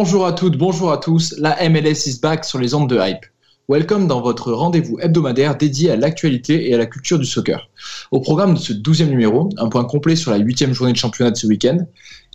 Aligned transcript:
Bonjour 0.00 0.26
à 0.26 0.32
toutes, 0.32 0.56
bonjour 0.56 0.92
à 0.92 0.98
tous, 0.98 1.34
la 1.38 1.68
MLS 1.68 2.06
is 2.06 2.20
back 2.22 2.44
sur 2.44 2.60
les 2.60 2.72
ondes 2.72 2.88
de 2.88 2.96
hype. 3.00 3.26
Welcome 3.68 4.06
dans 4.06 4.20
votre 4.20 4.52
rendez-vous 4.52 4.96
hebdomadaire 5.00 5.56
dédié 5.56 5.90
à 5.90 5.96
l'actualité 5.96 6.70
et 6.70 6.74
à 6.74 6.78
la 6.78 6.86
culture 6.86 7.18
du 7.18 7.24
soccer. 7.24 7.68
Au 8.12 8.20
programme 8.20 8.54
de 8.54 8.60
ce 8.60 8.72
douzième 8.72 9.08
numéro, 9.08 9.48
un 9.58 9.68
point 9.68 9.84
complet 9.84 10.14
sur 10.14 10.30
la 10.30 10.36
huitième 10.36 10.72
journée 10.72 10.92
de 10.92 10.96
championnat 10.96 11.32
de 11.32 11.36
ce 11.36 11.48
week-end. 11.48 11.78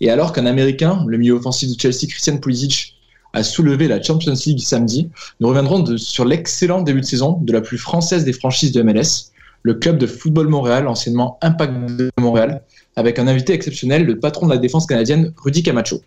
Et 0.01 0.09
alors 0.09 0.33
qu'un 0.33 0.45
Américain, 0.45 1.05
le 1.07 1.17
milieu 1.17 1.35
offensif 1.35 1.73
de 1.73 1.79
Chelsea, 1.79 2.05
Christian 2.09 2.35
Pulisic, 2.35 2.97
a 3.31 3.43
soulevé 3.43 3.87
la 3.87 4.03
Champions 4.03 4.33
League 4.45 4.59
samedi, 4.59 5.09
nous 5.39 5.47
reviendrons 5.47 5.95
sur 5.95 6.25
l'excellent 6.25 6.81
début 6.81 6.99
de 6.99 7.05
saison 7.05 7.39
de 7.41 7.53
la 7.53 7.61
plus 7.61 7.77
française 7.77 8.25
des 8.25 8.33
franchises 8.33 8.73
de 8.73 8.81
MLS, 8.81 9.31
le 9.61 9.75
club 9.75 9.97
de 9.97 10.05
football 10.05 10.49
Montréal, 10.49 10.85
anciennement 10.85 11.39
Impact 11.41 11.91
de 11.91 12.11
Montréal, 12.19 12.61
avec 12.97 13.19
un 13.19 13.27
invité 13.27 13.53
exceptionnel, 13.53 14.03
le 14.03 14.19
patron 14.19 14.47
de 14.47 14.51
la 14.51 14.57
défense 14.57 14.85
canadienne, 14.85 15.33
Rudy 15.37 15.63
Camacho. 15.63 16.01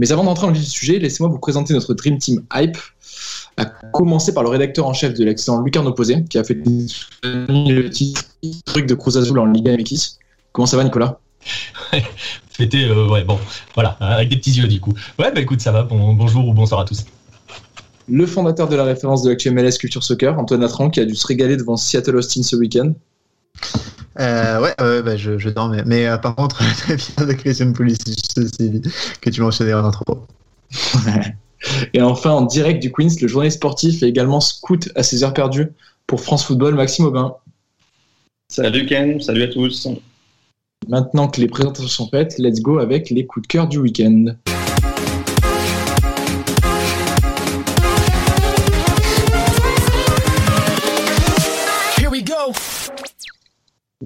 Mais 0.00 0.10
avant 0.12 0.24
d'entrer 0.24 0.46
dans 0.46 0.52
le 0.52 0.58
vif 0.58 0.64
du 0.64 0.70
sujet, 0.70 0.98
laissez-moi 0.98 1.28
vous 1.28 1.38
présenter 1.38 1.74
notre 1.74 1.92
Dream 1.92 2.16
Team 2.16 2.42
Hype, 2.54 2.78
à 3.58 3.66
commencer 3.66 4.32
par 4.32 4.42
le 4.42 4.48
rédacteur 4.48 4.86
en 4.86 4.94
chef 4.94 5.12
de 5.12 5.22
l'excellent 5.22 5.60
Lucarno 5.60 5.92
Posé, 5.92 6.24
qui 6.24 6.38
a 6.38 6.44
fait 6.44 6.58
le 7.22 7.88
titre 7.90 8.24
historique 8.40 8.86
de 8.86 8.94
Cruz 8.94 9.18
Azul 9.18 9.38
en 9.38 9.44
Liga 9.44 9.76
MX. 9.76 10.18
Comment 10.52 10.64
ça 10.64 10.78
va, 10.78 10.84
Nicolas? 10.84 11.18
Fêter, 12.50 12.86
euh, 12.86 13.10
ouais, 13.10 13.24
bon, 13.24 13.38
voilà, 13.74 13.90
avec 14.00 14.30
des 14.30 14.38
petits 14.38 14.52
yeux 14.52 14.68
du 14.68 14.80
coup. 14.80 14.94
Ouais, 15.18 15.30
bah 15.32 15.42
écoute, 15.42 15.60
ça 15.60 15.70
va, 15.70 15.82
bon, 15.82 16.14
bonjour 16.14 16.48
ou 16.48 16.54
bonsoir 16.54 16.80
à 16.80 16.86
tous. 16.86 17.04
Le 18.08 18.24
fondateur 18.24 18.70
de 18.70 18.76
la 18.76 18.84
référence 18.84 19.22
de 19.22 19.28
l'actu 19.28 19.50
MLS 19.50 19.76
Culture 19.78 20.02
Soccer, 20.02 20.38
Antoine 20.38 20.62
Latran, 20.62 20.88
qui 20.88 21.00
a 21.00 21.04
dû 21.04 21.14
se 21.14 21.26
régaler 21.26 21.58
devant 21.58 21.76
Seattle 21.76 22.16
Austin 22.16 22.42
ce 22.42 22.56
week-end. 22.56 22.94
Euh, 24.18 24.60
ouais, 24.60 24.74
ouais 24.80 25.02
bah, 25.02 25.16
je, 25.16 25.38
je 25.38 25.50
dormais. 25.50 25.82
Mais 25.84 26.06
euh, 26.06 26.16
par 26.16 26.34
contre, 26.36 26.56
très 26.78 26.96
bien 26.96 27.26
de 27.26 27.32
Christian 27.34 27.72
Pulisic, 27.72 28.29
que 28.34 29.30
tu 29.30 29.40
mentionnais 29.40 29.74
en 29.74 29.84
intro. 29.84 30.26
Et 31.92 32.00
enfin, 32.00 32.30
en 32.30 32.42
direct 32.42 32.82
du 32.82 32.90
Queens, 32.90 33.14
le 33.20 33.28
journaliste 33.28 33.58
sportif 33.58 34.02
et 34.02 34.06
également 34.06 34.40
scout 34.40 34.90
à 34.94 35.02
ses 35.02 35.24
heures 35.24 35.34
perdues 35.34 35.68
pour 36.06 36.20
France 36.20 36.44
Football, 36.44 36.74
Maxime 36.74 37.04
Aubin. 37.06 37.34
Salut 38.48 38.86
Ken, 38.86 39.20
salut 39.20 39.42
à 39.42 39.48
tous. 39.48 39.86
Maintenant 40.88 41.28
que 41.28 41.40
les 41.40 41.46
présentations 41.46 41.88
sont 41.88 42.08
faites, 42.08 42.38
let's 42.38 42.60
go 42.60 42.78
avec 42.78 43.10
les 43.10 43.26
coups 43.26 43.46
de 43.46 43.48
cœur 43.48 43.68
du 43.68 43.78
week-end. 43.78 44.34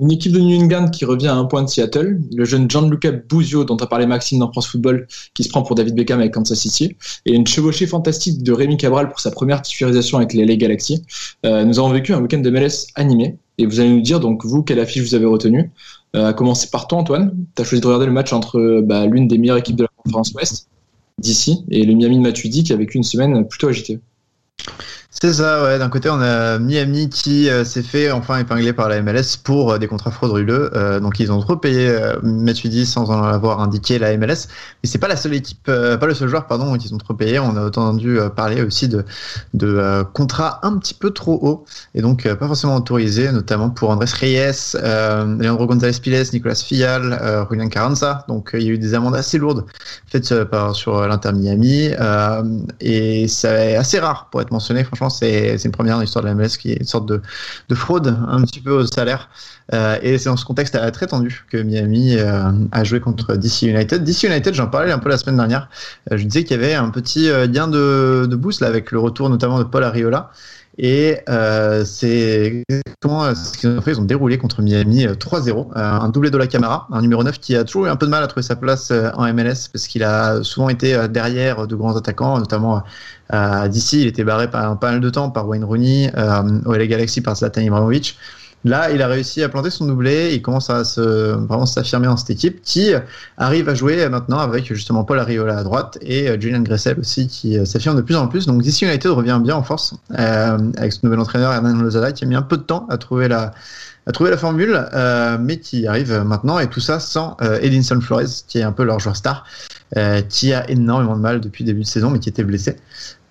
Une 0.00 0.10
équipe 0.10 0.32
de 0.32 0.40
New 0.40 0.60
England 0.60 0.88
qui 0.88 1.04
revient 1.04 1.28
à 1.28 1.36
un 1.36 1.44
point 1.44 1.62
de 1.62 1.68
Seattle, 1.68 2.18
le 2.34 2.44
jeune 2.44 2.68
Gianluca 2.68 3.12
Buzio 3.12 3.64
dont 3.64 3.76
a 3.76 3.86
parlé 3.86 4.06
Maxime 4.06 4.40
dans 4.40 4.50
France 4.50 4.66
Football 4.66 5.06
qui 5.34 5.44
se 5.44 5.48
prend 5.48 5.62
pour 5.62 5.76
David 5.76 5.94
Beckham 5.94 6.18
avec 6.18 6.34
Kansas 6.34 6.58
City, 6.58 6.96
et 7.26 7.32
une 7.32 7.46
chevauchée 7.46 7.86
fantastique 7.86 8.42
de 8.42 8.52
Rémi 8.52 8.76
Cabral 8.76 9.08
pour 9.08 9.20
sa 9.20 9.30
première 9.30 9.62
titularisation 9.62 10.18
avec 10.18 10.32
les 10.32 10.44
LA 10.44 10.56
Galaxy. 10.56 11.04
Euh, 11.46 11.64
nous 11.64 11.78
avons 11.78 11.90
vécu 11.90 12.12
un 12.12 12.20
week-end 12.20 12.40
de 12.40 12.50
MLS 12.50 12.88
animé, 12.96 13.38
et 13.58 13.66
vous 13.66 13.78
allez 13.78 13.90
nous 13.90 14.00
dire 14.00 14.18
donc 14.18 14.44
vous 14.44 14.64
quelle 14.64 14.80
affiche 14.80 15.04
vous 15.04 15.14
avez 15.14 15.26
retenue? 15.26 15.70
Euh, 16.16 16.26
à 16.26 16.32
commencer 16.32 16.68
par 16.72 16.88
toi 16.88 16.98
Antoine, 16.98 17.32
tu 17.54 17.62
as 17.62 17.64
choisi 17.64 17.80
de 17.80 17.86
regarder 17.86 18.06
le 18.06 18.12
match 18.12 18.32
entre 18.32 18.80
bah, 18.82 19.06
l'une 19.06 19.28
des 19.28 19.38
meilleures 19.38 19.58
équipes 19.58 19.76
de 19.76 19.84
la 19.84 19.90
conférence 19.96 20.32
Ouest 20.32 20.68
d'ici 21.18 21.64
et 21.70 21.84
le 21.84 21.94
Miami 21.94 22.16
de 22.16 22.22
Matuidi 22.22 22.64
qui 22.64 22.72
a 22.72 22.76
vécu 22.76 22.96
une 22.96 23.04
semaine 23.04 23.46
plutôt 23.46 23.68
agitée. 23.68 24.00
C'est 25.20 25.32
ça, 25.34 25.62
ouais. 25.62 25.78
D'un 25.78 25.88
côté, 25.88 26.10
on 26.10 26.20
a 26.20 26.58
Miami 26.58 27.08
qui 27.08 27.48
euh, 27.48 27.64
s'est 27.64 27.84
fait 27.84 28.10
enfin 28.10 28.38
épingler 28.38 28.72
par 28.72 28.88
la 28.88 29.00
MLS 29.00 29.36
pour 29.42 29.72
euh, 29.72 29.78
des 29.78 29.86
contrats 29.86 30.10
frauduleux. 30.10 30.70
Euh, 30.74 30.98
donc, 30.98 31.20
ils 31.20 31.30
ont 31.30 31.40
trop 31.40 31.56
payé 31.56 31.96
Matuidi 32.24 32.84
sans 32.84 33.10
en 33.10 33.22
avoir 33.22 33.60
indiqué 33.60 34.00
la 34.00 34.16
MLS. 34.16 34.48
Mais 34.82 34.88
c'est 34.88 34.98
pas 34.98 35.06
la 35.06 35.16
seule 35.16 35.34
équipe, 35.34 35.62
pas 35.64 36.04
le 36.04 36.14
seul 36.14 36.28
joueur, 36.28 36.46
pardon, 36.48 36.76
qu'ils 36.76 36.92
ont 36.94 36.98
trop 36.98 37.14
payé. 37.14 37.38
On 37.38 37.56
a 37.56 37.64
entendu 37.64 38.18
parler 38.34 38.62
aussi 38.62 38.88
de, 38.88 39.04
de 39.54 40.02
contrats 40.12 40.58
un 40.62 40.76
petit 40.78 40.94
peu 40.94 41.10
trop 41.10 41.38
hauts 41.40 41.64
et 41.94 42.02
donc 42.02 42.28
pas 42.34 42.46
forcément 42.46 42.76
autorisés, 42.76 43.30
notamment 43.30 43.70
pour 43.70 43.90
Andrés 43.90 44.06
Reyes, 44.12 44.76
Leandro 44.82 45.66
González 45.66 45.98
Piles, 46.02 46.24
Nicolas 46.32 46.56
Fial, 46.56 47.46
Julian 47.50 47.68
Carranza. 47.68 48.24
Donc, 48.28 48.50
il 48.54 48.62
y 48.62 48.68
a 48.68 48.72
eu 48.72 48.78
des 48.78 48.94
amendes 48.94 49.14
assez 49.14 49.38
lourdes 49.38 49.64
faites 50.08 50.34
sur 50.72 51.06
l'Inter 51.06 51.32
Miami. 51.32 51.90
Et 52.80 53.28
c'est 53.28 53.76
assez 53.76 54.00
rare 54.00 54.28
pour 54.30 54.42
être 54.42 54.50
mentionné. 54.50 54.84
Franchement, 54.84 55.03
c'est 55.10 55.58
c'est 55.58 55.66
une 55.66 55.72
première 55.72 55.96
dans 55.96 56.02
l'histoire 56.02 56.22
de 56.22 56.28
la 56.28 56.34
MLS 56.34 56.56
qui 56.58 56.72
est 56.72 56.76
une 56.76 56.86
sorte 56.86 57.06
de, 57.06 57.20
de 57.68 57.74
fraude 57.74 58.16
un 58.28 58.42
petit 58.42 58.60
peu 58.60 58.72
au 58.72 58.86
salaire. 58.86 59.28
Euh, 59.72 59.98
et 60.02 60.18
c'est 60.18 60.28
dans 60.28 60.36
ce 60.36 60.44
contexte 60.44 60.74
euh, 60.74 60.90
très 60.90 61.06
tendu 61.06 61.44
que 61.50 61.56
Miami 61.56 62.16
euh, 62.18 62.50
a 62.72 62.84
joué 62.84 63.00
contre 63.00 63.34
DC 63.36 63.62
United. 63.62 64.04
DC 64.04 64.24
United, 64.24 64.54
j'en 64.54 64.66
parlais 64.66 64.92
un 64.92 64.98
peu 64.98 65.08
la 65.08 65.16
semaine 65.16 65.36
dernière. 65.36 65.68
Euh, 66.12 66.18
je 66.18 66.24
disais 66.24 66.44
qu'il 66.44 66.60
y 66.60 66.60
avait 66.62 66.74
un 66.74 66.90
petit 66.90 67.30
euh, 67.30 67.46
lien 67.46 67.66
de, 67.68 68.26
de 68.28 68.36
boost 68.36 68.60
là, 68.60 68.66
avec 68.66 68.90
le 68.90 68.98
retour 68.98 69.30
notamment 69.30 69.58
de 69.58 69.64
Paul 69.64 69.84
Ariola. 69.84 70.30
Et 70.78 71.18
euh, 71.28 71.84
c'est 71.84 72.64
exactement 72.68 73.24
euh, 73.24 73.34
ce 73.34 73.56
qu'ils 73.56 73.70
ont 73.70 73.80
fait. 73.80 73.92
Ils 73.92 74.00
ont 74.00 74.04
déroulé 74.04 74.38
contre 74.38 74.60
Miami 74.60 75.06
euh, 75.06 75.14
3-0. 75.14 75.48
Euh, 75.50 75.64
un 75.74 76.08
doublé 76.08 76.30
de 76.30 76.36
la 76.36 76.46
Camara, 76.46 76.88
un 76.90 77.00
numéro 77.00 77.22
9 77.22 77.38
qui 77.38 77.54
a 77.54 77.64
toujours 77.64 77.86
eu 77.86 77.88
un 77.88 77.96
peu 77.96 78.06
de 78.06 78.10
mal 78.10 78.22
à 78.24 78.26
trouver 78.26 78.42
sa 78.42 78.56
place 78.56 78.90
euh, 78.90 79.10
en 79.14 79.32
MLS 79.32 79.68
parce 79.72 79.86
qu'il 79.86 80.02
a 80.02 80.42
souvent 80.42 80.68
été 80.68 80.94
euh, 80.94 81.06
derrière 81.06 81.66
de 81.66 81.76
grands 81.76 81.96
attaquants, 81.96 82.38
notamment 82.38 82.82
euh, 83.32 83.68
d'ici. 83.68 84.02
Il 84.02 84.08
était 84.08 84.24
barré 84.24 84.50
pas 84.50 84.76
mal 84.82 85.00
de 85.00 85.10
temps 85.10 85.30
par 85.30 85.46
Wayne 85.46 85.64
Rooney, 85.64 86.10
euh, 86.16 86.60
au 86.64 86.74
LA 86.74 86.86
Galaxy 86.86 87.20
par 87.20 87.36
Zlatan 87.36 87.60
Ibrahimovic. 87.60 88.18
Là, 88.64 88.90
il 88.90 89.02
a 89.02 89.08
réussi 89.08 89.42
à 89.42 89.50
planter 89.50 89.68
son 89.68 89.84
doublé. 89.86 90.34
Il 90.34 90.40
commence 90.40 90.70
à 90.70 90.84
se, 90.84 91.34
vraiment 91.36 91.66
s'affirmer 91.66 92.06
dans 92.06 92.16
cette 92.16 92.30
équipe 92.30 92.62
qui 92.62 92.92
arrive 93.36 93.68
à 93.68 93.74
jouer 93.74 94.08
maintenant 94.08 94.38
avec 94.38 94.72
justement 94.72 95.04
Paul 95.04 95.18
Ariola 95.18 95.58
à 95.58 95.62
droite 95.62 95.98
et 96.00 96.28
euh, 96.28 96.40
Julian 96.40 96.60
Gressel 96.60 96.98
aussi 96.98 97.28
qui 97.28 97.58
euh, 97.58 97.66
s'affirme 97.66 97.96
de 97.96 98.02
plus 98.02 98.16
en 98.16 98.26
plus. 98.26 98.46
Donc 98.46 98.62
DC 98.62 98.82
United 98.82 99.10
revient 99.10 99.38
bien 99.42 99.56
en 99.56 99.62
force 99.62 99.94
euh, 100.18 100.58
avec 100.78 100.92
ce 100.94 101.00
nouvel 101.02 101.20
entraîneur 101.20 101.52
Hernan 101.52 101.76
Lozada 101.76 102.12
qui 102.12 102.24
a 102.24 102.26
mis 102.26 102.36
un 102.36 102.42
peu 102.42 102.56
de 102.56 102.62
temps 102.62 102.86
à 102.88 102.96
trouver 102.96 103.28
la, 103.28 103.52
formule, 104.36 104.86
mais 105.40 105.58
qui 105.58 105.86
arrive 105.86 106.12
maintenant 106.26 106.58
et 106.58 106.68
tout 106.68 106.80
ça 106.80 107.00
sans 107.00 107.36
euh, 107.42 107.58
Edinson 107.60 108.00
Flores 108.00 108.44
qui 108.46 108.58
est 108.58 108.62
un 108.62 108.72
peu 108.72 108.84
leur 108.84 108.98
joueur 108.98 109.16
star, 109.16 109.44
qui 110.28 110.52
a 110.52 110.68
énormément 110.70 111.16
de 111.16 111.22
mal 111.22 111.40
depuis 111.40 111.64
début 111.64 111.82
de 111.82 111.86
saison 111.86 112.10
mais 112.10 112.18
qui 112.18 112.28
était 112.28 112.44
blessé. 112.44 112.76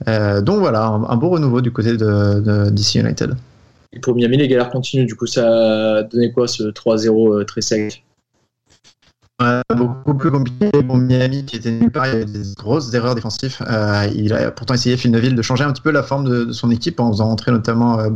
Donc 0.07 0.59
voilà, 0.59 0.85
un, 0.85 1.03
un 1.03 1.15
beau 1.15 1.29
renouveau 1.29 1.61
du 1.61 1.71
côté 1.71 1.97
de, 1.97 2.39
de 2.39 2.69
DC 2.69 2.95
United. 2.95 3.36
Pour 4.01 4.16
Miami, 4.16 4.38
les 4.38 4.48
galères 4.48 4.69
continuent. 4.69 5.06
Du 5.06 5.16
coup, 5.16 5.28
ça 5.28 5.98
a 5.98 6.04
donné 6.04 6.31
quoi 6.31 6.48
ce 6.48 6.63
3-0 6.63 7.42
euh, 7.42 7.45
très 7.45 7.62
sec? 7.62 8.04
Beaucoup 9.75 10.13
plus 10.13 10.31
compliqué 10.31 10.69
pour 10.85 10.97
Miami 10.97 11.45
qui 11.45 11.56
était 11.56 11.71
nulle 11.71 11.91
part. 11.91 12.07
Il 12.07 12.13
y 12.13 12.15
avait 12.15 12.25
des 12.25 12.53
grosses 12.56 12.94
erreurs 12.94 13.15
défensives. 13.15 13.57
Euh, 13.68 14.07
il 14.15 14.33
a 14.33 14.51
pourtant 14.51 14.74
essayé 14.74 14.95
Phil 14.97 15.12
Neville 15.12 15.35
de 15.35 15.41
changer 15.41 15.63
un 15.63 15.71
petit 15.71 15.81
peu 15.81 15.91
la 15.91 16.03
forme 16.03 16.25
de, 16.25 16.51
son 16.51 16.71
équipe 16.71 17.00
en 17.00 17.12
faisant 17.12 17.30
entrer 17.30 17.51
notamment 17.51 18.00
euh, 18.00 18.09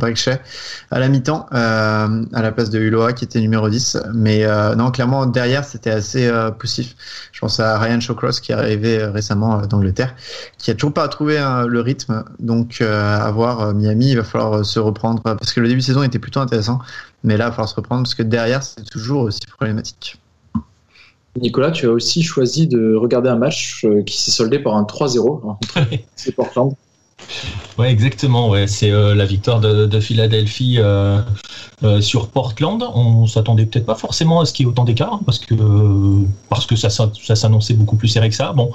à 0.91 0.99
la 0.99 1.09
mi-temps 1.09 1.47
euh, 1.53 2.23
à 2.33 2.41
la 2.41 2.51
place 2.51 2.69
de 2.69 2.79
Uloa 2.79 3.13
qui 3.13 3.25
était 3.25 3.41
numéro 3.41 3.69
10. 3.69 3.97
Mais 4.13 4.45
euh, 4.45 4.75
non, 4.75 4.91
clairement 4.91 5.25
derrière 5.25 5.65
c'était 5.65 5.91
assez 5.91 6.27
euh, 6.27 6.51
poussif. 6.51 6.95
Je 7.31 7.39
pense 7.39 7.59
à 7.59 7.77
Ryan 7.77 7.99
Shawcross 7.99 8.39
qui 8.39 8.51
est 8.51 8.55
arrivé 8.55 8.99
euh, 8.99 9.11
récemment 9.11 9.65
d'Angleterre, 9.65 10.15
qui 10.57 10.71
a 10.71 10.75
toujours 10.75 10.93
pas 10.93 11.07
trouvé 11.07 11.37
le 11.67 11.81
rythme. 11.81 12.23
Donc 12.39 12.81
à 12.81 13.29
voir 13.31 13.73
Miami, 13.73 14.11
il 14.11 14.17
va 14.17 14.23
falloir 14.23 14.65
se 14.65 14.79
reprendre 14.79 15.21
parce 15.21 15.53
que 15.53 15.59
le 15.59 15.67
début 15.67 15.81
de 15.81 15.85
saison 15.85 16.03
était 16.03 16.19
plutôt 16.19 16.39
intéressant. 16.39 16.79
Mais 17.23 17.35
là, 17.37 17.45
il 17.45 17.47
va 17.47 17.51
falloir 17.51 17.69
se 17.69 17.75
reprendre 17.75 18.03
parce 18.03 18.15
que 18.15 18.23
derrière 18.23 18.63
c'est 18.63 18.85
toujours 18.85 19.23
aussi 19.23 19.41
problématique. 19.47 20.19
Nicolas, 21.41 21.71
tu 21.71 21.87
as 21.87 21.91
aussi 21.91 22.23
choisi 22.23 22.67
de 22.67 22.95
regarder 22.95 23.29
un 23.29 23.35
match 23.35 23.85
euh, 23.85 24.01
qui 24.03 24.17
s'est 24.21 24.31
soldé 24.31 24.59
par 24.59 24.75
un 24.75 24.83
3-0 24.83 25.45
entre 25.45 25.79
c'est 26.15 26.33
Portland. 26.33 26.73
Ouais, 27.77 27.91
exactement. 27.91 28.49
Ouais, 28.49 28.67
c'est 28.67 28.91
la 28.91 29.25
victoire 29.25 29.59
de, 29.59 29.99
Philadelphie 29.99 30.79
sur 31.99 32.29
Portland. 32.29 32.83
On 32.93 33.27
s'attendait 33.27 33.65
peut-être 33.65 33.85
pas 33.85 33.95
forcément 33.95 34.41
à 34.41 34.45
ce 34.45 34.53
qu'il 34.53 34.65
y 34.65 34.67
ait 34.67 34.71
autant 34.71 34.85
d'écart 34.85 35.13
hein, 35.13 35.19
parce 35.25 35.39
que 35.39 35.55
parce 36.49 36.65
que 36.65 36.75
ça, 36.75 36.89
ça, 36.89 37.35
s'annonçait 37.35 37.73
beaucoup 37.73 37.95
plus 37.95 38.07
serré 38.07 38.29
que 38.29 38.35
ça. 38.35 38.53
Bon, 38.53 38.71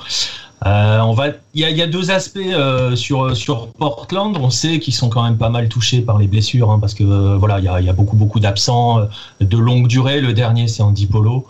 euh, 0.64 1.00
on 1.00 1.12
va, 1.12 1.28
il 1.54 1.60
y, 1.60 1.82
a 1.82 1.87
deux 1.88 2.12
aspects 2.12 2.38
euh, 2.38 2.94
sur 2.94 3.37
sur 3.37 3.69
Portland. 3.72 4.37
On 4.40 4.50
sait 4.50 4.78
qu'ils 4.78 4.94
sont 4.94 5.08
quand 5.08 5.22
même 5.22 5.37
pas 5.37 5.48
mal 5.48 5.69
touchés 5.69 6.02
par 6.02 6.19
les 6.19 6.28
blessures, 6.28 6.70
hein, 6.70 6.78
parce 6.78 6.94
que 6.94 7.02
euh, 7.02 7.37
voilà, 7.37 7.58
il 7.58 7.64
y 7.64 7.88
a, 7.88 7.93
beaucoup 7.93 8.16
beaucoup 8.16 8.38
d'absents 8.38 9.00
de 9.40 9.58
longue 9.58 9.88
durée. 9.88 10.20
Le 10.20 10.32
dernier, 10.32 10.69
c'est 10.69 10.82
Andy 10.82 11.06
Polo, 11.06 11.46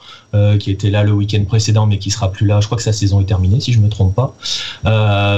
qui 0.58 0.70
était 0.70 0.90
là 0.90 1.02
le 1.02 1.12
week-end 1.12 1.44
précédent, 1.44 1.86
mais 1.86 1.98
qui 1.98 2.10
sera 2.10 2.32
plus 2.32 2.46
là. 2.46 2.60
Je 2.60 2.66
crois 2.66 2.76
que 2.76 2.84
sa 2.84 2.92
saison 2.92 3.20
est 3.20 3.24
terminée, 3.24 3.60
si 3.60 3.72
je 3.72 3.80
me 3.80 3.88
trompe 3.88 4.14
pas. 4.14 4.34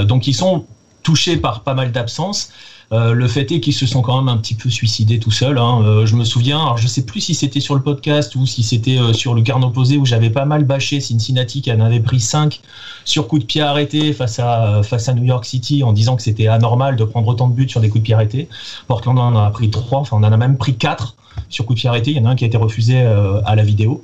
donc 0.03 0.27
ils 0.27 0.33
sont 0.33 0.65
touchés 1.05 1.37
par 1.37 1.61
pas 1.61 1.75
mal 1.75 1.93
d'absences. 1.93 2.49
Euh, 2.91 3.13
le 3.13 3.27
fait 3.27 3.51
est 3.51 3.59
qu'ils 3.61 3.73
se 3.73 3.85
sont 3.85 4.01
quand 4.01 4.17
même 4.17 4.29
un 4.29 4.37
petit 4.37 4.53
peu 4.53 4.69
suicidés 4.69 5.19
tout 5.19 5.31
seuls. 5.31 5.57
Hein. 5.57 5.81
Euh, 5.83 6.05
je 6.05 6.15
me 6.15 6.23
souviens, 6.23 6.59
alors 6.59 6.77
je 6.77 6.87
sais 6.87 7.03
plus 7.03 7.21
si 7.21 7.33
c'était 7.33 7.59
sur 7.59 7.75
le 7.75 7.81
podcast 7.81 8.35
ou 8.35 8.45
si 8.45 8.63
c'était 8.63 8.97
euh, 8.97 9.13
sur 9.13 9.33
le 9.33 9.41
carnet 9.41 9.65
opposé 9.65 9.97
où 9.97 10.05
j'avais 10.05 10.29
pas 10.29 10.45
mal 10.45 10.65
bâché 10.65 10.99
Cincinnati 10.99 11.61
qui 11.61 11.71
en 11.71 11.79
avait 11.79 11.99
pris 11.99 12.19
5 12.19 12.61
sur 13.05 13.27
coup 13.27 13.39
de 13.39 13.45
pied 13.45 13.61
arrêtés 13.61 14.13
face 14.13 14.39
à, 14.39 14.81
face 14.83 15.09
à 15.09 15.13
New 15.13 15.23
York 15.23 15.45
City 15.45 15.83
en 15.83 15.93
disant 15.93 16.15
que 16.15 16.21
c'était 16.21 16.47
anormal 16.47 16.95
de 16.95 17.03
prendre 17.03 17.27
autant 17.27 17.47
de 17.47 17.53
buts 17.53 17.69
sur 17.69 17.81
des 17.81 17.89
coups 17.89 18.01
de 18.01 18.05
pied 18.05 18.13
arrêtés. 18.13 18.49
Portland 18.87 19.17
en 19.17 19.35
a 19.35 19.49
pris 19.49 19.69
3, 19.69 19.99
enfin 19.99 20.17
on 20.19 20.23
en 20.23 20.31
a 20.31 20.37
même 20.37 20.57
pris 20.57 20.75
4 20.75 21.15
sur 21.49 21.65
coup 21.65 21.73
de 21.73 21.79
pied 21.79 21.89
arrêtés. 21.89 22.11
Il 22.11 22.17
y 22.17 22.19
en 22.19 22.25
a 22.25 22.29
un 22.29 22.35
qui 22.35 22.43
a 22.43 22.47
été 22.47 22.57
refusé 22.57 22.99
à 22.99 23.55
la 23.55 23.63
vidéo 23.63 24.03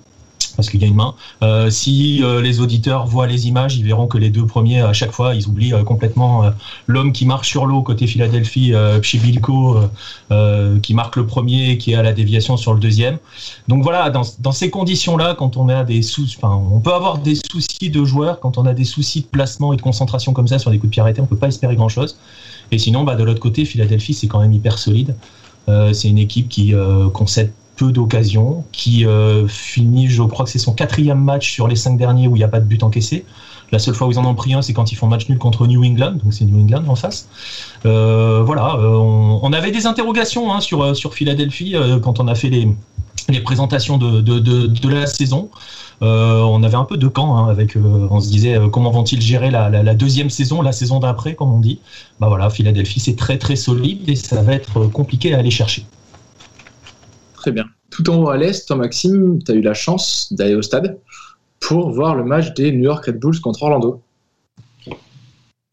parce 0.55 0.69
qu'il 0.69 0.81
y 0.81 0.85
a 0.85 0.87
une 0.87 0.95
main. 0.95 1.15
Euh, 1.43 1.69
si 1.69 2.23
euh, 2.23 2.41
les 2.41 2.59
auditeurs 2.59 3.05
voient 3.05 3.27
les 3.27 3.47
images, 3.47 3.75
ils 3.75 3.83
verront 3.83 4.07
que 4.07 4.17
les 4.17 4.29
deux 4.29 4.45
premiers, 4.45 4.81
à 4.81 4.93
chaque 4.93 5.11
fois, 5.11 5.35
ils 5.35 5.47
oublient 5.47 5.73
euh, 5.73 5.83
complètement 5.83 6.43
l'homme 6.87 7.11
qui 7.11 7.25
marche 7.25 7.49
sur 7.49 7.65
l'eau 7.65 7.81
côté 7.81 8.07
Philadelphie, 8.07 8.73
Pchibilko, 9.01 9.79
qui 10.81 10.93
marque 10.93 11.15
le 11.15 11.25
premier, 11.25 11.77
qui 11.77 11.91
est 11.91 11.95
à 11.95 12.03
la 12.03 12.13
déviation 12.13 12.57
sur 12.57 12.73
le 12.73 12.79
deuxième. 12.79 13.17
Donc 13.67 13.83
voilà, 13.83 14.09
dans, 14.09 14.51
ces 14.51 14.69
conditions-là, 14.69 15.35
quand 15.37 15.57
on 15.57 15.69
a 15.69 15.83
des 15.83 16.01
sous, 16.01 16.25
enfin, 16.37 16.61
on 16.71 16.79
peut 16.79 16.93
avoir 16.93 17.17
des 17.17 17.35
soucis 17.35 17.89
de 17.89 18.03
joueurs, 18.03 18.39
quand 18.39 18.57
on 18.57 18.65
a 18.65 18.73
des 18.73 18.85
soucis 18.85 19.21
de 19.21 19.27
placement 19.27 19.73
et 19.73 19.77
de 19.77 19.81
concentration 19.81 20.33
comme 20.33 20.47
ça 20.47 20.59
sur 20.59 20.71
des 20.71 20.77
coups 20.77 20.89
de 20.89 20.91
pied 20.91 21.01
arrêtés, 21.01 21.21
on 21.21 21.25
peut 21.25 21.35
pas 21.35 21.47
espérer 21.47 21.75
grand-chose. 21.75 22.17
Et 22.71 22.77
sinon, 22.77 23.03
bah, 23.03 23.15
de 23.15 23.23
l'autre 23.23 23.39
côté, 23.39 23.65
Philadelphie, 23.65 24.13
c'est 24.13 24.27
quand 24.27 24.39
même 24.39 24.53
hyper 24.53 24.77
solide. 24.77 25.15
c'est 25.93 26.09
une 26.09 26.17
équipe 26.17 26.49
qui 26.49 26.73
concède 27.13 27.51
peu 27.81 27.91
d'occasions, 27.91 28.63
qui 28.71 29.07
euh, 29.07 29.47
finit, 29.47 30.07
je 30.07 30.21
crois 30.21 30.45
que 30.45 30.51
c'est 30.51 30.59
son 30.59 30.73
quatrième 30.73 31.19
match 31.19 31.51
sur 31.51 31.67
les 31.67 31.75
cinq 31.75 31.97
derniers 31.97 32.27
où 32.27 32.35
il 32.35 32.39
n'y 32.39 32.45
a 32.45 32.47
pas 32.47 32.59
de 32.59 32.65
but 32.65 32.83
encaissé. 32.83 33.25
La 33.71 33.79
seule 33.79 33.95
fois 33.95 34.05
où 34.05 34.11
ils 34.11 34.19
en 34.19 34.25
ont 34.25 34.35
pris 34.35 34.53
un, 34.53 34.61
c'est 34.61 34.73
quand 34.73 34.91
ils 34.91 34.95
font 34.95 35.07
match 35.07 35.27
nul 35.29 35.39
contre 35.39 35.65
New 35.65 35.83
England, 35.83 36.17
donc 36.23 36.31
c'est 36.31 36.45
New 36.45 36.61
England 36.61 36.83
en 36.87 36.95
face. 36.95 37.27
Euh, 37.87 38.43
voilà, 38.45 38.75
euh, 38.75 38.97
on, 39.47 39.51
avait 39.51 39.71
des 39.71 39.87
interrogations 39.87 40.53
hein, 40.53 40.61
sur, 40.61 40.95
sur 40.95 41.15
Philadelphie 41.15 41.73
quand 42.03 42.19
on 42.19 42.27
a 42.27 42.35
fait 42.35 42.49
les, 42.49 42.67
les 43.29 43.39
présentations 43.39 43.97
de, 43.97 44.21
de, 44.21 44.89
la 44.89 45.07
saison. 45.07 45.49
on 46.01 46.61
avait 46.63 46.75
un 46.75 46.85
peu 46.85 46.97
de 46.97 47.07
camp 47.07 47.35
hein, 47.35 47.49
avec, 47.49 47.75
on 47.75 48.19
se 48.19 48.29
disait 48.29 48.59
comment 48.71 48.91
vont-ils 48.91 49.21
gérer 49.21 49.49
la, 49.49 49.69
la, 49.69 49.95
deuxième 49.95 50.29
saison, 50.29 50.61
la 50.61 50.71
saison 50.71 50.99
d'après, 50.99 51.33
comme 51.33 51.51
on 51.51 51.59
dit. 51.59 51.79
Bah 52.19 52.27
voilà, 52.27 52.51
Philadelphie 52.51 52.99
c'est 52.99 53.15
très 53.15 53.39
très 53.39 53.55
solide 53.55 54.07
et 54.07 54.15
ça 54.15 54.43
va 54.43 54.53
être 54.53 54.85
compliqué 54.85 55.33
à 55.33 55.39
aller 55.39 55.49
chercher. 55.49 55.83
Très 57.41 57.51
bien. 57.51 57.65
Tout 57.89 58.07
en 58.11 58.21
haut 58.21 58.29
à 58.29 58.37
l'Est, 58.37 58.67
toi 58.67 58.75
Maxime, 58.75 59.41
tu 59.43 59.51
as 59.51 59.55
eu 59.55 59.61
la 59.61 59.73
chance 59.73 60.31
d'aller 60.31 60.53
au 60.53 60.61
stade 60.61 60.99
pour 61.59 61.89
voir 61.89 62.13
le 62.13 62.23
match 62.23 62.53
des 62.53 62.71
New 62.71 62.83
York 62.83 63.03
Red 63.03 63.19
Bulls 63.19 63.41
contre 63.41 63.63
Orlando. 63.63 63.99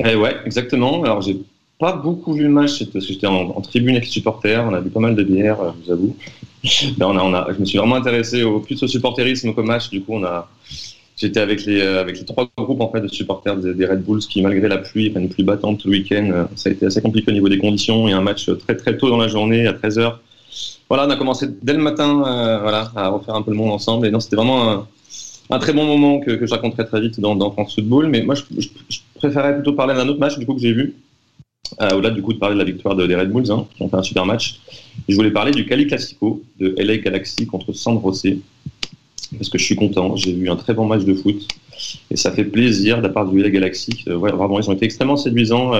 Eh 0.02 0.14
ouais, 0.14 0.34
exactement. 0.46 1.04
Alors 1.04 1.20
j'ai 1.20 1.36
pas 1.78 1.92
beaucoup 1.92 2.32
vu 2.32 2.44
le 2.44 2.48
match 2.48 2.82
parce 2.86 3.06
que 3.06 3.12
j'étais 3.12 3.26
en, 3.26 3.60
tribune 3.60 3.96
avec 3.96 4.06
les 4.06 4.10
supporters, 4.10 4.64
on 4.64 4.72
a 4.72 4.80
vu 4.80 4.88
pas 4.88 5.00
mal 5.00 5.14
de 5.14 5.22
bières, 5.22 5.60
euh, 5.60 5.72
je 5.78 5.84
vous 5.84 5.92
avoue. 5.92 6.16
on 7.00 7.18
a, 7.18 7.22
on 7.22 7.34
a, 7.34 7.52
je 7.52 7.60
me 7.60 7.66
suis 7.66 7.76
vraiment 7.76 7.96
intéressé 7.96 8.44
au 8.44 8.60
plus 8.60 8.82
au 8.82 8.86
supporterisme 8.86 9.52
qu'au 9.52 9.62
match. 9.62 9.90
Du 9.90 10.00
coup, 10.00 10.14
on 10.14 10.24
a, 10.24 10.48
j'étais 11.18 11.40
avec 11.40 11.66
les, 11.66 11.82
euh, 11.82 12.00
avec 12.00 12.18
les 12.18 12.24
trois 12.24 12.48
groupes 12.56 12.80
en 12.80 12.90
fait 12.90 13.02
de 13.02 13.08
supporters 13.08 13.58
des, 13.58 13.86
Red 13.86 14.02
Bulls 14.04 14.20
qui, 14.20 14.40
malgré 14.40 14.68
la 14.68 14.78
pluie, 14.78 15.10
enfin 15.10 15.20
une 15.20 15.28
pluie 15.28 15.44
battante 15.44 15.80
tout 15.80 15.88
le 15.88 15.98
week-end, 15.98 16.30
euh, 16.32 16.44
ça 16.56 16.70
a 16.70 16.72
été 16.72 16.86
assez 16.86 17.02
compliqué 17.02 17.30
au 17.30 17.34
niveau 17.34 17.50
des 17.50 17.58
conditions. 17.58 18.08
Et 18.08 18.12
un 18.12 18.22
match 18.22 18.48
très 18.60 18.74
très 18.74 18.96
tôt 18.96 19.10
dans 19.10 19.18
la 19.18 19.28
journée 19.28 19.66
à 19.66 19.74
13h 19.74 20.14
voilà, 20.88 21.06
on 21.06 21.10
a 21.10 21.16
commencé 21.16 21.46
dès 21.62 21.74
le 21.74 21.80
matin 21.80 22.24
euh, 22.26 22.60
voilà, 22.60 22.90
à 22.96 23.08
refaire 23.08 23.34
un 23.34 23.42
peu 23.42 23.50
le 23.50 23.56
monde 23.56 23.72
ensemble. 23.72 24.06
Et 24.06 24.10
non, 24.10 24.20
c'était 24.20 24.36
vraiment 24.36 24.86
un, 25.50 25.58
très 25.58 25.72
bon 25.72 25.84
moment 25.84 26.20
que, 26.20 26.46
je 26.46 26.50
raconterai 26.50 26.86
très 26.86 27.00
vite 27.00 27.20
dans, 27.20 27.50
France 27.50 27.74
Football. 27.74 28.08
Mais 28.08 28.22
moi, 28.22 28.34
je, 28.34 28.68
préférais 29.14 29.54
plutôt 29.54 29.74
parler 29.74 29.94
d'un 29.94 30.08
autre 30.08 30.20
match 30.20 30.38
du 30.38 30.46
coup 30.46 30.54
que 30.54 30.60
j'ai 30.60 30.72
vu. 30.72 30.94
Euh, 31.82 31.90
au-delà 31.90 32.10
du 32.10 32.22
coup 32.22 32.32
de 32.32 32.38
parler 32.38 32.54
de 32.54 32.60
la 32.60 32.64
victoire 32.64 32.96
des 32.96 33.14
Red 33.14 33.30
Bulls, 33.30 33.50
hein, 33.50 33.66
qui 33.76 33.82
ont 33.82 33.90
fait 33.90 33.96
un 33.96 34.02
super 34.02 34.24
match. 34.24 34.60
Je 35.06 35.14
voulais 35.14 35.30
parler 35.30 35.50
du 35.50 35.66
Cali 35.66 35.86
Classico 35.86 36.42
de 36.58 36.74
LA 36.78 36.96
Galaxy 36.98 37.46
contre 37.46 37.74
San 37.74 38.00
Jose. 38.00 38.38
Parce 39.36 39.50
que 39.50 39.58
je 39.58 39.64
suis 39.64 39.76
content, 39.76 40.16
j'ai 40.16 40.32
vu 40.32 40.48
un 40.48 40.56
très 40.56 40.72
bon 40.72 40.86
match 40.86 41.04
de 41.04 41.12
foot. 41.12 41.46
Et 42.10 42.16
ça 42.16 42.32
fait 42.32 42.44
plaisir 42.44 43.02
de 43.02 43.08
la 43.08 43.24
du 43.26 43.42
LA 43.42 43.50
Galaxy. 43.50 44.04
Euh, 44.08 44.16
vraiment, 44.16 44.58
ils 44.58 44.70
ont 44.70 44.72
été 44.72 44.86
extrêmement 44.86 45.18
séduisants 45.18 45.72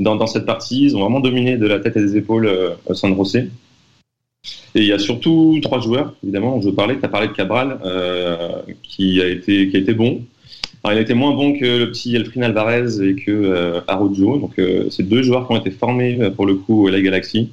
dans, 0.00 0.26
cette 0.26 0.46
partie. 0.46 0.84
Ils 0.84 0.96
ont 0.96 1.00
vraiment 1.00 1.20
dominé 1.20 1.58
de 1.58 1.66
la 1.66 1.80
tête 1.80 1.98
et 1.98 2.00
des 2.00 2.16
épaules 2.16 2.50
San 2.94 3.14
Jose. 3.14 3.48
Et 4.76 4.80
il 4.80 4.86
y 4.86 4.92
a 4.92 4.98
surtout 4.98 5.58
trois 5.62 5.80
joueurs, 5.80 6.12
évidemment, 6.22 6.60
je 6.60 6.68
parler. 6.68 6.98
Tu 6.98 7.04
as 7.06 7.08
parlé 7.08 7.28
de 7.28 7.32
Cabral, 7.32 7.78
euh, 7.86 8.36
qui, 8.82 9.22
a 9.22 9.26
été, 9.26 9.70
qui 9.70 9.76
a 9.76 9.80
été 9.80 9.94
bon. 9.94 10.20
Il 10.92 10.98
a 10.98 11.00
été 11.00 11.14
moins 11.14 11.34
bon 11.34 11.58
que 11.58 11.64
le 11.64 11.90
petit 11.90 12.14
Elfrin 12.14 12.42
Alvarez 12.42 13.02
et 13.02 13.16
que 13.16 13.30
euh, 13.30 13.80
Arojo. 13.88 14.38
Donc, 14.38 14.58
euh, 14.58 14.88
c'est 14.90 15.02
deux 15.02 15.22
joueurs 15.22 15.46
qui 15.46 15.54
ont 15.54 15.56
été 15.56 15.70
formés 15.70 16.18
euh, 16.20 16.30
pour 16.30 16.46
le 16.46 16.54
coup 16.54 16.86
à 16.86 16.90
la 16.90 17.00
Galaxy. 17.00 17.50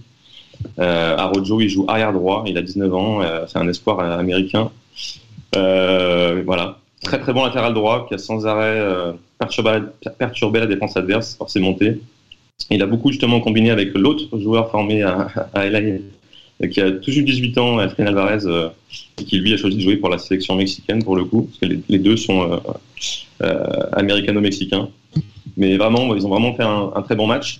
Arojo, 0.77 1.61
il 1.61 1.69
joue 1.69 1.85
arrière 1.87 2.13
droit, 2.13 2.43
il 2.45 2.57
a 2.57 2.61
19 2.61 2.93
ans, 2.93 3.21
c'est 3.47 3.57
un 3.57 3.67
espoir 3.67 3.99
américain. 3.99 4.69
voilà, 5.53 6.77
très 7.01 7.19
très 7.19 7.33
bon 7.33 7.43
latéral 7.43 7.73
droit 7.73 8.05
qui 8.07 8.13
a 8.13 8.17
sans 8.17 8.45
arrêt 8.45 8.79
perturbé, 9.39 9.79
perturbé, 10.17 10.59
la 10.59 10.67
défense 10.67 10.95
adverse 10.95 11.35
par 11.35 11.49
ses 11.49 11.59
montées. 11.59 11.99
Il 12.69 12.81
a 12.81 12.85
beaucoup 12.85 13.09
justement 13.11 13.41
combiné 13.41 13.71
avec 13.71 13.93
l'autre 13.93 14.37
joueur 14.39 14.71
formé 14.71 15.01
à, 15.01 15.27
à 15.53 15.65
LA 15.67 15.97
qui 16.69 16.81
a 16.81 16.91
tout 16.91 17.11
juste 17.11 17.25
18 17.25 17.57
ans, 17.57 17.77
Adrien 17.79 18.07
Alvarez, 18.07 18.45
euh, 18.45 18.69
et 19.19 19.23
qui 19.23 19.37
lui 19.37 19.53
a 19.53 19.57
choisi 19.57 19.77
de 19.77 19.81
jouer 19.81 19.97
pour 19.97 20.09
la 20.09 20.17
sélection 20.17 20.55
mexicaine 20.55 21.03
pour 21.03 21.15
le 21.15 21.25
coup, 21.25 21.43
parce 21.43 21.59
que 21.59 21.77
les, 21.89 21.99
deux 21.99 22.17
sont 22.17 22.51
euh, 22.51 22.57
euh, 23.41 23.63
américano-mexicains. 23.93 24.89
Mais 25.57 25.77
vraiment, 25.77 26.15
ils 26.15 26.25
ont 26.25 26.29
vraiment 26.29 26.55
fait 26.55 26.63
un, 26.63 27.01
très 27.03 27.15
bon 27.15 27.27
match. 27.27 27.59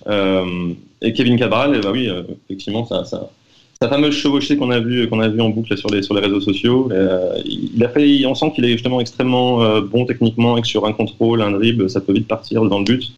et 1.00 1.12
Kevin 1.12 1.38
Cabral, 1.38 1.80
bah 1.80 1.90
oui, 1.92 2.08
effectivement, 2.48 2.84
sa 2.86 3.88
fameuse 3.88 4.14
chevauchée 4.14 4.56
qu'on 4.56 4.70
a 4.70 4.80
vu 4.80 5.08
qu'on 5.08 5.20
a 5.20 5.28
vu 5.28 5.40
en 5.40 5.50
boucle 5.50 5.76
sur 5.76 5.90
les 5.90 6.02
sur 6.02 6.14
les 6.14 6.20
réseaux 6.20 6.40
sociaux, 6.40 6.90
il 7.44 7.84
a 7.84 7.88
fait, 7.88 8.26
on 8.26 8.34
sent 8.34 8.50
qu'il 8.54 8.64
est 8.64 8.72
justement 8.72 9.00
extrêmement 9.00 9.80
bon 9.82 10.06
techniquement 10.06 10.56
et 10.56 10.62
que 10.62 10.66
sur 10.66 10.86
un 10.86 10.92
contrôle, 10.92 11.40
un 11.40 11.52
dribble, 11.52 11.88
ça 11.88 12.00
peut 12.00 12.12
vite 12.12 12.26
partir 12.26 12.64
dans 12.64 12.78
le 12.78 12.84
but. 12.84 13.12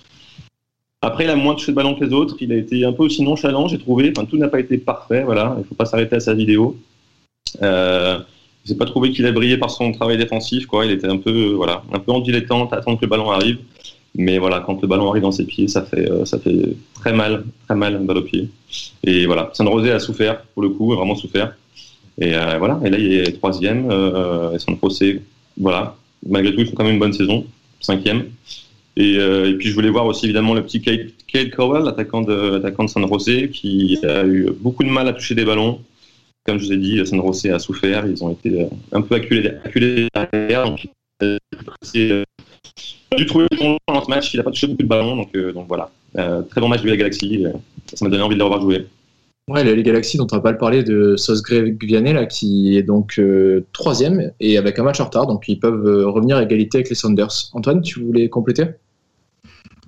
Après, 1.07 1.23
il 1.23 1.31
a 1.31 1.37
moins 1.37 1.55
touché 1.55 1.71
de 1.71 1.77
ballon 1.77 1.95
que 1.95 2.05
les 2.05 2.13
autres. 2.13 2.37
Il 2.41 2.53
a 2.53 2.57
été 2.57 2.85
un 2.85 2.93
peu 2.93 3.05
aussi 3.05 3.23
nonchalant, 3.23 3.69
j'ai 3.69 3.79
trouvé. 3.79 4.13
Enfin, 4.15 4.27
tout 4.27 4.37
n'a 4.37 4.49
pas 4.49 4.59
été 4.59 4.77
parfait. 4.77 5.23
Voilà, 5.23 5.55
il 5.57 5.61
ne 5.61 5.65
faut 5.65 5.77
pas 5.77 5.85
s'arrêter 5.85 6.17
à 6.17 6.21
sa 6.21 6.35
vidéo. 6.35 6.77
Euh, 7.63 8.19
je 8.65 8.73
n'ai 8.73 8.77
pas 8.79 8.87
trouvé 8.87 9.13
qu'il 9.13 9.25
a 9.27 9.31
brillé 9.31 9.57
par 9.57 9.71
son 9.71 9.93
travail 9.93 10.19
défensif. 10.19 10.67
Quoi. 10.67 10.85
Il 10.85 10.91
était 10.91 11.07
un 11.07 11.19
peu, 11.19 11.53
voilà, 11.53 11.85
un 11.93 12.01
peu 12.01 12.11
en 12.11 12.19
dilettante, 12.19 12.73
à 12.73 12.79
attendre 12.79 12.99
que 12.99 13.05
le 13.05 13.11
ballon 13.11 13.31
arrive. 13.31 13.59
Mais 14.17 14.39
voilà, 14.39 14.61
quand 14.67 14.83
le 14.83 14.89
ballon 14.89 15.09
arrive 15.11 15.23
dans 15.23 15.31
ses 15.31 15.45
pieds, 15.45 15.69
ça 15.69 15.83
fait, 15.83 16.11
euh, 16.11 16.25
ça 16.25 16.41
fait 16.41 16.75
très 16.95 17.13
mal, 17.13 17.45
très 17.67 17.77
mal, 17.77 17.99
balle 17.99 18.19
au 18.19 18.23
pied. 18.23 18.49
Et 19.05 19.27
voilà, 19.27 19.51
San 19.53 19.69
Rosé 19.69 19.93
a 19.93 20.01
souffert, 20.01 20.43
pour 20.55 20.63
le 20.63 20.71
coup, 20.71 20.93
vraiment 20.93 21.15
souffert. 21.15 21.55
Et 22.19 22.35
euh, 22.35 22.59
voilà, 22.59 22.81
et 22.85 22.91
là, 22.91 22.99
il 22.99 23.13
est 23.13 23.33
troisième. 23.33 23.89
Euh, 23.93 24.59
et 25.03 25.21
voilà, 25.57 25.95
malgré 26.27 26.53
tout, 26.53 26.61
ils 26.63 26.67
font 26.67 26.75
quand 26.75 26.85
même 26.85 26.95
une 26.95 26.99
bonne 26.99 27.13
saison, 27.13 27.45
cinquième. 27.81 28.25
Euh, 28.99 29.51
et, 29.51 29.55
puis 29.55 29.69
je 29.69 29.75
voulais 29.75 29.91
voir 29.91 30.07
aussi 30.07 30.25
évidemment 30.25 30.55
le 30.55 30.63
petit 30.63 30.81
Kate, 30.81 31.51
Cowell, 31.51 31.85
l'attaquant 31.85 32.23
de, 32.23 32.59
de 32.59 32.87
San 32.87 33.07
José, 33.07 33.51
qui 33.51 33.99
a 34.05 34.25
eu 34.25 34.51
beaucoup 34.59 34.85
de 34.85 34.89
mal 34.89 35.07
à 35.09 35.13
toucher 35.13 35.35
des 35.35 35.45
ballons. 35.45 35.81
Comme 36.45 36.59
je 36.59 36.67
vous 36.67 36.73
ai 36.73 36.77
dit, 36.77 37.07
San 37.07 37.21
José 37.21 37.51
a 37.51 37.59
souffert, 37.59 38.07
ils 38.07 38.23
ont 38.25 38.31
été 38.31 38.63
euh, 38.63 38.67
un 38.93 39.03
peu 39.03 39.17
acculés, 39.17 39.51
acculés 39.65 40.09
derrière. 40.15 40.65
Donc, 40.65 40.89
euh, 41.23 41.37
dû 43.17 43.27
trouver 43.27 43.47
bon 43.59 43.77
dans 43.89 44.05
ce 44.05 44.11
match, 44.11 44.33
il 44.33 44.39
n'a 44.39 44.43
pas 44.43 44.51
touché 44.51 44.67
beaucoup 44.67 44.83
de 44.83 44.89
ballons, 44.89 45.17
donc, 45.17 45.37
voilà. 45.69 45.91
très 46.15 46.61
bon 46.61 46.69
match 46.69 46.83
de 46.83 46.89
la 46.89 46.97
Galaxy, 46.97 47.45
ça 47.93 48.05
m'a 48.05 48.11
donné 48.11 48.23
envie 48.23 48.35
de 48.35 48.39
le 48.39 48.45
revoir 48.45 48.63
jouer. 48.63 48.87
Ouais, 49.49 49.63
les 49.63 49.83
Galaxy 49.83 50.17
dont 50.17 50.27
on 50.33 50.37
n'a 50.37 50.43
pas 50.43 50.55
parlé 50.55 50.83
de 50.83 51.17
Sosgrave 51.17 51.69
Vianney, 51.81 52.27
qui 52.29 52.77
est 52.77 52.83
donc 52.83 53.21
troisième 53.73 54.33
et 54.41 54.59
avec 54.59 54.79
un 54.79 54.83
match 54.83 55.01
en 55.01 55.05
retard, 55.05 55.27
donc 55.27 55.45
ils 55.49 55.59
peuvent 55.59 56.07
revenir 56.07 56.37
à 56.37 56.43
égalité 56.43 56.79
avec 56.79 56.89
les 56.89 56.97
Saunders. 56.97 57.51
Antoine, 57.53 57.83
tu 57.83 58.01
voulais 58.01 58.29
compléter? 58.29 58.65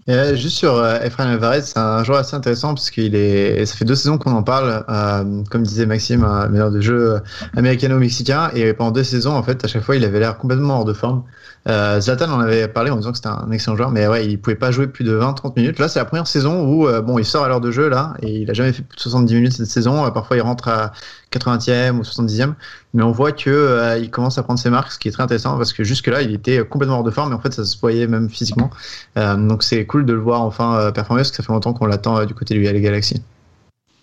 Et 0.09 0.37
juste 0.37 0.57
sur 0.57 0.75
euh, 0.75 0.99
Efrain 1.03 1.27
Alvarez, 1.27 1.61
c'est 1.63 1.79
un 1.79 2.03
joueur 2.03 2.21
assez 2.21 2.35
intéressant 2.35 2.73
parce 2.75 2.91
qu'il 2.91 3.15
est, 3.15 3.67
ça 3.67 3.77
fait 3.77 3.85
deux 3.85 3.95
saisons 3.95 4.17
qu'on 4.17 4.33
en 4.33 4.43
parle. 4.43 4.85
Euh, 4.89 5.43
comme 5.51 5.63
disait 5.63 5.85
Maxime, 5.85 6.25
un 6.25 6.49
meilleur 6.49 6.71
de 6.71 6.81
jeu 6.81 7.21
américano-mexicain. 7.55 8.51
Et 8.55 8.73
pendant 8.73 8.91
deux 8.91 9.05
saisons, 9.05 9.37
en 9.37 9.43
fait, 9.43 9.63
à 9.65 9.69
chaque 9.69 9.83
fois, 9.83 9.97
il 9.97 10.05
avait 10.07 10.19
l'air 10.19 10.39
complètement 10.39 10.79
hors 10.79 10.85
de 10.87 10.95
forme. 10.95 11.25
Euh, 11.69 12.01
Zlatan 12.01 12.31
en 12.31 12.41
avait 12.41 12.67
parlé 12.67 12.91
en 12.91 12.97
disant 12.97 13.11
que 13.11 13.17
c'était 13.17 13.29
un 13.29 13.51
excellent 13.51 13.77
joueur, 13.77 13.91
mais 13.91 14.07
ouais, 14.07 14.27
il 14.27 14.41
pouvait 14.41 14.57
pas 14.57 14.71
jouer 14.71 14.87
plus 14.87 15.05
de 15.05 15.19
20-30 15.19 15.53
minutes. 15.57 15.79
Là, 15.79 15.89
c'est 15.89 15.99
la 15.99 16.07
première 16.07 16.27
saison 16.27 16.65
où 16.65 16.87
euh, 16.89 17.03
bon, 17.03 17.19
il 17.19 17.27
sort 17.27 17.45
à 17.45 17.49
l'heure 17.49 17.61
de 17.61 17.71
jeu 17.71 17.89
là, 17.89 18.15
et 18.23 18.39
il 18.39 18.51
a 18.51 18.55
jamais 18.55 18.73
fait 18.73 18.83
plus 18.83 18.97
de 18.97 19.01
70 19.03 19.35
minutes 19.35 19.53
cette 19.53 19.67
saison. 19.67 20.07
Euh, 20.07 20.11
parfois, 20.11 20.39
il 20.39 20.41
rentre 20.41 20.69
à 20.69 20.93
80e 21.33 21.99
ou 21.99 22.03
70e, 22.03 22.55
mais 22.95 23.03
on 23.03 23.13
voit 23.13 23.33
que 23.33 23.51
euh, 23.51 23.99
il 23.99 24.11
commence 24.11 24.39
à 24.39 24.43
prendre 24.43 24.59
ses 24.59 24.71
marques, 24.71 24.93
ce 24.93 24.99
qui 24.99 25.09
est 25.09 25.13
très 25.13 25.23
intéressant 25.23 25.57
parce 25.57 25.73
que 25.73 25.85
jusque 25.85 26.07
là, 26.07 26.23
il 26.23 26.35
était 26.35 26.65
complètement 26.67 26.99
hors 26.99 27.05
de 27.05 27.11
forme, 27.11 27.31
mais 27.31 27.37
en 27.37 27.41
fait, 27.41 27.53
ça 27.53 27.65
se 27.65 27.79
voyait 27.79 28.07
même 28.07 28.29
physiquement. 28.29 28.71
donc, 29.17 29.63
c'est 29.63 29.85
cool 29.87 30.07
de 30.07 30.13
le 30.13 30.21
voir 30.21 30.43
enfin 30.43 30.91
performer 30.93 31.21
parce 31.21 31.31
que 31.31 31.37
ça 31.37 31.43
fait 31.43 31.53
longtemps 31.53 31.73
qu'on 31.75 31.87
l'attend 31.87 32.25
du 32.25 32.35
côté 32.35 32.55
à 32.67 32.73
les 32.73 32.81
Galaxy. 32.81 33.23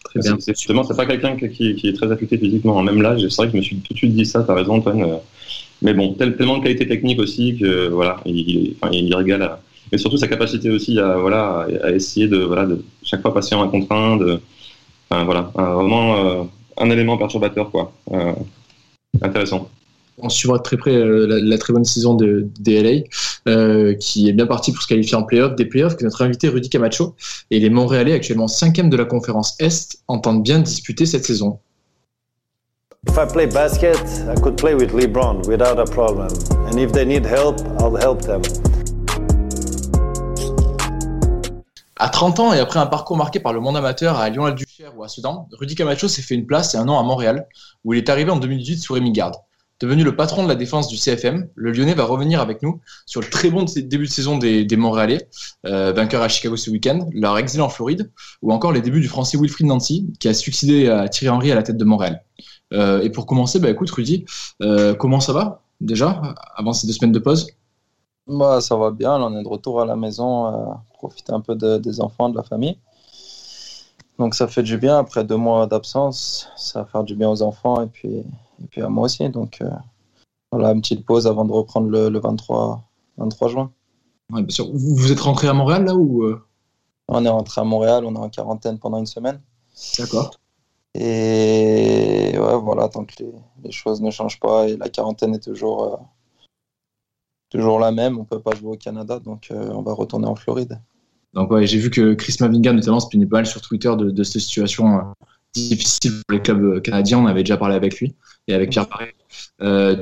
Très 0.04 0.20
bien. 0.20 0.38
C'est 0.40 0.56
justement, 0.56 0.84
c'est 0.84 0.96
pas 0.96 1.06
quelqu'un 1.06 1.36
qui, 1.36 1.76
qui, 1.76 1.88
est 1.88 1.94
très 1.94 2.12
affecté 2.12 2.38
physiquement. 2.38 2.82
Même 2.84 3.02
là, 3.02 3.16
c'est 3.18 3.36
vrai 3.36 3.48
que 3.48 3.54
je 3.54 3.58
me 3.58 3.62
suis 3.62 3.78
tout 3.78 3.94
de 3.94 3.98
suite 3.98 4.14
dit 4.14 4.26
ça. 4.26 4.44
T'as 4.44 4.54
raison, 4.54 4.76
Antoine 4.76 5.20
mais 5.82 5.94
bon, 5.94 6.14
tellement 6.14 6.58
de 6.58 6.64
qualité 6.64 6.88
technique 6.88 7.20
aussi 7.20 7.58
que 7.58 7.88
voilà, 7.90 8.18
il, 8.26 8.76
enfin, 8.82 8.92
il 8.94 9.14
régale. 9.14 9.58
et 9.92 9.98
surtout 9.98 10.18
sa 10.18 10.28
capacité 10.28 10.70
aussi 10.70 11.00
à 11.00 11.18
voilà 11.18 11.68
à 11.84 11.92
essayer 11.92 12.28
de 12.28 12.38
voilà 12.38 12.66
de 12.66 12.84
chaque 13.04 13.22
fois 13.22 13.34
passer 13.34 13.56
en 13.56 13.64
un 13.64 13.68
contre 13.68 13.92
un, 13.92 14.18
de 14.18 14.40
enfin, 15.10 15.26
voilà 15.26 15.52
vraiment 15.56 16.16
euh, 16.16 16.44
un 16.78 16.90
élément 16.90 17.18
perturbateur 17.18 17.72
quoi. 17.72 17.94
Euh, 18.12 18.34
intéressant. 19.22 19.70
On 20.18 20.30
suivra 20.30 20.58
de 20.60 20.64
très 20.64 20.78
près 20.78 20.96
euh, 20.96 21.42
la, 21.44 21.58
très 21.58 21.74
bonne 21.74 21.84
saison 21.84 22.14
de, 22.14 22.48
des 22.60 22.82
LA, 22.82 23.96
qui 23.96 24.30
est 24.30 24.34
bien 24.34 24.46
parti 24.46 24.72
pour 24.72 24.82
se 24.82 24.88
qualifier 24.88 25.16
en 25.16 25.24
playoff, 25.24 25.56
des 25.56 25.66
playoffs, 25.66 25.98
que 25.98 26.06
notre 26.06 26.22
invité 26.24 26.48
Rudy 26.48 26.70
Camacho. 26.70 27.16
Et 27.52 27.60
les 27.60 27.70
Montréalais, 27.70 28.14
actuellement 28.14 28.48
cinquième 28.48 28.90
de 28.90 28.96
la 28.96 29.06
conférence 29.06 29.56
Est, 29.60 29.98
entendent 30.08 30.44
bien 30.44 30.60
disputer 30.60 31.06
cette 31.06 31.26
saison. 31.26 31.60
If 33.08 33.18
I 33.18 33.26
play 33.26 33.46
basket, 33.46 34.00
I 34.28 34.36
could 34.42 34.58
play 34.58 34.74
with 34.74 34.92
LeBron 34.94 35.48
without 35.48 35.80
a 35.80 35.86
problem. 35.86 36.30
And 36.68 36.80
if 36.80 36.92
they 36.92 37.06
need 37.06 37.26
help, 37.26 37.60
I'll 37.80 37.96
help 37.96 38.22
them. 38.22 38.42
À 41.98 42.10
30 42.10 42.40
ans 42.40 42.54
et 42.54 42.60
après 42.60 42.80
un 42.80 42.88
parcours 42.88 43.16
marqué 43.16 43.40
par 43.40 43.54
le 43.54 43.62
monde 43.62 43.78
amateur 43.78 44.18
à 44.18 44.30
Lyon-la-Duchère 44.30 44.98
ou 44.98 45.04
à 45.04 45.08
Sedan, 45.08 45.48
Rudy 45.54 45.76
Camacho 45.76 46.10
s'est 46.10 46.22
fait 46.22 46.36
une 46.36 46.46
place 46.46 46.74
et 46.74 46.78
un 46.78 46.90
an 46.90 47.00
à 47.00 47.04
Montréal, 47.04 47.48
où 47.86 47.94
il 47.94 47.98
est 47.98 48.10
arrivé 48.10 48.32
en 48.32 48.38
2018 48.38 48.80
sous 48.80 48.94
Rémi 48.94 49.14
Garde. 49.14 49.36
Devenu 49.80 50.04
le 50.04 50.16
patron 50.16 50.44
de 50.44 50.48
la 50.48 50.56
défense 50.56 50.88
du 50.88 50.98
CFM, 50.98 51.50
le 51.54 51.72
Lyonnais 51.72 51.94
va 51.94 52.06
revenir 52.06 52.40
avec 52.42 52.62
nous 52.62 52.82
sur 53.06 53.22
le 53.22 53.30
très 53.30 53.50
bon 53.50 53.64
début 53.64 54.06
de 54.06 54.10
saison 54.10 54.38
des, 54.38 54.64
des 54.64 54.76
Montréalais, 54.78 55.28
euh, 55.66 55.94
vainqueurs 55.94 56.22
à 56.22 56.30
Chicago 56.30 56.56
ce 56.56 56.70
week-end, 56.70 57.08
leur 57.14 57.38
exil 57.38 57.62
en 57.62 57.70
Floride, 57.70 58.12
ou 58.42 58.54
encore 58.54 58.72
les 58.72 58.82
débuts 58.82 59.02
du 59.02 59.08
Français 59.10 59.38
Wilfried 59.38 59.68
Nancy, 59.68 60.14
qui 60.20 60.28
a 60.30 60.34
succédé 60.34 60.90
à 60.90 61.10
Thierry 61.10 61.36
Henry 61.36 61.52
à 61.52 61.56
la 61.56 61.64
tête 61.64 61.78
de 61.78 61.86
Montréal. 61.86 62.24
Euh, 62.74 63.02
et 63.02 63.10
pour 63.10 63.26
commencer, 63.26 63.60
bah, 63.60 63.70
écoute 63.70 63.92
Rudy, 63.92 64.26
euh, 64.62 64.96
comment 64.96 65.20
ça 65.20 65.34
va 65.34 65.62
déjà 65.82 66.22
avant 66.56 66.74
ces 66.74 66.88
deux 66.88 66.94
semaines 66.94 67.12
de 67.12 67.20
pause? 67.20 67.48
Bah, 68.28 68.62
Ça 68.62 68.76
va 68.76 68.92
bien, 68.92 69.22
on 69.22 69.38
est 69.38 69.44
de 69.44 69.48
retour 69.48 69.82
à 69.82 69.86
la 69.86 69.96
maison, 69.96 70.48
euh, 70.48 70.74
profiter 71.08 71.34
un 71.34 71.42
peu 71.42 71.56
des 71.56 72.02
enfants, 72.02 72.30
de 72.30 72.36
la 72.36 72.44
famille. 72.44 72.78
Donc 74.18 74.34
ça 74.34 74.48
fait 74.48 74.64
du 74.64 74.78
bien 74.78 74.98
après 74.98 75.24
deux 75.24 75.36
mois 75.36 75.68
d'absence, 75.68 76.50
ça 76.56 76.82
va 76.82 76.86
faire 76.86 77.04
du 77.04 77.16
bien 77.16 77.30
aux 77.30 77.42
enfants 77.42 77.82
et 77.82 77.88
puis, 77.88 78.18
et 78.18 78.68
puis 78.70 78.82
à 78.82 78.88
moi 78.88 79.06
aussi. 79.06 79.28
Donc 79.30 79.62
voilà, 80.52 80.72
une 80.72 80.82
petite 80.82 81.06
pause 81.06 81.28
avant 81.28 81.44
de 81.44 81.52
reprendre 81.52 81.90
le, 81.90 82.20
23, 82.20 82.82
23 83.18 83.48
juin. 83.50 83.72
bien 84.30 84.46
sûr. 84.50 84.70
Vous 84.74 85.12
êtes 85.12 85.20
rentré 85.20 85.48
à 85.48 85.54
Montréal 85.54 85.84
là 85.84 85.96
ou 85.96 86.24
On 87.10 87.26
est 87.26 87.30
rentré 87.30 87.60
à 87.60 87.66
Montréal, 87.66 88.06
on 88.06 88.16
est 88.16 88.20
en 88.20 88.30
quarantaine 88.30 88.80
pendant 88.80 89.00
une 89.00 89.06
semaine. 89.06 89.42
D'accord. 90.00 90.32
Et 90.98 92.38
ouais, 92.40 92.58
voilà, 92.58 92.88
tant 92.88 93.04
que 93.04 93.16
les, 93.64 93.72
choses 93.72 94.02
ne 94.02 94.12
changent 94.12 94.40
pas 94.40 94.70
et 94.70 94.78
la 94.78 94.88
quarantaine 94.88 95.36
est 95.36 95.44
toujours, 95.44 95.94
euh, 95.94 95.98
toujours 97.50 97.80
la 97.80 97.92
même, 97.92 98.18
on 98.18 98.24
peut 98.24 98.40
pas 98.40 98.56
jouer 98.56 98.72
au 98.72 98.78
Canada, 98.78 99.20
donc 99.20 99.50
euh, 99.52 99.72
on 99.74 99.82
va 99.82 99.94
retourner 99.94 100.28
en 100.28 100.36
Floride. 100.36 100.80
Donc 101.36 101.52
ouais, 101.52 101.68
j'ai 101.68 101.78
vu 101.78 101.90
que 101.90 102.14
Chris 102.14 102.36
Mavinga 102.40 102.74
notamment 102.74 103.00
se 103.00 103.08
plaignait 103.08 103.26
pas 103.26 103.38
mal 103.38 103.46
sur 103.46 103.62
Twitter 103.62 103.94
de, 103.98 104.24
cette 104.24 104.42
situation 104.42 104.98
euh, 104.98 105.02
difficile 105.54 106.12
pour 106.26 106.36
les 106.36 106.42
clubs 106.42 106.82
canadiens. 106.82 107.20
On 107.20 107.28
avait 107.28 107.44
déjà 107.44 107.58
parlé 107.58 107.76
avec 107.76 108.00
lui 108.00 108.16
et 108.48 108.54
avec 108.54 108.72
Pierre 108.72 108.88
Paré. 108.88 109.16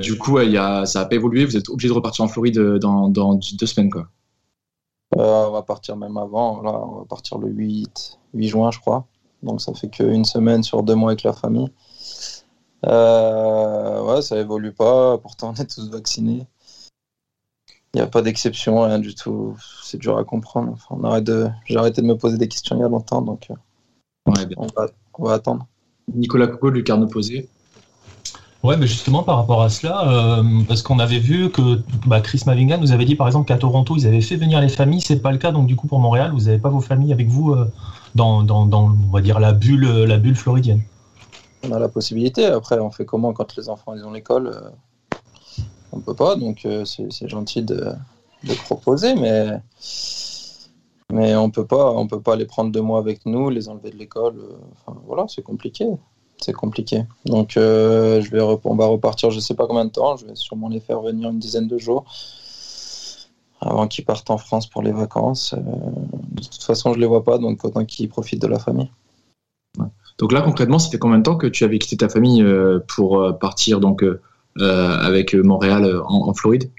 du 0.00 0.16
coup, 0.16 0.40
y 0.40 0.56
a, 0.56 0.86
ça 0.86 1.00
n'a 1.00 1.06
pas 1.06 1.16
évolué. 1.16 1.44
Vous 1.44 1.56
êtes 1.56 1.68
obligé 1.68 1.88
de 1.88 1.94
repartir 1.94 2.24
en 2.24 2.28
Floride 2.28 2.58
dans, 2.78 3.08
deux 3.08 3.66
semaines. 3.66 3.90
Quoi. 3.90 4.08
on 5.16 5.50
va 5.50 5.62
partir 5.62 5.96
même 5.96 6.16
avant. 6.16 6.62
Là, 6.62 6.70
on 6.70 7.00
va 7.00 7.04
partir 7.04 7.38
le 7.38 7.48
8, 7.48 8.18
8 8.34 8.48
juin, 8.48 8.70
je 8.70 8.78
crois. 8.78 9.06
Donc 9.42 9.60
ça 9.60 9.74
fait 9.74 9.88
qu'une 9.88 10.24
semaine 10.24 10.62
sur 10.62 10.82
deux 10.82 10.94
mois 10.94 11.10
avec 11.10 11.22
la 11.22 11.32
famille. 11.32 11.70
Euh, 12.86 14.02
ouais, 14.02 14.22
ça 14.22 14.38
évolue 14.38 14.72
pas. 14.72 15.18
Pourtant, 15.18 15.54
on 15.56 15.60
est 15.60 15.66
tous 15.66 15.88
vaccinés. 15.90 16.46
Il 17.94 17.98
n'y 17.98 18.02
a 18.02 18.06
pas 18.06 18.22
d'exception, 18.22 18.82
rien 18.82 18.98
du 18.98 19.14
tout. 19.14 19.56
C'est 19.82 19.98
dur 19.98 20.18
à 20.18 20.24
comprendre. 20.24 20.72
Enfin, 20.72 20.96
on 20.98 21.04
arrête 21.04 21.24
de... 21.24 21.48
J'ai 21.64 21.76
arrêté 21.76 22.02
de 22.02 22.06
me 22.06 22.16
poser 22.16 22.38
des 22.38 22.48
questions 22.48 22.76
il 22.76 22.80
y 22.80 22.84
a 22.84 22.88
longtemps, 22.88 23.22
donc 23.22 23.46
euh, 23.50 23.54
on, 24.26 24.32
va... 24.32 24.86
on, 25.18 25.24
va, 25.24 25.34
attendre. 25.34 25.66
Nicolas 26.12 26.48
Coco, 26.48 26.70
Lucarne 26.70 27.08
posé. 27.08 27.48
Ouais, 28.64 28.76
mais 28.76 28.86
justement 28.86 29.22
par 29.22 29.36
rapport 29.36 29.62
à 29.62 29.68
cela, 29.68 30.08
euh, 30.08 30.42
parce 30.66 30.82
qu'on 30.82 30.98
avait 30.98 31.18
vu 31.18 31.50
que 31.50 31.80
bah, 32.06 32.20
Chris 32.20 32.42
Mavinga 32.46 32.78
nous 32.78 32.92
avait 32.92 33.04
dit 33.04 33.14
par 33.14 33.26
exemple 33.26 33.46
qu'à 33.46 33.58
Toronto 33.58 33.94
ils 33.94 34.06
avaient 34.06 34.22
fait 34.22 34.36
venir 34.36 34.58
les 34.62 34.70
familles, 34.70 35.02
c'est 35.02 35.20
pas 35.20 35.32
le 35.32 35.36
cas 35.36 35.52
donc 35.52 35.66
du 35.66 35.76
coup 35.76 35.86
pour 35.86 35.98
Montréal 35.98 36.32
vous 36.32 36.46
n'avez 36.46 36.56
pas 36.56 36.70
vos 36.70 36.80
familles 36.80 37.12
avec 37.12 37.28
vous 37.28 37.54
dans, 38.14 38.42
dans, 38.42 38.66
dans, 38.66 38.84
on 38.84 39.12
va 39.12 39.20
dire, 39.20 39.40
la 39.40 39.52
bulle, 39.52 39.86
la 39.86 40.18
bulle 40.18 40.36
floridienne. 40.36 40.82
On 41.62 41.72
a 41.72 41.78
la 41.78 41.88
possibilité. 41.88 42.46
Après, 42.46 42.78
on 42.78 42.90
fait 42.90 43.04
comment 43.04 43.32
quand 43.32 43.56
les 43.56 43.68
enfants 43.68 43.94
ils 43.94 44.04
ont 44.04 44.12
l'école 44.12 44.48
euh, 44.48 44.70
On 45.94 46.00
peut 46.00 46.14
pas. 46.14 46.36
Donc, 46.36 46.64
euh, 46.64 46.84
c'est 46.84 47.28
gentil 47.28 47.62
de, 47.62 47.92
proposer, 48.64 49.14
mais 49.14 49.60
mais 51.12 51.36
on 51.36 51.50
peut 51.50 51.66
pas. 51.66 51.92
On 51.92 52.06
peut 52.06 52.20
pas 52.20 52.36
les 52.36 52.46
prendre 52.46 52.70
deux 52.72 52.82
mois 52.82 52.98
avec 52.98 53.24
nous, 53.26 53.50
les 53.50 53.68
enlever 53.68 53.90
de 53.90 53.96
l'école. 53.96 54.38
Euh, 54.38 54.92
voilà, 55.06 55.26
c'est 55.28 55.42
compliqué. 55.42 55.86
C'est 56.38 56.52
compliqué. 56.52 57.04
Donc, 57.26 57.52
je 57.54 58.30
vais, 58.30 58.40
on 58.42 58.74
va 58.74 58.86
repartir. 58.86 59.30
Je 59.30 59.40
sais 59.40 59.54
pas 59.54 59.66
combien 59.66 59.84
de 59.84 59.90
temps. 59.90 60.16
Je 60.16 60.26
vais 60.26 60.34
sûrement 60.34 60.68
les 60.68 60.80
faire 60.80 61.00
venir 61.00 61.30
une 61.30 61.38
dizaine 61.38 61.68
de 61.68 61.78
jours 61.78 62.04
avant 63.66 63.88
qu'ils 63.88 64.04
partent 64.04 64.30
en 64.30 64.38
France 64.38 64.66
pour 64.66 64.82
les 64.82 64.92
vacances. 64.92 65.54
Euh, 65.54 65.60
de 66.32 66.42
toute 66.42 66.62
façon, 66.62 66.92
je 66.92 66.98
les 66.98 67.06
vois 67.06 67.24
pas, 67.24 67.38
donc 67.38 67.64
autant 67.64 67.84
qu'ils 67.84 68.08
profitent 68.08 68.42
de 68.42 68.46
la 68.46 68.58
famille. 68.58 68.90
Donc 70.18 70.32
là, 70.32 70.42
concrètement, 70.42 70.78
ça 70.78 70.90
fait 70.90 70.98
combien 70.98 71.18
de 71.18 71.24
temps 71.24 71.36
que 71.36 71.48
tu 71.48 71.64
avais 71.64 71.78
quitté 71.78 71.96
ta 71.96 72.08
famille 72.08 72.42
euh, 72.42 72.78
pour 72.94 73.20
euh, 73.20 73.32
partir 73.32 73.80
donc 73.80 74.04
avec 74.60 75.34
Montréal 75.34 76.00
en, 76.06 76.32
Floride 76.34 76.70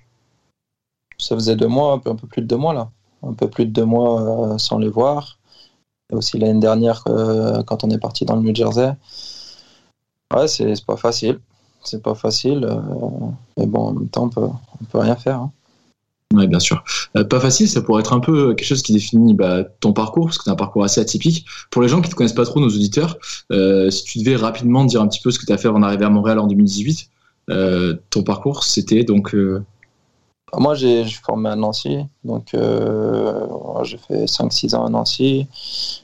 Ça 1.18 1.36
faisait 1.36 1.56
deux 1.56 1.68
mois, 1.68 1.94
un 1.94 2.00
peu, 2.00 2.10
un 2.10 2.16
peu, 2.16 2.28
plus 2.28 2.42
de 2.42 2.48
deux 2.48 2.58
mois 2.58 2.74
là, 2.74 2.90
un 3.24 3.34
peu 3.34 3.50
plus 3.50 3.66
de 3.66 3.72
deux 3.72 3.86
mois 3.86 4.58
sans 4.58 4.80
les 4.80 4.90
voir. 4.90 5.38
Et 6.12 6.16
aussi 6.16 6.38
l'année 6.38 6.60
dernière, 6.60 7.04
quand 7.66 7.84
on 7.84 7.90
est 7.90 7.98
parti 7.98 8.26
dans 8.26 8.36
le 8.36 8.42
New 8.42 8.56
Jersey. 8.56 8.94
Ouais, 10.36 10.48
c'est 10.48 10.86
pas 10.86 10.98
facile, 10.98 11.40
c'est 11.84 12.02
pas 12.02 12.16
facile, 12.16 12.68
mais 13.58 13.66
bon, 13.66 13.88
en 13.88 13.94
même 13.94 14.10
temps, 14.10 14.24
on 14.24 14.30
peut, 14.30 14.42
on 14.82 14.86
peut 14.86 15.00
rien 15.00 15.16
faire. 15.16 15.40
Hein. 15.40 15.52
Oui, 16.34 16.48
bien 16.48 16.60
sûr. 16.60 16.84
Euh, 17.16 17.24
pas 17.24 17.40
facile, 17.40 17.70
ça 17.70 17.82
pourrait 17.82 18.02
être 18.02 18.14
un 18.14 18.20
peu 18.20 18.54
quelque 18.56 18.68
chose 18.68 18.82
qui 18.82 18.94
définit 18.94 19.34
bah, 19.34 19.64
ton 19.64 19.94
parcours, 19.94 20.26
parce 20.26 20.38
que 20.38 20.44
tu 20.44 20.50
un 20.50 20.56
parcours 20.56 20.84
assez 20.84 21.00
atypique. 21.00 21.46
Pour 21.70 21.82
les 21.82 21.88
gens 21.88 22.02
qui 22.02 22.08
ne 22.08 22.12
te 22.12 22.16
connaissent 22.16 22.34
pas 22.34 22.46
trop, 22.46 22.60
nos 22.60 22.68
auditeurs, 22.68 23.18
euh, 23.52 23.92
si 23.92 24.04
tu 24.04 24.20
devais 24.20 24.36
rapidement 24.36 24.86
dire 24.86 25.02
un 25.02 25.08
petit 25.08 25.22
peu 25.22 25.32
ce 25.32 25.40
que 25.40 25.46
tu 25.46 25.54
as 25.54 25.58
fait 25.58 25.68
avant 25.68 25.80
d'arriver 25.80 26.06
à 26.06 26.10
Montréal 26.10 26.40
en 26.40 26.48
2018, 26.48 27.00
euh, 27.00 27.04
ton 27.48 28.24
parcours, 28.24 28.64
c'était 28.64 29.04
donc. 29.04 29.36
Moi, 30.58 30.74
j'ai 30.76 31.04
formé 31.06 31.50
à 31.50 31.56
Nancy, 31.56 32.06
donc 32.24 32.52
j'ai 32.54 33.98
fait 33.98 34.26
5-6 34.26 34.76
ans 34.76 34.86
à 34.86 34.90
Nancy. 34.90 35.48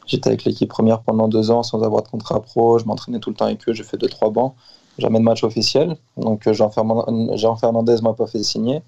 J'étais 0.06 0.30
avec 0.30 0.44
l'équipe 0.44 0.70
première 0.70 1.02
pendant 1.02 1.28
deux 1.28 1.52
ans 1.52 1.64
sans 1.64 1.84
avoir 1.84 2.04
de 2.04 2.10
contrat 2.10 2.42
pro. 2.42 2.78
Je 2.78 2.86
m'entraînais 2.86 3.20
tout 3.20 3.30
le 3.30 3.36
temps 3.36 3.46
avec 3.46 3.68
eux, 3.70 3.74
j'ai 3.74 3.84
fait 3.84 3.98
2-3 3.98 4.34
bancs. 4.34 4.56
Jamais 4.98 5.20
de 5.20 5.24
match 5.24 5.44
officiel. 5.44 5.96
Donc 6.18 6.52
Jean 6.52 6.70
Fernandez 6.70 7.98
m'a 8.02 8.14
pas 8.14 8.28
fait 8.28 8.44
signer. 8.44 8.82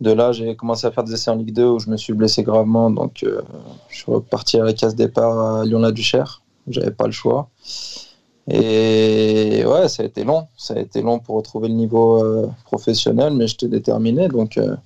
De 0.00 0.12
là, 0.12 0.32
j'ai 0.32 0.56
commencé 0.56 0.86
à 0.86 0.90
faire 0.90 1.04
des 1.04 1.12
essais 1.12 1.30
en 1.30 1.36
Ligue 1.36 1.52
2 1.52 1.64
où 1.66 1.78
je 1.78 1.90
me 1.90 1.96
suis 1.98 2.14
blessé 2.14 2.42
gravement. 2.42 2.90
Donc, 2.90 3.22
euh, 3.22 3.42
je 3.90 3.98
suis 3.98 4.10
reparti 4.10 4.58
à 4.58 4.64
la 4.64 4.72
case 4.72 4.94
départ 4.94 5.38
à 5.38 5.64
Lyon-la-Duchère. 5.66 6.42
J'avais 6.68 6.90
pas 6.90 7.04
le 7.04 7.12
choix. 7.12 7.50
Et 8.52 9.64
ouais, 9.64 9.88
ça 9.88 10.02
a 10.02 10.06
été 10.06 10.24
long. 10.24 10.48
Ça 10.56 10.74
a 10.74 10.78
été 10.78 11.02
long 11.02 11.18
pour 11.18 11.36
retrouver 11.36 11.68
le 11.68 11.74
niveau 11.74 12.24
euh, 12.24 12.48
professionnel, 12.64 13.34
mais 13.34 13.46
j'étais 13.46 13.68
déterminé. 13.68 14.28
Donc, 14.28 14.58
euh, 14.58 14.76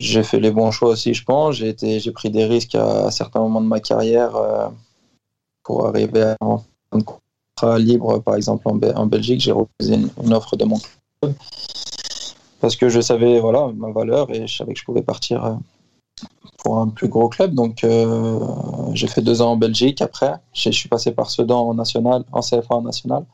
j'ai 0.00 0.22
fait 0.22 0.40
les 0.40 0.50
bons 0.50 0.70
choix 0.70 0.90
aussi, 0.90 1.14
je 1.14 1.24
pense. 1.24 1.56
J'ai, 1.56 1.68
été, 1.68 2.00
j'ai 2.00 2.12
pris 2.12 2.30
des 2.30 2.44
risques 2.44 2.74
à, 2.74 3.10
certains 3.10 3.40
moments 3.40 3.60
de 3.60 3.66
ma 3.66 3.80
carrière 3.80 4.32
pour 5.62 5.86
arriver 5.86 6.22
à 6.22 6.36
un 6.92 7.00
contrat 7.00 7.78
libre, 7.78 8.18
par 8.20 8.36
exemple 8.36 8.68
en, 8.68 9.06
Belgique. 9.06 9.40
J'ai 9.40 9.52
refusé 9.52 9.94
une, 9.94 10.10
une 10.22 10.34
offre 10.34 10.56
de 10.56 10.64
mon 10.64 10.78
club 11.20 11.34
parce 12.60 12.76
que 12.76 12.88
je 12.88 13.00
savais 13.00 13.38
voilà 13.40 13.70
ma 13.76 13.90
valeur 13.90 14.30
et 14.30 14.46
je 14.46 14.56
savais 14.56 14.72
que 14.72 14.80
je 14.80 14.84
pouvais 14.84 15.02
partir 15.02 15.44
euh, 15.44 15.54
pour 16.58 16.78
un 16.78 16.88
plus 16.88 17.08
gros 17.08 17.28
club. 17.28 17.54
Donc 17.54 17.84
euh, 17.84 18.40
j'ai 18.92 19.06
fait 19.06 19.22
deux 19.22 19.42
ans 19.42 19.52
en 19.52 19.56
Belgique 19.56 20.02
après. 20.02 20.34
Je 20.52 20.70
suis 20.70 20.88
passé 20.88 21.12
par 21.12 21.30
Sedan 21.30 21.68
en 21.68 21.74
national, 21.74 22.24
en 22.32 22.40
CFA 22.40 22.74
en 22.74 22.82
national. 22.82 23.24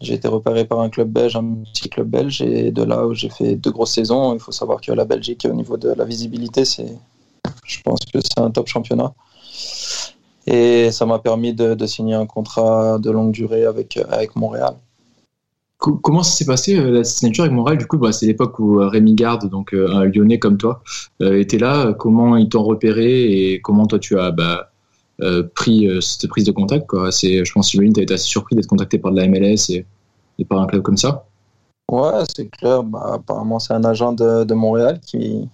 J'ai 0.00 0.14
été 0.14 0.28
repéré 0.28 0.66
par 0.66 0.80
un 0.80 0.90
club 0.90 1.08
belge, 1.10 1.36
un 1.36 1.54
petit 1.72 1.88
club 1.88 2.08
belge, 2.08 2.42
et 2.42 2.70
de 2.70 2.82
là 2.82 3.06
où 3.06 3.14
j'ai 3.14 3.30
fait 3.30 3.54
deux 3.54 3.70
grosses 3.70 3.94
saisons. 3.94 4.34
Il 4.34 4.40
faut 4.40 4.52
savoir 4.52 4.80
que 4.80 4.92
la 4.92 5.04
Belgique, 5.04 5.46
au 5.50 5.54
niveau 5.54 5.78
de 5.78 5.88
la 5.88 6.04
visibilité, 6.04 6.66
c'est, 6.66 6.98
je 7.64 7.80
pense 7.82 8.00
que 8.00 8.18
c'est 8.20 8.38
un 8.38 8.50
top 8.50 8.66
championnat. 8.66 9.14
Et 10.46 10.90
ça 10.92 11.06
m'a 11.06 11.18
permis 11.18 11.54
de, 11.54 11.74
de, 11.74 11.86
signer 11.86 12.14
un 12.14 12.26
contrat 12.26 12.98
de 12.98 13.10
longue 13.10 13.32
durée 13.32 13.64
avec, 13.64 13.98
avec 14.10 14.36
Montréal. 14.36 14.74
Comment 15.78 16.22
ça 16.22 16.32
s'est 16.36 16.46
passé 16.46 16.74
la 16.74 17.04
signature 17.04 17.44
avec 17.44 17.54
Montréal 17.54 17.78
Du 17.78 17.86
coup, 17.86 17.98
bah, 17.98 18.10
c'est 18.10 18.26
l'époque 18.26 18.58
où 18.58 18.78
Rémi 18.78 19.14
Garde, 19.14 19.48
donc 19.50 19.74
un 19.74 20.04
Lyonnais 20.04 20.38
comme 20.38 20.56
toi, 20.56 20.82
euh, 21.20 21.38
était 21.38 21.58
là. 21.58 21.92
Comment 21.92 22.36
ils 22.36 22.48
t'ont 22.48 22.64
repéré 22.64 23.52
et 23.52 23.60
comment 23.60 23.86
toi 23.86 23.98
tu 23.98 24.18
as 24.18 24.30
bah, 24.30 24.70
euh, 25.22 25.42
pris 25.54 25.86
euh, 25.86 26.00
cette 26.00 26.28
prise 26.28 26.44
de 26.44 26.52
contact 26.52 26.86
quoi? 26.86 27.12
C'est, 27.12 27.44
je 27.44 27.52
pense 27.52 27.72
que 27.72 27.78
tu 27.78 28.00
as 28.00 28.02
été 28.02 28.14
assez 28.14 28.26
surpris 28.26 28.56
d'être 28.56 28.66
contacté 28.66 28.98
par 28.98 29.12
de 29.12 29.20
la 29.20 29.28
MLS 29.28 29.70
et, 29.70 29.86
par 30.44 30.60
un 30.60 30.66
club 30.66 30.82
comme 30.82 30.96
ça? 30.96 31.26
Ouais, 31.90 32.24
c'est 32.34 32.48
clair. 32.48 32.82
Bah, 32.82 33.12
apparemment, 33.14 33.58
c'est 33.58 33.72
un 33.72 33.84
agent 33.84 34.12
de, 34.12 34.54
Montréal 34.54 35.00
qui, 35.00 35.48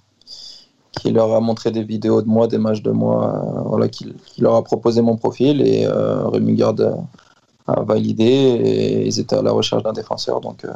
qui 0.93 1.11
leur 1.11 1.33
a 1.33 1.41
montré 1.41 1.71
des 1.71 1.85
vidéos 1.85 2.23
de 2.23 2.29
moi, 2.29 2.49
des 2.49 2.59
matchs 2.59 2.83
de 2.83 2.91
moi, 2.91 3.37
euh, 3.37 3.63
voilà, 3.63 3.89
qui, 3.89 4.15
leur 4.39 4.55
a 4.55 4.65
proposé 4.65 5.03
mon 5.03 5.17
profil 5.17 5.61
et 5.61 5.85
euh, 5.85 6.27
Rémi 6.29 6.55
Garde 6.55 6.97
validé 7.67 8.25
et 8.25 9.07
ils 9.07 9.21
étaient 9.21 9.37
à 9.37 9.43
la 9.43 9.53
recherche 9.53 9.83
d'un 9.83 9.93
défenseur. 9.93 10.41
Donc 10.41 10.65
euh, 10.65 10.73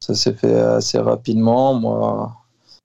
ça 0.00 0.14
s'est 0.14 0.34
fait 0.34 0.58
assez 0.58 0.98
rapidement. 0.98 1.74
Moi, 1.74 2.32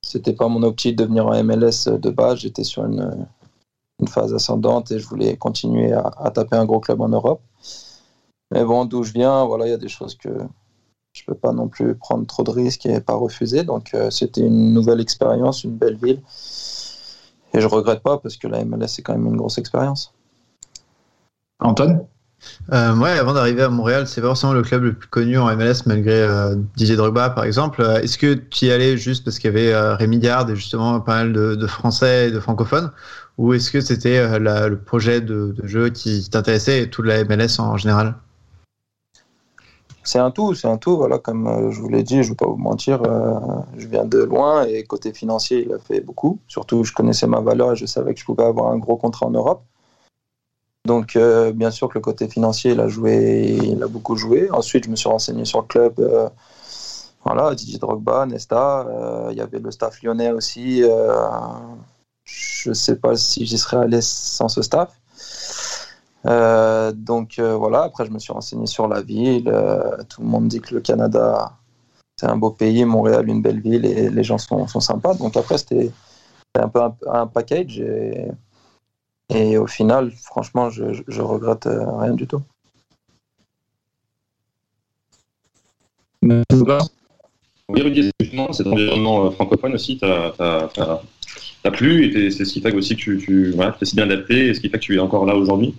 c'était 0.02 0.34
pas 0.34 0.48
mon 0.48 0.64
optique 0.64 0.96
de 0.96 1.06
venir 1.06 1.28
en 1.28 1.44
MLS 1.44 1.88
de 1.88 2.10
base. 2.10 2.40
J'étais 2.40 2.64
sur 2.64 2.86
une, 2.86 3.28
une, 4.00 4.08
phase 4.08 4.34
ascendante 4.34 4.92
et 4.92 5.00
je 5.00 5.08
voulais 5.08 5.36
continuer 5.38 5.94
à, 5.94 6.32
taper 6.32 6.56
un 6.58 6.66
gros 6.66 6.80
club 6.80 7.02
en 7.02 7.10
Europe. 7.10 7.42
Mais 8.52 8.64
bon, 8.64 8.86
d'où 8.86 9.04
je 9.04 9.12
viens, 9.12 9.46
voilà, 9.46 9.66
il 9.68 9.72
y 9.72 9.74
a 9.74 9.78
des 9.78 9.88
choses 9.90 10.16
que 10.16 10.30
je 11.14 11.24
peux 11.26 11.36
pas 11.36 11.54
non 11.54 11.68
plus 11.68 11.96
prendre 11.96 12.28
trop 12.28 12.44
de 12.44 12.52
risques 12.52 12.86
et 12.86 13.00
pas 13.00 13.16
refuser. 13.16 13.64
Donc 13.64 13.94
euh, 13.94 14.12
c'était 14.12 14.42
une 14.42 14.74
nouvelle 14.74 15.00
expérience, 15.00 15.64
une 15.64 15.76
belle 15.76 15.96
ville. 15.96 16.22
Et 17.54 17.62
je 17.62 17.68
regrette 17.68 18.02
pas 18.02 18.18
parce 18.18 18.36
que 18.36 18.48
la 18.48 18.64
MLS 18.66 18.88
c'est 18.88 19.02
quand 19.02 19.14
même 19.14 19.28
une 19.28 19.38
grosse 19.38 19.58
expérience. 19.58 20.14
Antoine? 21.60 22.06
Euh, 22.74 22.96
ouais, 22.96 23.12
avant 23.12 23.34
d'arriver 23.34 23.64
à 23.64 23.70
Montréal, 23.70 24.08
c'est 24.08 24.22
forcément 24.22 24.54
le 24.54 24.62
club 24.62 24.84
le 24.84 24.94
plus 24.94 25.08
connu 25.08 25.38
en 25.38 25.56
MLS 25.56 25.86
malgré 25.86 26.22
euh, 26.22 26.56
Didier 26.76 26.96
Drogba 26.96 27.30
par 27.30 27.44
exemple. 27.44 27.82
Est-ce 28.02 28.18
que 28.18 28.34
tu 28.34 28.66
y 28.66 28.72
allais 28.72 28.98
juste 28.98 29.24
parce 29.24 29.40
qu'il 29.40 29.52
y 29.52 29.54
avait 29.54 29.74
euh, 29.74 29.96
Rémi 29.96 30.20
Garde 30.20 30.50
et 30.50 30.56
justement 30.56 31.00
pas 31.00 31.16
mal 31.16 31.34
de, 31.34 31.68
Français 31.68 32.30
et 32.30 32.32
de 32.32 32.40
francophones? 32.40 32.92
Ou 33.38 33.54
est-ce 33.54 33.70
que 33.70 33.82
c'était 33.82 34.18
euh, 34.18 34.70
le 34.70 34.78
projet 34.78 35.22
de, 35.22 35.56
jeu 35.64 35.90
qui 35.90 36.30
t'intéressait 36.30 36.84
et 36.84 36.90
toute 36.90 37.06
la 37.06 37.24
MLS 37.24 37.60
en 37.60 37.78
général? 37.78 38.16
C'est 40.06 40.20
un 40.20 40.30
tout, 40.30 40.54
c'est 40.54 40.68
un 40.68 40.78
tout. 40.78 40.98
Voilà, 40.98 41.18
comme 41.18 41.48
euh, 41.48 41.72
je 41.72 41.82
vous 41.82 41.90
l'ai 41.90 42.04
dit, 42.04 42.22
je 42.22 42.28
ne 42.28 42.30
vais 42.30 42.36
pas 42.36 42.46
vous 42.46 42.58
mentir, 42.58 43.02
euh, 43.04 43.40
je 43.76 43.88
viens 43.88 44.06
de 44.06 44.20
loin 44.20 44.64
et 44.66 44.84
côté 44.84 45.12
financier, 45.12 45.66
il 45.66 45.74
a 45.74 45.80
fait 45.80 46.00
beaucoup. 46.00 46.40
Surtout, 46.48 46.84
je 46.84 46.94
connaissais 46.94 47.26
ma 47.26 47.42
valeur 47.42 47.74
et 47.74 47.76
je 47.76 47.88
savais 47.88 48.14
que 48.14 48.20
je 48.20 48.26
pouvais 48.26 48.44
avoir 48.44 48.72
un 48.72 48.78
gros 48.78 48.98
contrat 48.98 49.26
en 49.26 49.32
Europe. 49.32 49.64
Donc, 50.86 51.16
euh, 51.16 51.52
bien 51.52 51.72
sûr 51.72 51.90
que 51.90 51.96
le 51.96 52.02
côté 52.02 52.28
financier, 52.28 52.72
il 52.74 52.80
a 52.80 52.88
joué, 52.88 53.58
il 53.62 53.82
a 53.82 53.88
beaucoup 53.88 54.16
joué. 54.16 54.50
Ensuite, 54.52 54.86
je 54.86 54.90
me 54.90 54.96
suis 54.96 55.10
renseigné 55.10 55.44
sur 55.44 55.62
le 55.62 55.68
club. 55.68 56.00
Euh, 56.00 56.30
voilà, 57.24 57.56
Didier 57.56 57.80
Drogba, 57.80 58.26
Nesta. 58.28 58.82
Euh, 58.88 59.30
il 59.32 59.38
y 59.38 59.42
avait 59.42 59.60
le 59.60 59.72
staff 59.72 60.04
lyonnais 60.04 60.32
aussi. 60.32 60.82
je 62.24 62.70
ne 62.70 62.74
sais 62.74 62.96
pas 62.98 63.16
si 63.16 63.46
j'y 63.46 63.58
serais 63.58 63.78
allé 63.78 64.00
sans 64.02 64.48
ce 64.48 64.62
staff. 64.62 64.92
Donc 66.94 67.40
voilà, 67.40 67.84
après 67.84 68.06
je 68.06 68.12
me 68.12 68.20
suis 68.20 68.34
renseigné 68.34 68.68
sur 68.68 68.88
la 68.88 69.02
ville. 69.02 69.52
Tout 70.10 70.22
le 70.22 70.28
monde 70.28 70.48
dit 70.48 70.62
que 70.62 70.76
le 70.76 70.82
Canada, 70.82 71.54
c'est 72.16 72.28
un 72.28 72.38
beau 72.38 72.52
pays, 72.52 72.86
Montréal, 72.86 73.28
une 73.28 73.42
belle 73.42 73.60
ville 73.60 73.86
et 73.86 74.10
les 74.10 74.24
gens 74.24 74.38
sont, 74.38 74.68
sympas. 74.68 75.16
Donc 75.16 75.36
après, 75.36 75.58
c'était 75.58 75.92
un 76.56 76.70
peu 76.70 76.82
un, 77.08 77.28
package 77.28 77.84
et, 79.30 79.58
au 79.58 79.68
final, 79.68 80.12
franchement, 80.12 80.70
je, 80.70 80.86
je 81.08 81.22
regrette 81.22 81.68
rien 81.68 82.14
du 82.14 82.28
tout. 82.28 82.42
Oui, 86.22 87.82
Rudy, 87.82 88.12
justement, 88.20 88.54
cet 88.54 88.68
environnement 88.68 89.32
francophone 89.32 89.74
aussi 89.74 89.98
t'a 89.98 91.72
plu 91.72 92.06
et 92.06 92.30
c'est 92.30 92.46
ce 92.46 92.54
qui 92.54 92.62
fait 92.62 92.74
aussi 92.74 92.96
que 92.96 93.02
tu, 93.02 93.18
tu 93.18 93.52
voilà, 93.52 93.76
si 93.82 93.96
bien 93.96 94.06
adapté 94.06 94.48
et 94.48 94.54
ce 94.54 94.60
qui 94.60 94.70
fait 94.70 94.78
que 94.78 94.84
tu 94.84 94.96
es 94.96 95.00
encore 95.00 95.26
là 95.26 95.36
aujourd'hui? 95.36 95.76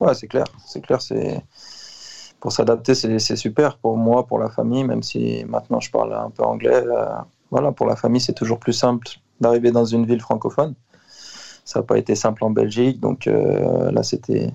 Ouais, 0.00 0.14
c'est 0.14 0.28
clair. 0.28 0.44
C'est 0.66 0.80
clair. 0.80 1.00
C'est 1.00 1.42
pour 2.40 2.52
s'adapter, 2.52 2.94
c'est 2.94 3.36
super 3.36 3.76
pour 3.78 3.96
moi, 3.96 4.26
pour 4.26 4.38
la 4.38 4.48
famille, 4.50 4.84
même 4.84 5.02
si 5.02 5.44
maintenant 5.46 5.80
je 5.80 5.90
parle 5.90 6.14
un 6.14 6.30
peu 6.30 6.42
anglais. 6.42 6.82
Euh, 6.86 7.06
voilà, 7.50 7.72
pour 7.72 7.86
la 7.86 7.96
famille, 7.96 8.20
c'est 8.20 8.32
toujours 8.32 8.58
plus 8.58 8.72
simple 8.72 9.08
d'arriver 9.40 9.70
dans 9.70 9.84
une 9.84 10.06
ville 10.06 10.20
francophone. 10.20 10.74
Ça 11.70 11.78
n'a 11.78 11.82
pas 11.84 11.98
été 11.98 12.16
simple 12.16 12.42
en 12.42 12.50
Belgique, 12.50 12.98
donc 12.98 13.28
euh, 13.28 13.92
là 13.92 14.02
c'était 14.02 14.52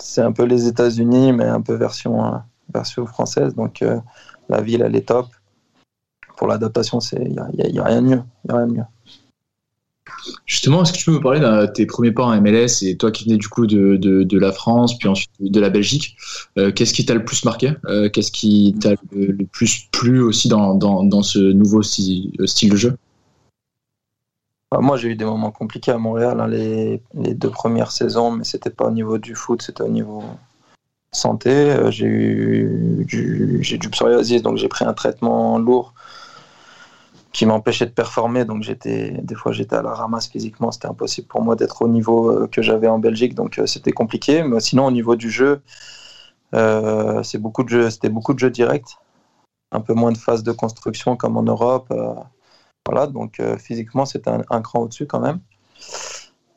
c'est 0.00 0.22
un 0.22 0.32
peu 0.32 0.44
les 0.44 0.66
États-Unis, 0.66 1.34
mais 1.34 1.44
un 1.44 1.60
peu 1.60 1.74
version 1.74 2.24
euh, 2.24 2.38
version 2.72 3.04
française. 3.04 3.54
Donc 3.54 3.82
euh, 3.82 4.00
la 4.48 4.62
ville, 4.62 4.80
elle 4.80 4.96
est 4.96 5.06
top. 5.06 5.26
Pour 6.38 6.46
l'adaptation, 6.46 6.98
il 7.12 7.28
y, 7.28 7.74
y 7.74 7.78
a, 7.78 7.84
rien 7.84 8.00
de 8.00 8.06
mieux. 8.06 8.22
Y 8.48 8.52
a 8.52 8.56
rien 8.56 8.66
de 8.68 8.72
mieux. 8.72 8.84
Justement, 10.46 10.82
est-ce 10.82 10.94
que 10.94 10.96
tu 10.96 11.04
peux 11.04 11.12
me 11.12 11.20
parler 11.20 11.40
de 11.40 11.66
tes 11.66 11.84
premiers 11.84 12.12
pas 12.12 12.24
en 12.24 12.40
MLS 12.40 12.82
et 12.84 12.96
toi 12.96 13.10
qui 13.10 13.24
venais 13.24 13.36
du 13.36 13.48
coup 13.48 13.66
de, 13.66 13.96
de, 13.98 14.38
la 14.38 14.50
France, 14.50 14.96
puis 14.96 15.08
ensuite 15.08 15.30
de 15.40 15.60
la 15.60 15.68
Belgique, 15.68 16.16
qu'est-ce 16.56 16.94
qui 16.94 17.04
t'a 17.04 17.12
le 17.12 17.24
plus 17.24 17.44
marqué 17.44 17.74
Qu'est-ce 18.14 18.32
qui 18.32 18.74
t'a 18.80 18.94
le, 19.12 19.44
plus 19.44 19.88
plu 19.92 20.22
aussi 20.22 20.48
dans, 20.48 20.74
dans, 20.74 21.04
dans 21.04 21.22
ce 21.22 21.38
nouveau 21.38 21.82
style, 21.82 22.32
de 22.38 22.76
jeu? 22.76 22.96
Moi, 24.80 24.96
j'ai 24.96 25.08
eu 25.10 25.16
des 25.16 25.24
moments 25.24 25.50
compliqués 25.50 25.92
à 25.92 25.98
Montréal, 25.98 26.40
hein, 26.40 26.46
les, 26.48 27.02
les, 27.14 27.34
deux 27.34 27.50
premières 27.50 27.92
saisons, 27.92 28.30
mais 28.32 28.44
c'était 28.44 28.70
pas 28.70 28.86
au 28.86 28.90
niveau 28.90 29.18
du 29.18 29.34
foot, 29.34 29.62
c'était 29.62 29.82
au 29.82 29.88
niveau 29.88 30.22
santé. 31.12 31.50
Euh, 31.50 31.90
j'ai 31.90 32.06
eu 32.06 33.04
du, 33.06 33.58
j'ai 33.62 33.78
du 33.78 33.88
psoriasis, 33.88 34.42
donc 34.42 34.56
j'ai 34.56 34.68
pris 34.68 34.84
un 34.84 34.92
traitement 34.92 35.58
lourd 35.58 35.94
qui 37.32 37.46
m'empêchait 37.46 37.86
de 37.86 37.90
performer. 37.90 38.44
Donc 38.44 38.62
j'étais, 38.62 39.10
des 39.10 39.34
fois 39.34 39.52
j'étais 39.52 39.76
à 39.76 39.82
la 39.82 39.94
ramasse 39.94 40.28
physiquement, 40.28 40.70
c'était 40.72 40.88
impossible 40.88 41.26
pour 41.26 41.42
moi 41.42 41.56
d'être 41.56 41.82
au 41.82 41.88
niveau 41.88 42.30
euh, 42.30 42.46
que 42.48 42.62
j'avais 42.62 42.88
en 42.88 42.98
Belgique, 42.98 43.34
donc 43.34 43.58
euh, 43.58 43.66
c'était 43.66 43.92
compliqué. 43.92 44.42
Mais 44.42 44.60
sinon 44.60 44.86
au 44.86 44.90
niveau 44.90 45.16
du 45.16 45.30
jeu, 45.30 45.60
c'est 46.52 47.38
beaucoup 47.38 47.66
c'était 47.90 48.08
beaucoup 48.08 48.32
de 48.34 48.38
jeux 48.38 48.50
directs, 48.50 48.96
un 49.72 49.80
peu 49.80 49.94
moins 49.94 50.12
de 50.12 50.18
phase 50.18 50.44
de 50.44 50.52
construction 50.52 51.16
comme 51.16 51.36
en 51.36 51.42
Europe. 51.42 51.92
Voilà, 52.86 53.06
donc 53.06 53.40
euh, 53.40 53.56
physiquement 53.58 54.04
c'était 54.06 54.30
un, 54.30 54.42
un, 54.50 54.60
cran 54.62 54.80
au-dessus 54.80 55.06
quand 55.06 55.20
même. 55.20 55.40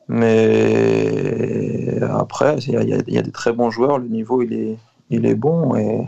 Mais 0.08 2.00
après, 2.02 2.56
il 2.66 2.72
y, 2.72 2.76
a, 2.76 2.82
il 2.82 3.14
y, 3.14 3.18
a 3.18 3.22
des 3.22 3.32
très 3.32 3.52
bons 3.52 3.70
joueurs, 3.70 3.98
le 3.98 4.08
niveau 4.08 4.42
il 4.42 4.52
est, 4.54 4.78
il 5.10 5.26
est 5.26 5.34
bon 5.34 5.74
et 5.76 6.06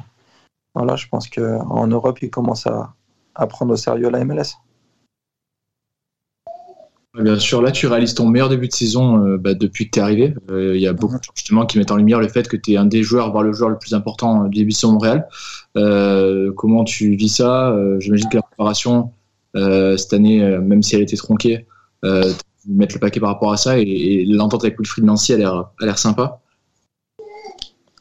voilà, 0.75 0.97
je 0.97 1.07
pense 1.09 1.29
qu'en 1.29 1.87
Europe 1.87 2.23
il 2.23 2.31
commence 2.31 2.67
à 2.67 2.95
à 3.35 3.47
prendre 3.47 3.73
au 3.73 3.77
sérieux 3.77 4.11
la 4.11 4.25
MLS. 4.25 4.57
Bien 7.19 7.39
sûr, 7.41 7.61
là 7.61 7.73
tu 7.73 7.89
réalises 7.89 8.15
ton 8.15 8.29
meilleur 8.29 8.49
début 8.49 8.69
de 8.69 8.73
saison 8.73 9.27
euh, 9.27 9.37
bah, 9.37 9.55
depuis 9.55 9.87
que 9.87 9.91
tu 9.93 9.99
es 9.99 10.03
arrivé. 10.03 10.35
Il 10.49 10.55
euh, 10.55 10.79
y 10.79 10.87
a 10.87 10.93
beaucoup 10.93 11.19
de 11.19 11.23
gens 11.25 11.33
justement 11.35 11.67
qui 11.67 11.79
mettent 11.79 11.91
en 11.91 11.97
lumière 11.97 12.21
le 12.21 12.29
fait 12.29 12.47
que 12.47 12.57
tu 12.57 12.73
es 12.73 12.77
un 12.77 12.85
des 12.85 13.03
joueurs, 13.03 13.33
voire 13.33 13.43
le 13.43 13.53
joueur 13.53 13.69
le 13.71 13.79
plus 13.79 13.95
important 13.95 14.45
du 14.45 14.59
début 14.59 14.71
de 14.71 14.77
saison 14.77 14.93
Montréal. 14.93 15.27
Euh, 15.77 16.53
comment 16.57 16.85
tu 16.85 17.17
vis 17.17 17.29
ça? 17.29 17.75
J'imagine 17.99 18.29
que 18.29 18.37
la 18.37 18.43
préparation 18.43 19.13
cette 19.55 20.13
année, 20.13 20.41
même 20.59 20.83
si 20.83 20.97
elle 20.97 21.03
était 21.03 21.17
tronquée, 21.17 21.67
euh, 22.05 22.33
mettre 22.67 22.95
le 22.95 23.01
paquet 23.01 23.21
par 23.21 23.31
rapport 23.31 23.53
à 23.53 23.57
ça 23.57 23.79
et, 23.79 24.25
l'entente 24.27 24.65
avec 24.65 24.79
Wilfried 24.79 25.05
Nancy 25.05 25.33
a 25.35 25.73
l'air 25.81 25.99
sympa. 25.99 26.41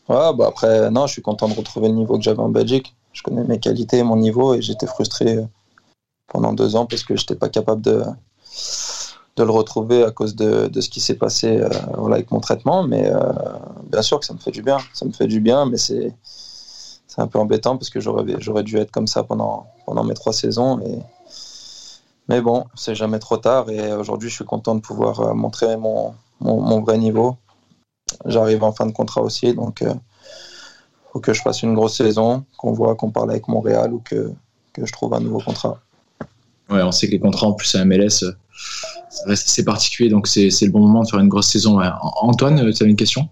Ouais, 0.08 0.34
bah 0.36 0.48
après, 0.48 0.90
non, 0.90 1.08
je 1.08 1.14
suis 1.14 1.22
content 1.22 1.48
de 1.48 1.54
retrouver 1.54 1.88
le 1.88 1.94
niveau 1.94 2.18
que 2.18 2.24
j'avais 2.24 2.40
en 2.40 2.50
Belgique 2.50 2.96
je 3.14 3.24
connais 3.24 3.44
mes 3.44 3.60
qualités, 3.60 4.02
mon 4.04 4.16
niveau, 4.16 4.54
et 4.54 4.62
j'étais 4.62 4.88
frustré 4.88 5.40
pendant 6.28 6.54
deux 6.54 6.76
ans 6.76 6.86
parce 6.86 7.04
que 7.04 7.16
je 7.16 7.24
n'étais 7.24 7.36
pas 7.36 7.50
capable 7.50 7.82
de, 7.82 8.04
de 9.36 9.44
le 9.44 9.52
retrouver 9.52 10.04
à 10.04 10.12
cause 10.12 10.36
de, 10.36 10.68
de 10.68 10.82
ce 10.82 10.90
qui 10.90 11.00
s'est 11.00 11.16
passé 11.16 11.58
euh, 11.58 11.70
avec 12.06 12.32
mon 12.32 12.40
traitement. 12.40 12.84
Mais 12.84 13.12
euh, 13.12 13.20
bien 13.92 14.02
sûr 14.02 14.20
que 14.20 14.26
ça 14.26 14.34
me 14.34 14.40
fait 14.40 14.52
du 14.52 14.62
bien, 14.62 14.78
ça 14.94 15.06
me 15.06 15.12
fait 15.12 15.28
du 15.28 15.42
bien, 15.42 15.66
mais 15.66 15.78
c'est 15.78 16.14
un 17.18 17.28
peu 17.28 17.40
embêtant 17.40 17.76
parce 17.76 17.90
que 17.90 18.00
j'aurais 18.00 18.64
dû 18.64 18.78
être 18.78 18.92
comme 18.92 19.08
ça 19.08 19.24
pendant 19.24 19.68
pendant 19.86 20.06
mes 20.06 20.14
trois 20.14 20.32
saisons. 20.32 20.80
Et... 20.80 21.00
Mais 22.30 22.42
bon, 22.42 22.66
c'est 22.76 22.94
jamais 22.94 23.18
trop 23.18 23.38
tard 23.38 23.72
et 23.72 23.92
aujourd'hui 23.92 24.30
je 24.30 24.36
suis 24.36 24.46
content 24.46 24.76
de 24.76 24.82
pouvoir 24.82 25.20
euh, 25.20 25.34
montrer 25.34 25.78
mon, 25.78 26.14
mon, 26.40 26.80
vrai 26.82 27.00
niveau. 27.00 27.38
J'arrive 28.26 28.64
en 28.64 28.72
fin 28.72 28.86
de 28.86 28.92
contrat 28.92 29.22
aussi, 29.22 29.56
donc 29.56 29.82
euh, 29.82 29.94
faut 31.12 31.20
que 31.20 31.34
je 31.34 31.42
fasse 31.42 31.64
une 31.64 31.74
grosse 31.74 31.98
saison, 31.98 32.46
qu'on 32.56 32.72
voit 32.72 32.96
qu'on 32.96 33.10
parle 33.10 33.32
avec 33.32 33.48
Montréal 33.48 33.94
ou 33.94 34.00
que, 34.00 34.32
que 34.74 34.86
je 34.86 34.94
trouve 34.94 35.16
un 35.16 35.20
nouveau 35.20 35.40
contrat. 35.40 35.80
Ouais, 36.70 36.84
on 36.84 36.92
sait 36.92 37.08
que 37.08 37.14
les 37.14 37.20
contrats 37.20 37.48
en 37.48 37.54
plus 37.54 37.74
à 37.74 37.84
MLS, 37.84 38.10
ça 38.10 39.24
reste 39.26 39.48
assez 39.48 39.66
particulier, 39.66 40.10
donc 40.10 40.28
c'est 40.28 40.50
le 40.62 40.72
bon 40.72 40.82
moment 40.82 41.02
de 41.02 41.10
faire 41.10 41.20
une 41.20 41.30
grosse 41.30 41.50
saison. 41.50 41.80
Antoine, 42.22 42.58
tu 42.72 42.84
avais 42.84 42.92
une 42.92 42.96
question? 42.96 43.28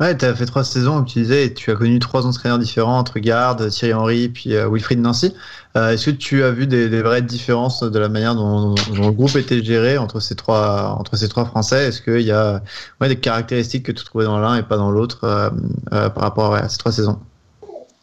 Ouais, 0.00 0.16
tu 0.16 0.24
as 0.24 0.34
fait 0.34 0.46
trois 0.46 0.64
saisons, 0.64 0.96
comme 0.96 1.04
tu 1.04 1.20
disais, 1.20 1.46
et 1.46 1.54
tu 1.54 1.70
as 1.70 1.74
connu 1.74 1.98
trois 1.98 2.26
entraîneurs 2.26 2.58
différents 2.58 2.98
entre 2.98 3.18
Garde, 3.18 3.68
Thierry 3.68 3.92
Henry, 3.92 4.28
puis 4.28 4.54
euh, 4.54 4.68
Wilfried 4.68 5.00
Nancy. 5.00 5.34
Euh, 5.76 5.90
est-ce 5.90 6.06
que 6.06 6.10
tu 6.10 6.42
as 6.42 6.50
vu 6.50 6.66
des, 6.66 6.88
vraies 7.02 7.22
différences 7.22 7.82
de 7.82 7.98
la 7.98 8.08
manière 8.08 8.34
dont, 8.34 8.74
le 8.74 9.10
groupe 9.10 9.36
était 9.36 9.62
géré 9.62 9.98
entre 9.98 10.20
ces 10.20 10.34
trois, 10.34 10.96
entre 10.98 11.16
ces 11.16 11.28
trois 11.28 11.44
Français? 11.44 11.88
Est-ce 11.88 12.00
qu'il 12.02 12.22
y 12.22 12.32
a 12.32 12.62
des 13.00 13.16
caractéristiques 13.16 13.84
que 13.84 13.92
tu 13.92 14.04
trouvais 14.04 14.24
dans 14.24 14.38
l'un 14.38 14.56
et 14.56 14.62
pas 14.62 14.76
dans 14.76 14.90
l'autre 14.90 15.20
euh, 15.24 15.50
par 15.90 16.22
rapport 16.22 16.54
à 16.54 16.68
ces 16.68 16.78
trois 16.78 16.92
saisons? 16.92 17.18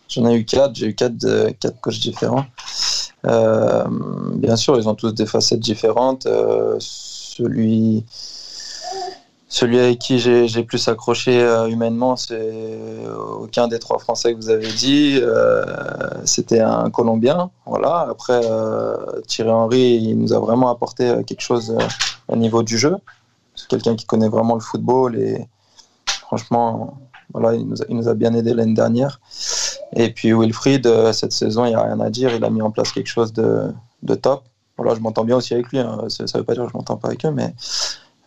J'en 0.07 0.29
ai 0.29 0.35
eu 0.35 0.45
quatre, 0.45 0.75
j'ai 0.75 0.87
eu 0.87 0.95
quatre, 0.95 1.17
quatre 1.59 1.81
coachs 1.81 1.99
différents. 1.99 2.45
bien 3.23 4.55
sûr, 4.55 4.77
ils 4.77 4.87
ont 4.87 4.95
tous 4.95 5.13
des 5.13 5.25
facettes 5.25 5.59
différentes. 5.59 6.27
celui 6.79 8.05
celui 9.49 9.79
avec 9.79 9.99
qui 9.99 10.19
j'ai 10.19 10.63
plus 10.63 10.87
accroché 10.89 11.41
euh, 11.41 11.67
humainement, 11.67 12.17
c'est 12.17 12.35
euh, 12.37 13.15
aucun 13.15 13.69
des 13.69 13.79
trois 13.79 13.97
Français 13.97 14.33
que 14.33 14.37
vous 14.37 14.49
avez 14.49 14.71
dit. 14.73 15.19
Euh, 15.21 15.63
c'était 16.25 16.59
un 16.59 16.89
Colombien. 16.89 17.49
Voilà. 17.65 18.07
Après, 18.09 18.41
Thierry 19.27 19.49
Henry, 19.49 19.95
il 19.95 20.19
nous 20.19 20.33
a 20.33 20.39
vraiment 20.39 20.69
apporté 20.69 21.23
quelque 21.25 21.41
chose 21.41 21.77
au 22.27 22.35
niveau 22.35 22.61
du 22.61 22.77
jeu. 22.77 22.95
C'est 23.55 23.67
quelqu'un 23.69 23.95
qui 23.95 24.05
connaît 24.05 24.27
vraiment 24.27 24.53
le 24.53 24.59
football 24.59 25.17
et 25.17 25.47
franchement, 26.05 26.97
voilà, 27.33 27.55
il 27.55 27.67
nous 27.67 27.81
a, 27.81 27.85
il 27.89 27.95
nous 27.95 28.09
a 28.09 28.13
bien 28.13 28.33
aidé 28.33 28.53
l'année 28.53 28.73
dernière. 28.73 29.21
Et 29.95 30.11
puis 30.11 30.33
Wilfried, 30.33 31.13
cette 31.13 31.31
saison, 31.31 31.63
il 31.65 31.69
n'y 31.69 31.75
a 31.75 31.83
rien 31.83 31.99
à 32.01 32.09
dire. 32.09 32.35
Il 32.35 32.43
a 32.43 32.49
mis 32.49 32.61
en 32.61 32.71
place 32.71 32.91
quelque 32.91 33.07
chose 33.07 33.31
de, 33.31 33.71
de 34.03 34.15
top. 34.15 34.43
Voilà, 34.75 34.93
je 34.93 34.99
m'entends 34.99 35.23
bien 35.23 35.37
aussi 35.37 35.53
avec 35.53 35.69
lui. 35.69 35.79
Hein. 35.79 36.03
Ça 36.09 36.25
ne 36.25 36.37
veut 36.37 36.43
pas 36.43 36.53
dire 36.53 36.63
que 36.65 36.69
je 36.69 36.77
m'entends 36.77 36.97
pas 36.97 37.07
avec 37.07 37.25
eux, 37.25 37.31
mais 37.31 37.53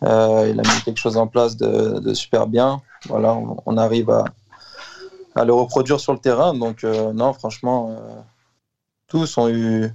euh, 0.03 0.49
il 0.51 0.59
a 0.59 0.63
mis 0.63 0.81
quelque 0.83 0.97
chose 0.97 1.17
en 1.17 1.27
place 1.27 1.57
de, 1.57 2.13
super 2.13 2.47
bien. 2.47 2.81
Voilà, 3.07 3.37
on, 3.65 3.77
arrive 3.77 4.09
à, 4.09 4.25
le 5.45 5.53
reproduire 5.53 5.99
sur 5.99 6.13
le 6.13 6.19
terrain. 6.19 6.53
Donc, 6.53 6.83
euh, 6.83 7.13
non, 7.13 7.33
franchement, 7.33 7.91
euh, 7.91 8.19
tous 9.07 9.37
ont 9.37 9.49
eu 9.49 9.89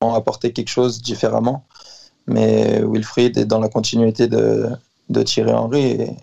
ont 0.00 0.14
apporté 0.14 0.52
quelque 0.52 0.68
chose 0.68 1.00
différemment. 1.00 1.64
Mais 2.26 2.82
Wilfried 2.84 3.38
est 3.38 3.44
dans 3.44 3.60
la 3.60 3.68
continuité 3.68 4.26
de, 4.26 4.68
de 5.08 5.22
Thierry 5.22 5.52
Henry 5.52 5.82
et, 5.82 6.16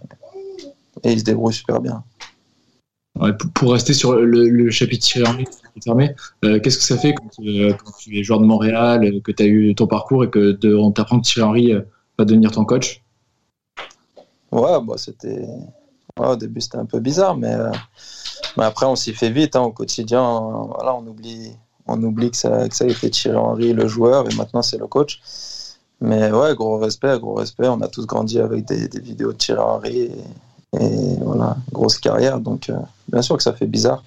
il 1.04 1.19
se 1.19 1.23
débrouille 1.23 1.54
super 1.54 1.80
bien. 1.80 2.04
pour, 3.56 3.71
rester 3.71 3.93
sur 3.93 4.13
le, 4.13 4.69
chapitre 4.69 5.06
Thierry 5.06 5.30
Henry, 5.30 6.10
qu'est-ce 6.62 6.77
que 6.77 6.84
ça 6.84 6.97
fait 6.97 7.13
quand, 7.13 7.30
tu 7.99 8.19
es 8.19 8.23
joueur 8.23 8.39
de 8.39 8.45
Montréal, 8.45 9.21
que 9.23 9.32
tu 9.32 9.43
as 9.43 9.45
eu 9.45 9.73
ton 9.73 9.88
parcours 9.88 10.25
et 10.25 10.30
que 10.30 10.58
on 10.75 10.91
t'apprend 10.91 11.19
que 11.19 11.25
Thierry 11.25 11.47
Henry 11.47 11.86
devenir 12.19 12.52
ton 12.52 12.65
coach 12.65 13.04
Ouais, 14.52 14.82
bah, 14.82 14.95
c'était. 14.97 15.47
au 16.17 16.36
début, 16.36 16.62
c'était 16.62 16.78
un 16.78 16.86
peu 16.86 17.00
bizarre, 17.00 17.38
mais, 17.38 17.54
euh, 17.54 17.71
mais 18.58 18.65
après, 18.65 18.86
on 18.86 18.95
s'y 18.95 19.13
fait 19.13 19.30
vite. 19.30 19.56
Hein, 19.56 19.62
au 19.62 19.71
quotidien, 19.71 20.21
voilà, 20.76 20.93
on 20.95 21.08
oublie, 21.08 21.56
on 21.88 22.02
oublie 22.04 22.32
que, 22.32 22.38
ça, 22.38 22.67
que 22.67 22.76
ça 22.76 22.84
a 22.84 22.88
été 22.88 23.10
Thierry 23.10 23.38
Henry, 23.38 23.74
le 23.74 23.88
joueur, 23.88 24.30
et 24.30 24.36
maintenant, 24.36 24.62
c'est 24.62 24.78
le 24.78 24.88
coach. 24.88 25.21
Mais 26.02 26.32
ouais, 26.32 26.56
gros 26.56 26.80
respect, 26.80 27.17
gros 27.19 27.36
respect. 27.36 27.67
On 27.67 27.80
a 27.82 27.88
tous 27.88 28.06
grandi 28.06 28.39
avec 28.39 28.65
des, 28.65 28.88
vidéos 29.00 29.32
de 29.32 29.38
Thierry 29.38 29.62
Henry 29.62 30.12
et, 30.80 31.15
voilà, 31.21 31.58
grosse 31.71 31.97
carrière. 31.97 32.39
Donc, 32.39 32.69
euh, 32.69 32.78
bien 33.08 33.21
sûr 33.21 33.38
que 33.38 33.43
ça 33.43 33.54
fait 33.54 33.67
bizarre. 33.67 34.04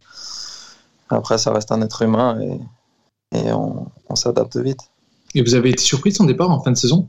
Après, 1.08 1.38
ça 1.38 1.52
reste 1.52 1.70
un 1.72 1.80
être 1.82 2.02
humain 2.02 2.38
et, 2.40 2.60
et 3.38 3.52
on, 3.52 3.86
on 4.08 4.16
s'adapte 4.16 4.56
vite. 4.56 4.80
Et 5.34 5.42
vous 5.42 5.54
avez 5.54 5.70
été 5.70 5.82
surpris 5.82 6.10
de 6.10 6.16
son 6.16 6.24
départ 6.24 6.50
en 6.50 6.60
fin 6.60 6.72
de 6.72 6.76
saison? 6.76 7.08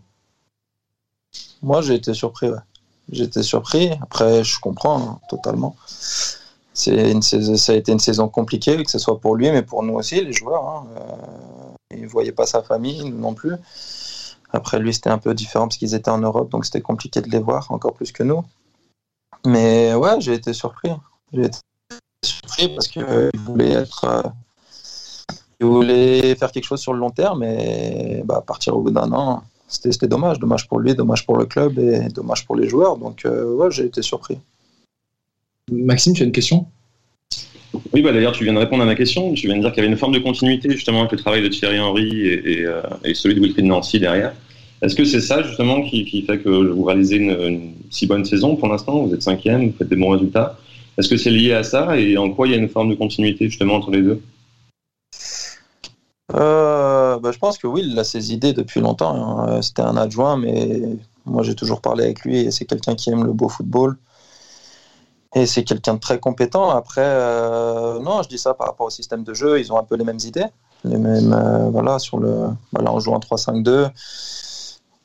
Moi, 1.61 1.81
j'ai 1.81 1.95
été 1.95 2.13
surpris. 2.13 2.49
Ouais. 2.49 2.59
J'ai 3.11 3.25
été 3.25 3.43
surpris. 3.43 3.91
Après, 4.01 4.43
je 4.43 4.59
comprends 4.59 5.01
hein, 5.01 5.19
totalement. 5.29 5.75
Une, 6.87 7.21
ça 7.21 7.71
a 7.71 7.75
été 7.75 7.91
une 7.91 7.99
saison 7.99 8.27
compliquée, 8.27 8.83
que 8.83 8.91
ce 8.91 8.99
soit 8.99 9.19
pour 9.19 9.35
lui, 9.35 9.49
mais 9.51 9.61
pour 9.61 9.83
nous 9.83 9.93
aussi, 9.93 10.23
les 10.23 10.33
joueurs. 10.33 10.67
Hein. 10.67 10.87
Euh, 10.97 11.95
ils 11.95 12.03
ne 12.03 12.07
voyaient 12.07 12.31
pas 12.31 12.45
sa 12.45 12.61
famille, 12.61 13.09
non 13.11 13.33
plus. 13.33 13.53
Après, 14.51 14.79
lui, 14.79 14.93
c'était 14.93 15.09
un 15.09 15.17
peu 15.17 15.33
différent 15.33 15.67
parce 15.67 15.77
qu'ils 15.77 15.95
étaient 15.95 16.11
en 16.11 16.17
Europe, 16.17 16.49
donc 16.49 16.65
c'était 16.65 16.81
compliqué 16.81 17.21
de 17.21 17.29
les 17.29 17.39
voir, 17.39 17.71
encore 17.71 17.93
plus 17.93 18.11
que 18.11 18.23
nous. 18.23 18.43
Mais 19.45 19.93
ouais, 19.93 20.19
j'ai 20.19 20.33
été 20.33 20.53
surpris. 20.53 20.91
J'ai 21.31 21.45
été 21.45 21.57
surpris 22.23 22.69
parce 22.69 22.87
qu'il 22.87 23.03
euh, 23.03 23.29
voulait 23.45 23.71
être. 23.71 24.03
Euh, 24.05 24.23
il 25.61 25.67
voulait 25.67 26.35
faire 26.35 26.51
quelque 26.51 26.65
chose 26.65 26.81
sur 26.81 26.93
le 26.93 26.99
long 26.99 27.11
terme, 27.11 27.43
et 27.43 28.21
bah, 28.25 28.43
partir 28.45 28.75
au 28.75 28.81
bout 28.81 28.91
d'un 28.91 29.11
an, 29.13 29.43
c'était 29.67 30.07
dommage, 30.07 30.39
dommage 30.39 30.67
pour 30.67 30.79
lui, 30.79 30.93
dommage 30.93 31.25
pour 31.25 31.37
le 31.37 31.45
club 31.45 31.79
et 31.79 32.07
dommage 32.09 32.45
pour 32.45 32.55
les 32.55 32.69
joueurs. 32.69 32.97
Donc, 32.97 33.25
euh, 33.25 33.53
ouais, 33.55 33.71
j'ai 33.71 33.85
été 33.85 34.01
surpris. 34.01 34.37
Maxime, 35.71 36.13
tu 36.13 36.23
as 36.23 36.25
une 36.25 36.31
question? 36.31 36.67
Oui, 37.93 38.01
bah, 38.01 38.13
d'ailleurs, 38.13 38.31
tu 38.31 38.43
viens 38.43 38.53
de 38.53 38.59
répondre 38.59 38.83
à 38.83 38.85
ma 38.85 38.95
question. 38.95 39.33
Tu 39.33 39.47
viens 39.47 39.57
de 39.57 39.61
dire 39.61 39.71
qu'il 39.71 39.83
y 39.83 39.85
avait 39.85 39.91
une 39.91 39.99
forme 39.99 40.13
de 40.13 40.19
continuité 40.19 40.69
justement 40.69 40.99
avec 40.99 41.11
le 41.11 41.17
travail 41.17 41.41
de 41.41 41.47
Thierry 41.47 41.79
Henry 41.79 42.27
et, 42.27 42.65
euh, 42.65 42.81
celui 43.13 43.35
de 43.35 43.41
Wilfried 43.41 43.65
Nancy 43.65 43.99
derrière. 43.99 44.33
Est-ce 44.81 44.95
que 44.95 45.03
c'est 45.03 45.21
ça 45.21 45.41
justement 45.41 45.81
qui, 45.81 46.21
fait 46.21 46.37
que 46.39 46.49
vous 46.49 46.83
réalisez 46.83 47.15
une, 47.17 47.73
si 47.89 48.05
bonne 48.05 48.25
saison 48.25 48.55
pour 48.55 48.67
l'instant? 48.67 49.03
Vous 49.03 49.13
êtes 49.13 49.23
cinquième, 49.23 49.67
vous 49.67 49.73
faites 49.77 49.89
des 49.89 49.95
bons 49.95 50.09
résultats. 50.09 50.57
Est-ce 50.97 51.09
que 51.09 51.17
c'est 51.17 51.31
lié 51.31 51.53
à 51.53 51.63
ça? 51.63 51.97
Et 51.97 52.17
en 52.17 52.29
quoi 52.29 52.47
il 52.47 52.51
y 52.51 52.53
a 52.53 52.57
une 52.57 52.69
forme 52.69 52.89
de 52.89 52.95
continuité 52.95 53.45
justement 53.49 53.75
entre 53.75 53.91
les 53.91 54.01
deux? 54.01 54.21
Euh, 56.33 57.19
bah, 57.19 57.31
Je 57.31 57.37
pense 57.37 57.57
que 57.57 57.67
oui, 57.67 57.83
il 57.85 57.97
a 57.99 58.03
ses 58.03 58.33
idées 58.33 58.53
depuis 58.53 58.81
longtemps. 58.81 59.15
Hein. 59.15 59.61
C'était 59.61 59.81
un 59.81 59.97
adjoint, 59.97 60.37
mais 60.37 60.81
moi 61.25 61.43
j'ai 61.43 61.55
toujours 61.55 61.81
parlé 61.81 62.03
avec 62.03 62.21
lui 62.21 62.39
et 62.39 62.51
c'est 62.51 62.65
quelqu'un 62.65 62.95
qui 62.95 63.09
aime 63.09 63.23
le 63.23 63.33
beau 63.33 63.49
football. 63.49 63.97
Et 65.35 65.45
c'est 65.45 65.65
quelqu'un 65.65 65.95
de 65.95 65.99
très 65.99 66.17
compétent. 66.17 66.69
Après, 66.69 67.03
euh, 67.03 67.99
non, 67.99 68.23
je 68.23 68.29
dis 68.29 68.37
ça 68.37 68.53
par 68.53 68.67
rapport 68.67 68.87
au 68.87 68.89
système 68.89 69.23
de 69.23 69.33
jeu. 69.33 69.59
Ils 69.59 69.71
ont 69.73 69.77
un 69.77 69.83
peu 69.83 69.95
les 69.95 70.05
mêmes 70.05 70.19
idées. 70.23 70.45
Les 70.85 70.97
mêmes, 70.97 71.33
euh, 71.33 71.69
voilà, 71.69 71.99
sur 71.99 72.19
le, 72.19 72.47
voilà, 72.71 72.93
on 72.93 72.99
joue 72.99 73.11
en 73.11 73.19
3-5-2. 73.19 73.89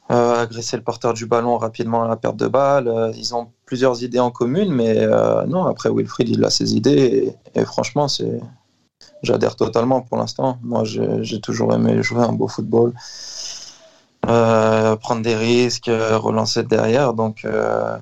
agresser 0.08 0.76
le 0.76 0.84
porteur 0.84 1.14
du 1.14 1.26
ballon 1.26 1.58
rapidement 1.58 2.04
à 2.04 2.08
la 2.08 2.16
perte 2.16 2.36
de 2.36 2.46
balle. 2.46 3.12
ils 3.16 3.34
ont 3.34 3.48
plusieurs 3.66 4.04
idées 4.04 4.20
en 4.20 4.30
commune, 4.30 4.72
mais 4.72 5.04
non, 5.48 5.66
après 5.66 5.90
Wilfried, 5.90 6.28
il 6.28 6.44
a 6.44 6.50
ses 6.50 6.74
idées. 6.76 7.34
et 7.54 7.64
franchement, 7.64 8.06
c'est 8.06 8.40
j'adhère 9.22 9.56
totalement 9.56 10.02
pour 10.02 10.18
l'instant. 10.18 10.58
Moi, 10.62 10.84
j'ai 10.84 11.40
toujours 11.40 11.74
aimé 11.74 12.02
jouer 12.02 12.22
un 12.22 12.32
beau 12.32 12.48
football, 12.48 12.92
euh, 14.28 14.96
prendre 14.96 15.22
des 15.22 15.36
risques, 15.36 15.88
euh, 15.88 16.18
relancer 16.18 16.62
derrière. 16.62 17.14
Donc, 17.14 17.44
euh, 17.44 17.96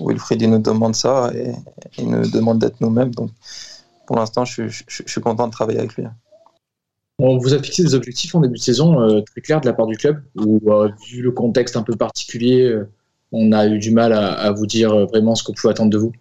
Wilfried, 0.00 0.42
il 0.42 0.50
nous 0.50 0.58
demande 0.58 0.94
ça 0.94 1.30
et 1.34 1.52
il 1.98 2.10
nous 2.10 2.28
demande 2.30 2.58
d'être 2.58 2.80
nous-mêmes. 2.80 3.14
Donc, 3.14 3.30
pour 4.06 4.16
l'instant, 4.16 4.44
je, 4.44 4.62
suis 4.88 5.20
content 5.20 5.46
de 5.46 5.52
travailler 5.52 5.78
avec 5.78 5.94
lui. 5.94 6.04
On 7.18 7.38
vous 7.38 7.52
a 7.52 7.62
fixé 7.62 7.82
des 7.82 7.94
objectifs 7.94 8.34
en 8.34 8.40
début 8.40 8.56
de 8.56 8.62
saison 8.62 9.22
très 9.22 9.40
clairs 9.42 9.60
de 9.60 9.66
la 9.66 9.74
part 9.74 9.86
du 9.86 9.96
club, 9.96 10.22
ou 10.36 10.58
vu 11.06 11.20
le 11.20 11.30
contexte 11.32 11.76
un 11.76 11.82
peu 11.82 11.94
particulier, 11.94 12.74
on 13.30 13.52
a 13.52 13.66
eu 13.66 13.78
du 13.78 13.90
mal 13.90 14.14
à 14.14 14.50
vous 14.52 14.66
dire 14.66 15.06
vraiment 15.06 15.34
ce 15.34 15.44
qu'on 15.44 15.52
pouvait 15.52 15.72
attendre 15.72 15.90
de 15.90 15.98
vous? 15.98 16.12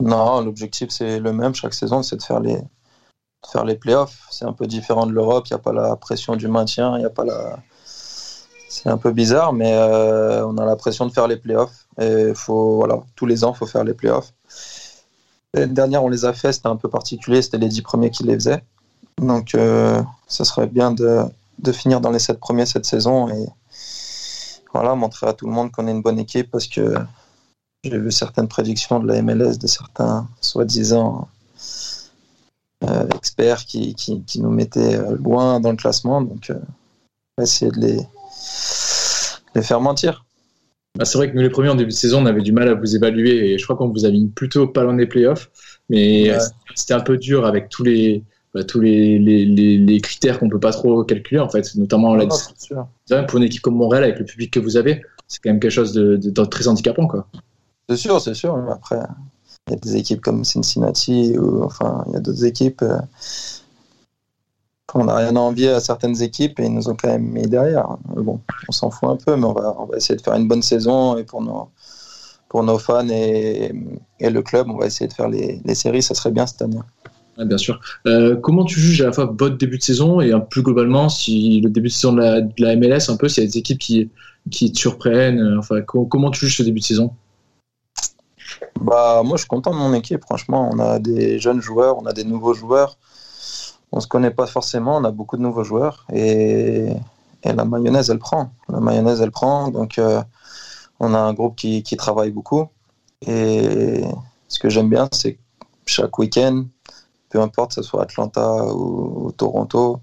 Non, 0.00 0.42
l'objectif 0.42 0.90
c'est 0.90 1.18
le 1.18 1.32
même 1.32 1.54
chaque 1.54 1.74
saison, 1.74 2.02
c'est 2.02 2.16
de 2.16 2.22
faire 2.22 2.40
les, 2.40 2.60
faire 3.50 3.64
les 3.64 3.76
playoffs. 3.76 4.26
C'est 4.30 4.44
un 4.44 4.52
peu 4.52 4.66
différent 4.66 5.06
de 5.06 5.12
l'Europe, 5.12 5.46
il 5.48 5.52
n'y 5.52 5.56
a 5.56 5.62
pas 5.62 5.72
la 5.72 5.96
pression 5.96 6.36
du 6.36 6.48
maintien, 6.48 6.98
il 6.98 7.04
a 7.04 7.10
pas 7.10 7.24
la. 7.24 7.58
C'est 8.70 8.90
un 8.90 8.98
peu 8.98 9.12
bizarre, 9.12 9.52
mais 9.54 9.72
euh, 9.74 10.46
on 10.46 10.58
a 10.58 10.66
la 10.66 10.76
pression 10.76 11.06
de 11.06 11.12
faire 11.12 11.26
les 11.26 11.38
playoffs. 11.38 11.86
Et 12.00 12.32
faut, 12.34 12.76
voilà, 12.76 13.00
tous 13.16 13.26
les 13.26 13.42
ans, 13.42 13.52
il 13.54 13.56
faut 13.56 13.66
faire 13.66 13.82
les 13.82 13.94
playoffs. 13.94 14.32
L'année 15.54 15.72
dernière, 15.72 16.04
on 16.04 16.08
les 16.08 16.26
a 16.26 16.34
fait, 16.34 16.52
c'était 16.52 16.68
un 16.68 16.76
peu 16.76 16.90
particulier, 16.90 17.40
c'était 17.40 17.58
les 17.58 17.68
dix 17.68 17.80
premiers 17.80 18.10
qui 18.10 18.24
les 18.24 18.34
faisaient. 18.34 18.62
Donc, 19.16 19.54
euh, 19.54 20.02
ça 20.28 20.44
serait 20.44 20.66
bien 20.66 20.92
de, 20.92 21.22
de, 21.58 21.72
finir 21.72 22.00
dans 22.00 22.10
les 22.10 22.18
sept 22.18 22.38
premiers 22.38 22.66
cette 22.66 22.84
saison 22.84 23.28
et 23.30 23.46
voilà, 24.74 24.94
montrer 24.94 25.26
à 25.26 25.32
tout 25.32 25.46
le 25.46 25.52
monde 25.52 25.72
qu'on 25.72 25.88
est 25.88 25.90
une 25.90 26.02
bonne 26.02 26.18
équipe 26.18 26.50
parce 26.50 26.66
que 26.66 26.94
j'ai 27.84 27.98
vu 27.98 28.10
certaines 28.10 28.48
prédictions 28.48 29.00
de 29.00 29.06
la 29.06 29.22
MLS 29.22 29.58
de 29.58 29.66
certains 29.66 30.28
soi-disant 30.40 31.28
euh, 32.84 33.08
experts 33.14 33.64
qui, 33.64 33.94
qui, 33.94 34.40
nous 34.40 34.50
mettaient 34.50 34.96
euh, 34.96 35.16
loin 35.16 35.60
dans 35.60 35.70
le 35.70 35.76
classement. 35.76 36.22
Donc, 36.22 36.50
euh, 36.50 36.54
on 36.56 37.42
va 37.42 37.44
essayer 37.44 37.70
de 37.70 37.78
les, 37.78 37.98
les 39.54 39.62
faire 39.62 39.80
mentir. 39.80 40.24
Bah, 40.96 41.04
c'est 41.04 41.18
vrai 41.18 41.30
que 41.30 41.36
nous, 41.36 41.42
les 41.42 41.50
premiers 41.50 41.68
en 41.68 41.74
début 41.76 41.90
de 41.90 41.94
saison, 41.94 42.22
on 42.22 42.26
avait 42.26 42.42
du 42.42 42.52
mal 42.52 42.68
à 42.68 42.74
vous 42.74 42.96
évaluer 42.96 43.52
et 43.52 43.58
je 43.58 43.64
crois 43.64 43.76
qu'on 43.76 43.88
vous 43.88 44.04
a 44.04 44.10
mis 44.10 44.26
plutôt 44.26 44.66
pas 44.66 44.82
loin 44.82 44.94
des 44.94 45.06
playoffs. 45.06 45.50
Mais 45.88 46.30
c'était 46.74 46.94
un 46.94 47.00
peu 47.00 47.16
dur 47.16 47.46
avec 47.46 47.68
tous 47.68 47.82
les, 47.82 48.22
bah, 48.54 48.64
tous 48.64 48.80
les, 48.80 49.18
les, 49.18 49.44
les, 49.46 50.00
critères 50.00 50.38
qu'on 50.38 50.48
peut 50.48 50.60
pas 50.60 50.72
trop 50.72 51.02
calculer, 51.04 51.40
en 51.40 51.48
fait, 51.48 51.74
notamment 51.76 52.14
la 52.14 52.26
Pour 52.26 53.38
une 53.38 53.44
équipe 53.44 53.62
comme 53.62 53.76
Montréal, 53.76 54.04
avec 54.04 54.18
le 54.18 54.24
public 54.24 54.52
que 54.52 54.60
vous 54.60 54.76
avez, 54.76 55.02
c'est 55.26 55.40
quand 55.42 55.50
même 55.50 55.60
quelque 55.60 55.72
chose 55.72 55.92
de, 55.92 56.16
de 56.16 56.44
très 56.44 56.68
handicapant. 56.68 57.06
Quoi. 57.06 57.26
C'est 57.88 57.96
sûr, 57.96 58.20
c'est 58.20 58.34
sûr. 58.34 58.54
Après, 58.70 58.98
il 59.66 59.72
y 59.72 59.76
a 59.76 59.78
des 59.78 59.96
équipes 59.96 60.20
comme 60.20 60.44
Cincinnati, 60.44 61.38
ou 61.38 61.62
enfin, 61.64 62.04
il 62.08 62.14
y 62.14 62.16
a 62.16 62.20
d'autres 62.20 62.44
équipes. 62.44 62.82
Euh, 62.82 62.98
on 64.94 65.04
n'a 65.04 65.16
rien 65.16 65.36
à 65.36 65.40
envier 65.40 65.70
à 65.70 65.80
certaines 65.80 66.22
équipes 66.22 66.60
et 66.60 66.64
ils 66.64 66.72
nous 66.72 66.88
ont 66.88 66.96
quand 66.96 67.08
même 67.08 67.26
mis 67.26 67.46
derrière. 67.46 67.96
Bon, 68.16 68.40
on 68.68 68.72
s'en 68.72 68.90
fout 68.90 69.08
un 69.08 69.16
peu, 69.16 69.36
mais 69.36 69.44
on 69.44 69.52
va, 69.52 69.96
essayer 69.96 70.16
de 70.16 70.22
faire 70.22 70.34
une 70.34 70.48
bonne 70.48 70.62
saison 70.62 71.16
et 71.18 71.24
pour 71.24 71.42
nos, 71.42 72.78
fans 72.78 73.08
et, 73.08 73.72
le 74.20 74.40
club, 74.40 74.68
on 74.70 74.78
va 74.78 74.86
essayer 74.86 75.08
de 75.08 75.12
faire 75.12 75.28
les, 75.28 75.60
séries. 75.74 76.02
Ça 76.02 76.14
serait 76.14 76.30
bien 76.30 76.46
cette 76.46 76.62
année. 76.62 76.80
Bien 77.38 77.58
sûr. 77.58 77.80
Euh, 78.06 78.34
comment 78.36 78.64
tu 78.64 78.80
juges 78.80 79.00
à 79.02 79.06
la 79.06 79.12
fois 79.12 79.26
votre 79.26 79.58
début 79.58 79.78
de 79.78 79.82
saison 79.82 80.20
et 80.20 80.32
plus 80.50 80.62
globalement 80.62 81.08
si 81.08 81.60
le 81.60 81.70
début 81.70 81.88
de 81.88 81.92
saison 81.92 82.14
de 82.14 82.20
la, 82.20 82.40
de 82.40 82.52
la 82.58 82.74
MLS, 82.74 83.10
un 83.10 83.16
peu, 83.16 83.28
s'il 83.28 83.44
y 83.44 83.46
a 83.46 83.50
des 83.50 83.58
équipes 83.58 83.78
qui, 83.78 84.10
te 84.50 84.78
surprennent 84.78 85.38
euh, 85.38 85.58
Enfin, 85.58 85.82
co- 85.82 86.06
comment 86.06 86.30
tu 86.30 86.46
juges 86.46 86.56
ce 86.56 86.62
début 86.62 86.80
de 86.80 86.84
saison? 86.84 87.12
Bah, 88.80 89.22
moi, 89.24 89.36
je 89.36 89.42
suis 89.42 89.48
content 89.48 89.72
de 89.72 89.76
mon 89.76 89.92
équipe. 89.94 90.22
Franchement, 90.24 90.70
on 90.72 90.78
a 90.78 90.98
des 90.98 91.38
jeunes 91.38 91.60
joueurs, 91.60 91.98
on 91.98 92.06
a 92.06 92.12
des 92.12 92.24
nouveaux 92.24 92.54
joueurs. 92.54 92.98
On 93.92 94.00
se 94.00 94.06
connaît 94.06 94.30
pas 94.30 94.46
forcément, 94.46 94.96
on 94.96 95.04
a 95.04 95.10
beaucoup 95.10 95.36
de 95.36 95.42
nouveaux 95.42 95.64
joueurs 95.64 96.06
et, 96.12 96.92
la 97.44 97.64
mayonnaise, 97.64 98.10
elle 98.10 98.18
prend. 98.18 98.50
La 98.68 98.80
mayonnaise, 98.80 99.22
elle 99.22 99.30
prend. 99.30 99.68
Donc, 99.70 99.98
euh, 99.98 100.22
on 101.00 101.14
a 101.14 101.18
un 101.18 101.32
groupe 101.32 101.56
qui, 101.56 101.82
travaille 101.96 102.30
beaucoup. 102.30 102.68
Et 103.26 104.04
ce 104.48 104.58
que 104.58 104.68
j'aime 104.68 104.90
bien, 104.90 105.08
c'est 105.12 105.34
que 105.34 105.40
chaque 105.86 106.18
week-end, 106.18 106.64
peu 107.30 107.40
importe, 107.40 107.70
que 107.70 107.76
ce 107.76 107.82
soit 107.82 108.02
Atlanta 108.02 108.66
ou, 108.74 109.32
Toronto, 109.32 110.00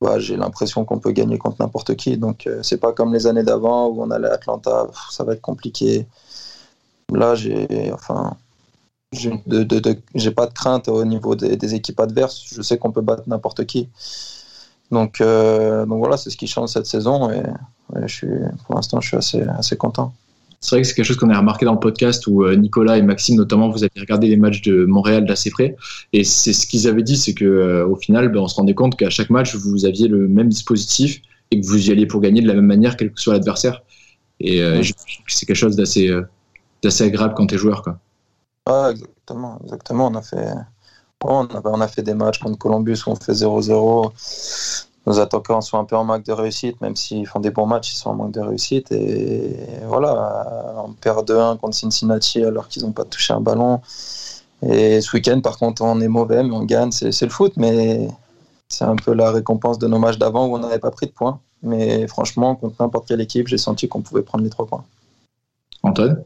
bah, 0.00 0.18
j'ai 0.18 0.36
l'impression 0.36 0.84
qu'on 0.84 0.98
peut 0.98 1.12
gagner 1.12 1.38
contre 1.38 1.56
n'importe 1.60 1.94
qui. 1.96 2.16
Donc, 2.18 2.46
euh, 2.46 2.62
c'est 2.62 2.78
pas 2.78 2.92
comme 2.92 3.12
les 3.14 3.26
années 3.26 3.42
d'avant 3.42 3.88
où 3.88 4.02
on 4.02 4.10
allait 4.10 4.28
à 4.28 4.34
Atlanta, 4.34 4.86
ça 5.10 5.24
va 5.24 5.34
être 5.34 5.40
compliqué. 5.40 6.06
Là, 7.12 7.34
j'ai 7.34 7.90
enfin, 7.92 8.36
j'ai 9.12 9.30
de, 9.46 9.62
de- 9.64 9.80
de- 9.80 9.98
j'ai 10.14 10.30
pas 10.30 10.46
de 10.46 10.52
crainte 10.54 10.88
au 10.88 11.04
niveau 11.04 11.34
des, 11.34 11.56
des 11.56 11.74
équipes 11.74 12.00
adverses. 12.00 12.44
Je 12.54 12.62
sais 12.62 12.78
qu'on 12.78 12.92
peut 12.92 13.00
battre 13.02 13.24
n'importe 13.26 13.64
qui. 13.66 13.88
Donc, 14.90 15.20
euh, 15.20 15.86
donc 15.86 15.98
voilà, 15.98 16.16
c'est 16.16 16.30
ce 16.30 16.36
qui 16.36 16.46
change 16.46 16.70
cette 16.70 16.86
saison. 16.86 17.30
Et, 17.30 17.42
je 18.06 18.14
suis, 18.14 18.26
pour 18.66 18.76
l'instant, 18.76 19.00
je 19.00 19.08
suis 19.08 19.16
assez, 19.16 19.42
assez 19.42 19.76
content. 19.76 20.14
C'est 20.60 20.76
vrai 20.76 20.82
que 20.82 20.88
c'est 20.88 20.94
quelque 20.94 21.06
chose 21.06 21.16
qu'on 21.16 21.30
a 21.30 21.38
remarqué 21.38 21.64
dans 21.64 21.72
le 21.72 21.80
podcast 21.80 22.26
où 22.26 22.44
euh, 22.44 22.54
Nicolas 22.54 22.98
et 22.98 23.02
Maxime 23.02 23.36
notamment, 23.36 23.70
vous 23.70 23.82
avez 23.82 23.98
regardé 23.98 24.28
les 24.28 24.36
matchs 24.36 24.60
de 24.62 24.84
Montréal 24.84 25.24
d'assez 25.24 25.50
près. 25.50 25.74
Et 26.12 26.22
c'est 26.22 26.52
ce 26.52 26.66
qu'ils 26.66 26.86
avaient 26.86 27.02
dit, 27.02 27.16
c'est 27.16 27.32
que 27.34 27.44
euh, 27.46 27.86
au 27.88 27.96
final, 27.96 28.28
ben, 28.30 28.40
on 28.40 28.46
se 28.48 28.56
rendait 28.56 28.74
compte 28.74 28.94
qu'à 28.96 29.08
chaque 29.10 29.30
match, 29.30 29.54
vous 29.56 29.86
aviez 29.86 30.06
le 30.06 30.28
même 30.28 30.48
dispositif 30.48 31.22
et 31.50 31.60
que 31.60 31.66
vous 31.66 31.88
y 31.88 31.90
alliez 31.92 32.06
pour 32.06 32.20
gagner 32.20 32.42
de 32.42 32.46
la 32.46 32.54
même 32.54 32.66
manière, 32.66 32.96
quel 32.96 33.10
que 33.10 33.20
soit 33.20 33.32
l'adversaire. 33.32 33.82
Et 34.38 34.60
euh, 34.62 34.80
Ouais. 34.80 34.90
c'est 35.28 35.46
quelque 35.46 35.56
chose 35.56 35.76
d'assez 35.76 36.10
euh, 36.84 36.88
d'assez 36.88 37.04
agréable 37.04 37.34
quand 37.34 37.46
t'es 37.46 37.58
joueur. 37.58 37.82
Quoi. 37.82 37.98
Ah, 38.66 38.88
exactement, 38.90 39.58
exactement. 39.64 40.08
On 40.08 40.14
a 40.14 40.22
fait, 40.22 40.52
on 41.24 41.46
a, 41.46 41.60
on 41.64 41.80
a 41.80 41.88
fait 41.88 42.02
des 42.02 42.14
matchs 42.14 42.38
contre 42.38 42.58
Columbus 42.58 42.98
où 43.06 43.10
on 43.10 43.16
fait 43.16 43.32
0-0. 43.32 44.12
Nos 45.06 45.18
attaquants 45.18 45.62
sont 45.62 45.78
un 45.78 45.84
peu 45.84 45.96
en 45.96 46.04
manque 46.04 46.24
de 46.24 46.32
réussite, 46.32 46.80
même 46.82 46.94
s'ils 46.94 47.26
font 47.26 47.40
des 47.40 47.50
bons 47.50 47.66
matchs, 47.66 47.94
ils 47.94 47.96
sont 47.96 48.10
en 48.10 48.14
manque 48.14 48.32
de 48.32 48.40
réussite. 48.40 48.92
Et 48.92 49.56
voilà, 49.86 50.74
on 50.84 50.92
perd 50.92 51.28
2-1 51.28 51.56
contre 51.58 51.74
Cincinnati 51.74 52.44
alors 52.44 52.68
qu'ils 52.68 52.82
n'ont 52.84 52.92
pas 52.92 53.04
touché 53.04 53.32
un 53.32 53.40
ballon. 53.40 53.80
Et 54.62 55.00
ce 55.00 55.16
week-end, 55.16 55.40
par 55.40 55.56
contre, 55.58 55.82
on 55.82 56.00
est 56.00 56.08
mauvais, 56.08 56.42
mais 56.42 56.54
on 56.54 56.64
gagne. 56.64 56.92
C'est 56.92 57.12
c'est 57.12 57.24
le 57.24 57.30
foot, 57.30 57.54
mais 57.56 58.08
c'est 58.68 58.84
un 58.84 58.96
peu 58.96 59.14
la 59.14 59.32
récompense 59.32 59.78
de 59.78 59.86
nos 59.86 59.98
matchs 59.98 60.18
d'avant 60.18 60.46
où 60.46 60.54
on 60.54 60.58
n'avait 60.58 60.78
pas 60.78 60.90
pris 60.90 61.06
de 61.06 61.12
points. 61.12 61.40
Mais 61.62 62.06
franchement, 62.06 62.54
contre 62.56 62.76
n'importe 62.80 63.08
quelle 63.08 63.20
équipe, 63.20 63.48
j'ai 63.48 63.58
senti 63.58 63.88
qu'on 63.88 64.02
pouvait 64.02 64.22
prendre 64.22 64.44
les 64.44 64.50
trois 64.50 64.66
points. 64.66 64.84
Antoine? 65.82 66.24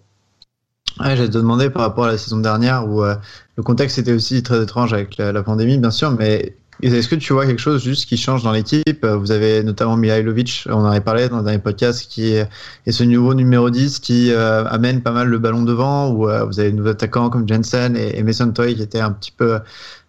Ouais, 1.01 1.17
j'allais 1.17 1.29
te 1.29 1.39
demander 1.39 1.71
par 1.71 1.83
rapport 1.83 2.05
à 2.05 2.13
la 2.13 2.19
saison 2.19 2.39
dernière 2.39 2.89
où 2.89 3.03
euh, 3.03 3.17
le 3.57 3.63
contexte 3.63 3.99
était 3.99 4.13
aussi 4.13 4.43
très 4.43 4.63
étrange 4.63 4.93
avec 4.93 5.17
la, 5.17 5.43
pandémie, 5.43 5.79
bien 5.79 5.91
sûr, 5.91 6.13
mais 6.13 6.57
est-ce 6.83 7.09
que 7.09 7.15
tu 7.15 7.33
vois 7.33 7.47
quelque 7.47 7.61
chose 7.61 7.83
juste 7.83 8.07
qui 8.07 8.17
change 8.17 8.43
dans 8.43 8.53
l'équipe? 8.53 9.07
Vous 9.07 9.31
avez 9.31 9.63
notamment 9.63 9.97
Mihailovic, 9.97 10.65
on 10.69 10.75
en 10.75 10.87
avait 10.87 11.01
parlé 11.01 11.29
dans 11.29 11.39
le 11.39 11.45
dernier 11.45 11.59
podcast, 11.59 12.07
qui 12.09 12.33
est, 12.33 12.49
ce 12.91 13.05
nouveau 13.05 13.35
numéro 13.35 13.71
10 13.71 14.01
qui 14.01 14.33
euh, 14.33 14.65
amène 14.67 15.01
pas 15.01 15.13
mal 15.13 15.29
le 15.29 15.39
ballon 15.39 15.63
devant, 15.63 16.11
ou 16.11 16.29
euh, 16.29 16.45
vous 16.45 16.61
avez 16.61 16.73
de 16.73 16.77
nouveaux 16.77 16.91
attaquants 16.91 17.31
comme 17.31 17.49
Jensen 17.49 17.97
et, 17.97 18.23
Mason 18.23 18.51
Toy 18.51 18.75
qui 18.75 18.83
étaient 18.83 19.01
un 19.01 19.13
petit 19.13 19.33
peu 19.33 19.55
euh, 19.55 19.61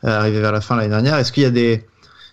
arrivés 0.03 0.41
vers 0.41 0.51
la 0.51 0.61
fin 0.61 0.75
l'année 0.75 0.89
dernière. 0.89 1.17
Est-ce 1.17 1.31
qu'il 1.31 1.43
y 1.43 1.47
a 1.47 1.51
des. 1.51 1.85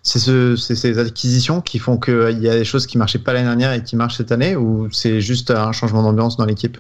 C'est 0.03 0.19
ce, 0.19 0.57
ces 0.57 0.99
acquisitions 0.99 1.61
qui 1.61 1.79
font 1.79 1.97
qu'il 1.97 2.41
y 2.41 2.49
a 2.49 2.55
des 2.55 2.65
choses 2.65 2.89
qui 2.89 2.99
marchaient 2.99 3.21
pas 3.21 3.33
l'année 3.33 3.47
dernière 3.47 3.73
et 3.73 3.85
qui 3.85 3.95
marchent 3.95 4.17
cette 4.17 4.33
année, 4.33 4.57
ou 4.57 4.89
c'est 4.91 5.21
juste 5.21 5.53
un 5.53 5.71
changement 5.71 6.03
d'ambiance 6.03 6.37
dans 6.37 6.45
l'équipe? 6.45 6.79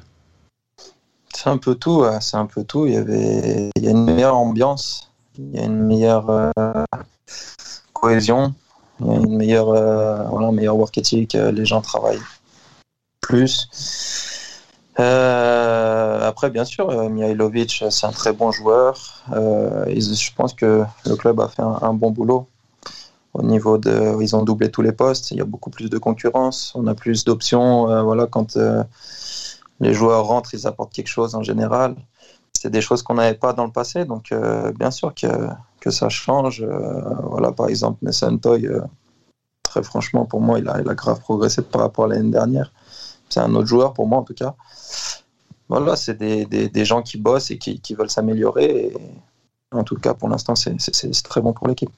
C'est 1.42 1.50
un 1.50 1.59
peu 1.59 1.74
tout, 1.74 2.05
c'est 2.20 2.37
un 2.37 2.46
peu 2.46 2.62
tout. 2.62 2.87
Il 2.87 2.92
y 2.92 2.96
avait, 2.96 3.70
a 3.76 3.90
une 3.90 4.05
meilleure 4.05 4.37
ambiance, 4.37 5.11
il 5.37 5.57
y 5.57 5.59
a 5.59 5.64
une 5.64 5.83
meilleure 5.83 6.31
euh, 6.31 6.85
cohésion, 7.92 8.55
il 9.00 9.07
y 9.09 9.11
a 9.11 9.14
une 9.16 9.37
meilleure, 9.37 9.70
euh, 9.70 10.22
voilà, 10.28 10.46
un 10.46 10.72
work 10.72 10.96
ethic. 10.98 11.35
euh, 11.35 11.50
Les 11.50 11.64
gens 11.64 11.81
travaillent 11.81 12.22
plus. 13.20 13.68
Après, 14.98 16.48
bien 16.48 16.64
sûr, 16.64 17.11
Mihailovic, 17.11 17.87
c'est 17.90 18.07
un 18.07 18.12
très 18.12 18.33
bon 18.33 18.52
joueur. 18.52 19.24
Je 19.33 20.35
pense 20.37 20.55
que 20.55 20.85
le 21.07 21.16
club 21.16 21.40
a 21.40 21.48
fait 21.48 21.62
un, 21.62 21.76
un 21.83 21.92
bon 21.92 22.12
boulot. 22.12 22.46
Au 23.35 23.42
niveau 23.42 23.78
de, 23.78 24.16
ils 24.20 24.37
ont 24.37 24.44
doublé 24.44 24.70
tous 24.70 24.83
les 24.83 24.92
postes. 24.92 25.33
Il 25.33 25.38
y 25.38 25.40
a 25.40 25.44
beaucoup 25.44 25.70
plus 25.70 25.90
de 25.90 25.98
concurrence. 25.98 26.72
On 26.76 26.87
a 26.87 26.94
plus 26.94 27.24
d'options. 27.24 28.05
voilà, 28.05 28.28
quand 28.28 28.57
les 29.80 29.94
joueurs 29.94 30.26
rentrent, 30.26 30.54
ils 30.54 30.66
apportent 30.66 30.92
quelque 30.92 31.08
chose 31.08 31.35
en 31.35 31.42
général. 31.42 31.96
C'est 32.52 32.70
des 32.70 32.80
choses 32.80 33.02
qu'on 33.02 33.14
n'avait 33.14 33.37
pas 33.37 33.52
dans 33.52 33.64
le 33.64 33.72
passé, 33.72 34.04
donc 34.04 34.30
euh, 34.30 34.72
bien 34.72 34.90
sûr 34.90 35.12
que, 35.14 35.90
ça 35.90 36.08
change. 36.08 36.62
Euh, 36.62 37.00
voilà, 37.24 37.50
par 37.50 37.68
exemple, 37.68 37.98
Mason 38.02 38.38
Toy, 38.38 38.66
euh, 38.66 38.80
très 39.64 39.82
franchement, 39.82 40.26
pour 40.26 40.40
moi, 40.40 40.61
il 40.61 40.68
a, 40.68 40.80
il 40.80 40.85
grave 40.85 41.18
progressé 41.20 41.62
par 41.62 41.80
rapport 41.80 42.04
à 42.04 42.08
l'année 42.08 42.30
dernière. 42.30 42.72
C'est 43.28 43.40
un 43.40 43.52
autre 43.54 43.66
joueur 43.66 43.94
pour 43.94 44.06
moi, 44.06 44.18
en 44.18 44.22
tout 44.22 44.35
cas. 44.35 44.54
Voilà, 45.68 45.96
c'est 45.96 46.16
des, 46.16 46.85
gens 46.85 47.02
qui 47.02 47.18
bossent 47.18 47.50
et 47.50 47.58
qui, 47.58 47.94
veulent 47.94 48.11
s'améliorer. 48.11 48.92
En 49.72 49.82
tout 49.82 49.96
cas, 49.96 50.14
pour 50.14 50.28
l'instant, 50.28 50.54
c'est- 50.54 51.22
très 51.24 51.40
bon 51.40 51.52
pour 51.52 51.66
l'équipe. 51.66 51.90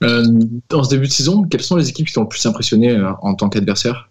Dans 0.00 0.84
ce 0.84 0.90
début 0.90 1.06
de 1.06 1.12
saison, 1.12 1.44
quelles 1.44 1.62
sont 1.62 1.76
les 1.76 1.88
équipes 1.88 2.08
qui 2.08 2.12
t'ont 2.12 2.22
le 2.22 2.28
plus 2.28 2.44
impressionné 2.44 3.00
en 3.22 3.34
tant 3.34 3.48
qu'adversaire? 3.48 4.09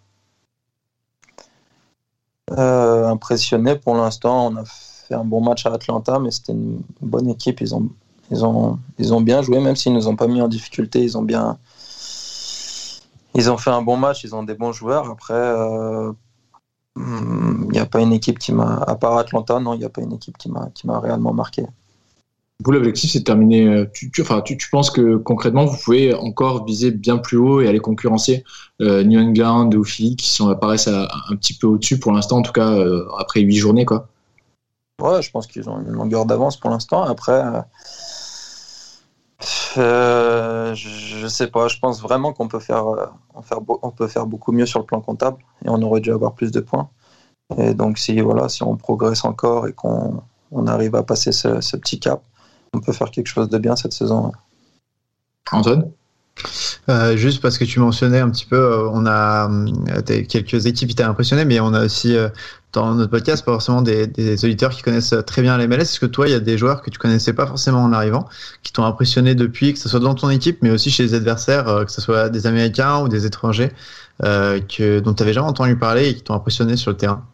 Euh, 2.51 3.07
impressionné 3.07 3.75
pour 3.75 3.95
l'instant. 3.95 4.47
On 4.47 4.55
a 4.57 4.63
fait 4.65 5.15
un 5.15 5.23
bon 5.23 5.41
match 5.41 5.65
à 5.65 5.73
Atlanta, 5.73 6.19
mais 6.19 6.31
c'était 6.31 6.53
une 6.53 6.81
bonne 7.01 7.29
équipe. 7.29 7.61
Ils 7.61 7.75
ont, 7.75 7.89
ils 8.31 8.45
ont, 8.45 8.79
ils 8.97 9.13
ont 9.13 9.21
bien 9.21 9.41
joué, 9.41 9.59
même 9.59 9.75
s'ils 9.75 9.93
nous 9.93 10.07
ont 10.07 10.15
pas 10.15 10.27
mis 10.27 10.41
en 10.41 10.47
difficulté. 10.47 11.03
Ils 11.03 11.17
ont 11.17 11.21
bien, 11.21 11.57
ils 13.35 13.51
ont 13.51 13.57
fait 13.57 13.71
un 13.71 13.81
bon 13.81 13.97
match. 13.97 14.23
Ils 14.23 14.35
ont 14.35 14.43
des 14.43 14.55
bons 14.55 14.71
joueurs. 14.71 15.09
Après, 15.09 15.33
euh, 15.33 16.11
hmm, 16.95 17.65
il 17.65 17.71
n'y 17.71 17.79
a 17.79 17.85
pas 17.85 18.01
une 18.01 18.13
équipe 18.13 18.39
qui 18.39 18.51
m'a, 18.51 18.77
à 18.87 18.95
part 18.95 19.17
Atlanta, 19.17 19.59
non, 19.59 19.73
il 19.73 19.79
n'y 19.79 19.85
a 19.85 19.89
pas 19.89 20.01
une 20.01 20.13
équipe 20.13 20.37
qui 20.37 20.49
m'a 20.49 20.99
réellement 20.99 21.33
marqué. 21.33 21.65
Vous, 22.65 22.71
l'objectif, 22.71 23.11
c'est 23.11 23.19
de 23.19 23.23
terminer. 23.23 23.67
euh, 23.67 23.85
Tu, 23.93 24.11
enfin, 24.19 24.41
tu, 24.41 24.57
penses 24.69 24.91
que 24.91 25.15
concrètement, 25.15 25.65
vous 25.65 25.77
pouvez 25.77 26.13
encore 26.13 26.65
viser 26.65 26.91
bien 26.91 27.17
plus 27.17 27.37
haut 27.37 27.61
et 27.61 27.69
aller 27.69 27.79
concurrencer 27.79 28.43
euh, 28.81 29.01
New 29.03 29.17
England 29.17 29.73
ou 29.75 29.85
Philly 29.85 30.17
qui 30.17 30.29
sont, 30.29 30.49
apparaissent 30.49 30.89
un 30.89 31.35
petit 31.37 31.53
peu 31.53 31.67
au-dessus 31.67 31.99
pour 31.99 32.11
l'instant, 32.11 32.39
en 32.39 32.41
tout 32.41 32.51
cas 32.51 32.73
euh, 32.73 33.07
après 33.17 33.39
huit 33.39 33.55
journées. 33.55 33.85
Quoi. 33.85 34.09
Ouais, 35.01 35.21
je 35.21 35.31
pense 35.31 35.47
qu'ils 35.47 35.69
ont 35.69 35.79
une 35.79 35.91
longueur 35.91 36.25
d'avance 36.25 36.57
pour 36.57 36.69
l'instant. 36.69 37.03
Après, 37.03 37.31
euh, 37.31 37.61
euh, 39.77 40.75
je 40.75 41.27
sais 41.27 41.47
pas. 41.47 41.69
Je 41.69 41.79
pense 41.79 42.01
vraiment 42.01 42.33
qu'on 42.33 42.49
peut 42.49 42.59
faire, 42.59 42.85
on 43.33 43.91
peut 43.91 44.07
faire 44.09 44.25
beaucoup 44.25 44.51
mieux 44.51 44.65
sur 44.65 44.79
le 44.79 44.85
plan 44.85 44.99
comptable 44.99 45.37
et 45.63 45.69
on 45.69 45.81
aurait 45.81 46.01
dû 46.01 46.11
avoir 46.11 46.33
plus 46.33 46.51
de 46.51 46.59
points. 46.59 46.89
Et 47.57 47.73
donc, 47.73 47.97
si 47.97 48.19
voilà, 48.19 48.49
si 48.49 48.63
on 48.63 48.75
progresse 48.75 49.23
encore 49.23 49.67
et 49.67 49.71
qu'on 49.71 50.21
on 50.51 50.67
arrive 50.67 50.95
à 50.95 51.03
passer 51.03 51.31
ce 51.31 51.77
petit 51.77 51.99
cap, 51.99 52.21
on 52.73 52.79
peut 52.79 52.93
faire 52.93 53.11
quelque 53.11 53.27
chose 53.27 53.49
de 53.49 53.57
bien 53.57 53.75
cette 53.75 53.93
saison. 53.93 54.31
Antoine? 55.51 55.91
Euh, 56.87 57.17
juste 57.17 57.41
parce 57.41 57.57
que 57.57 57.65
tu 57.65 57.79
mentionnais 57.79 58.19
un 58.19 58.29
petit 58.29 58.45
peu, 58.45 58.55
euh, 58.55 58.89
on 58.93 59.05
a 59.05 59.49
euh, 59.49 60.01
quelques 60.01 60.65
équipes 60.65 60.87
qui 60.89 60.95
t'ont 60.95 61.05
impressionné, 61.05 61.43
mais 61.43 61.59
on 61.59 61.73
a 61.73 61.83
aussi 61.83 62.15
dans 62.71 62.93
notre 62.95 63.11
podcast 63.11 63.43
pas 63.43 63.51
forcément 63.51 63.81
des, 63.81 64.07
des 64.07 64.45
auditeurs 64.45 64.71
qui 64.71 64.81
connaissent 64.81 65.15
très 65.25 65.41
bien 65.41 65.57
la 65.57 65.67
MLS. 65.67 65.81
Est-ce 65.81 65.99
que 65.99 66.05
toi, 66.05 66.27
il 66.27 66.31
y 66.31 66.35
a 66.35 66.39
des 66.39 66.57
joueurs 66.57 66.81
que 66.81 66.89
tu 66.89 66.97
connaissais 66.97 67.33
pas 67.33 67.45
forcément 67.45 67.83
en 67.83 67.91
arrivant, 67.91 68.27
qui 68.63 68.71
t'ont 68.71 68.85
impressionné 68.85 69.35
depuis, 69.35 69.73
que 69.73 69.79
ce 69.79 69.89
soit 69.89 69.99
dans 69.99 70.15
ton 70.15 70.29
équipe, 70.29 70.59
mais 70.61 70.71
aussi 70.71 70.91
chez 70.91 71.03
les 71.03 71.13
adversaires, 71.13 71.83
que 71.85 71.91
ce 71.91 71.99
soit 71.99 72.29
des 72.29 72.47
Américains 72.47 73.01
ou 73.01 73.09
des 73.09 73.25
étrangers, 73.25 73.71
euh, 74.23 74.59
que, 74.59 74.99
dont 74.99 75.13
tu 75.13 75.23
avais 75.23 75.31
jamais 75.31 75.47
entendu 75.47 75.77
parler 75.77 76.09
et 76.09 76.15
qui 76.15 76.23
t'ont 76.23 76.33
impressionné 76.33 76.75
sur 76.75 76.91
le 76.91 76.97
terrain? 76.97 77.25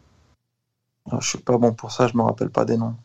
Alors, 1.08 1.22
Je 1.22 1.30
suis 1.30 1.38
pas 1.40 1.58
bon 1.58 1.74
pour 1.74 1.92
ça, 1.92 2.08
je 2.08 2.16
me 2.16 2.22
rappelle 2.22 2.52
pas 2.52 2.64
des 2.64 2.78
noms. 2.78 2.96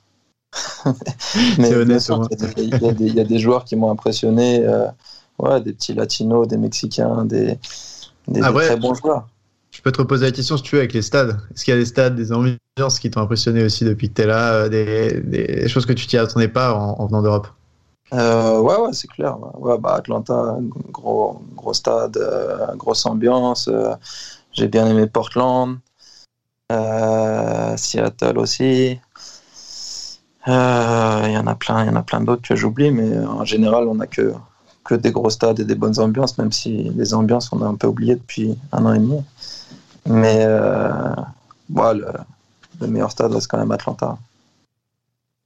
Mais 1.58 1.70
bien 1.70 1.76
honnête, 1.76 2.00
sûr 2.00 2.14
au 2.14 2.18
moins. 2.18 2.28
qu'il 2.28 2.40
y, 2.40 2.44
a 2.44 2.52
des- 2.52 2.62
il 2.64 2.82
y 2.82 2.88
a 2.88 2.92
des- 2.92 3.06
il 3.06 3.14
y 3.14 3.20
a 3.20 3.24
des 3.24 3.38
joueurs 3.38 3.64
qui 3.64 3.76
m'ont 3.76 3.90
impressionné, 3.90 4.64
euh, 4.64 4.86
ouais, 5.38 5.60
des 5.60 5.72
petits 5.72 5.94
latinos, 5.94 6.48
des 6.48 6.56
mexicains, 6.56 7.24
des, 7.24 7.58
des, 8.28 8.40
Ah 8.42 8.52
ouais. 8.52 8.66
très 8.66 8.76
bons 8.76 8.94
joueurs. 8.94 9.28
Je 9.70 9.80
peux 9.82 9.92
te 9.92 9.98
reposer 9.98 10.26
la 10.26 10.32
question 10.32 10.56
si 10.56 10.62
tu 10.64 10.74
veux 10.74 10.80
avec 10.80 10.92
les 10.92 11.02
stades. 11.02 11.38
Est-ce 11.54 11.64
qu'il 11.64 11.72
y 11.72 11.76
a 11.76 11.80
des 11.80 11.86
stades, 11.86 12.16
des 12.16 12.32
ambiances 12.32 12.98
qui 13.00 13.10
t'ont 13.10 13.20
impressionné 13.20 13.62
aussi 13.64 13.84
depuis 13.84 14.08
que 14.10 14.14
tu 14.14 14.22
es 14.22 14.26
là, 14.26 14.54
euh, 14.54 14.68
des, 14.68 15.68
choses 15.68 15.86
que 15.86 15.92
tu 15.92 16.06
t'y 16.06 16.18
attendais 16.18 16.48
pas 16.48 16.74
en, 16.74 16.98
en 16.98 17.06
venant 17.06 17.22
d'Europe? 17.22 17.48
Euh, 18.12 18.58
ouais, 18.58 18.76
ouais, 18.76 18.92
c'est 18.92 19.08
clair. 19.08 19.38
Ouais, 19.60 19.78
bah, 19.78 19.94
Atlanta, 19.94 20.58
gros, 20.90 21.40
gros 21.54 21.72
stade, 21.72 22.16
euh, 22.16 22.74
grosse 22.74 23.06
ambiance. 23.06 23.70
J'ai 24.52 24.66
bien 24.66 24.86
aimé 24.88 25.06
Portland. 25.06 25.78
Seattle 27.76 28.38
aussi. 28.38 29.00
Euh, 30.48 31.22
Il 31.26 31.33
y 31.33 31.38
en 31.38 31.46
a 31.46 31.55
plein, 31.55 31.85
il 31.85 31.88
y 31.88 31.90
en 31.90 31.96
a 31.96 32.03
plein 32.03 32.20
d'autres 32.20 32.42
que 32.42 32.57
j'oublie, 32.57 32.90
mais 32.90 33.18
en 33.18 33.44
général, 33.44 33.87
on 33.88 33.96
n'a 33.96 34.07
que, 34.07 34.33
que 34.85 34.94
des 34.94 35.11
gros 35.11 35.31
stades 35.31 35.61
et 35.61 35.64
des 35.64 35.74
bonnes 35.74 35.98
ambiances, 35.98 36.38
même 36.38 36.53
si 36.53 36.90
les 36.96 37.14
ambiances, 37.14 37.50
on 37.53 37.62
a 37.62 37.66
un 37.66 37.74
peu 37.74 37.87
oublié 37.87 38.14
depuis 38.14 38.57
un 38.72 38.87
an 38.87 38.94
et 38.94 38.98
demi. 38.98 39.20
Mais 40.07 40.38
euh, 40.40 41.14
le, 41.68 42.07
le 42.81 42.87
meilleur 42.87 43.11
stade 43.11 43.33
reste 43.33 43.48
quand 43.48 43.59
même 43.59 43.70
Atlanta. 43.70 44.16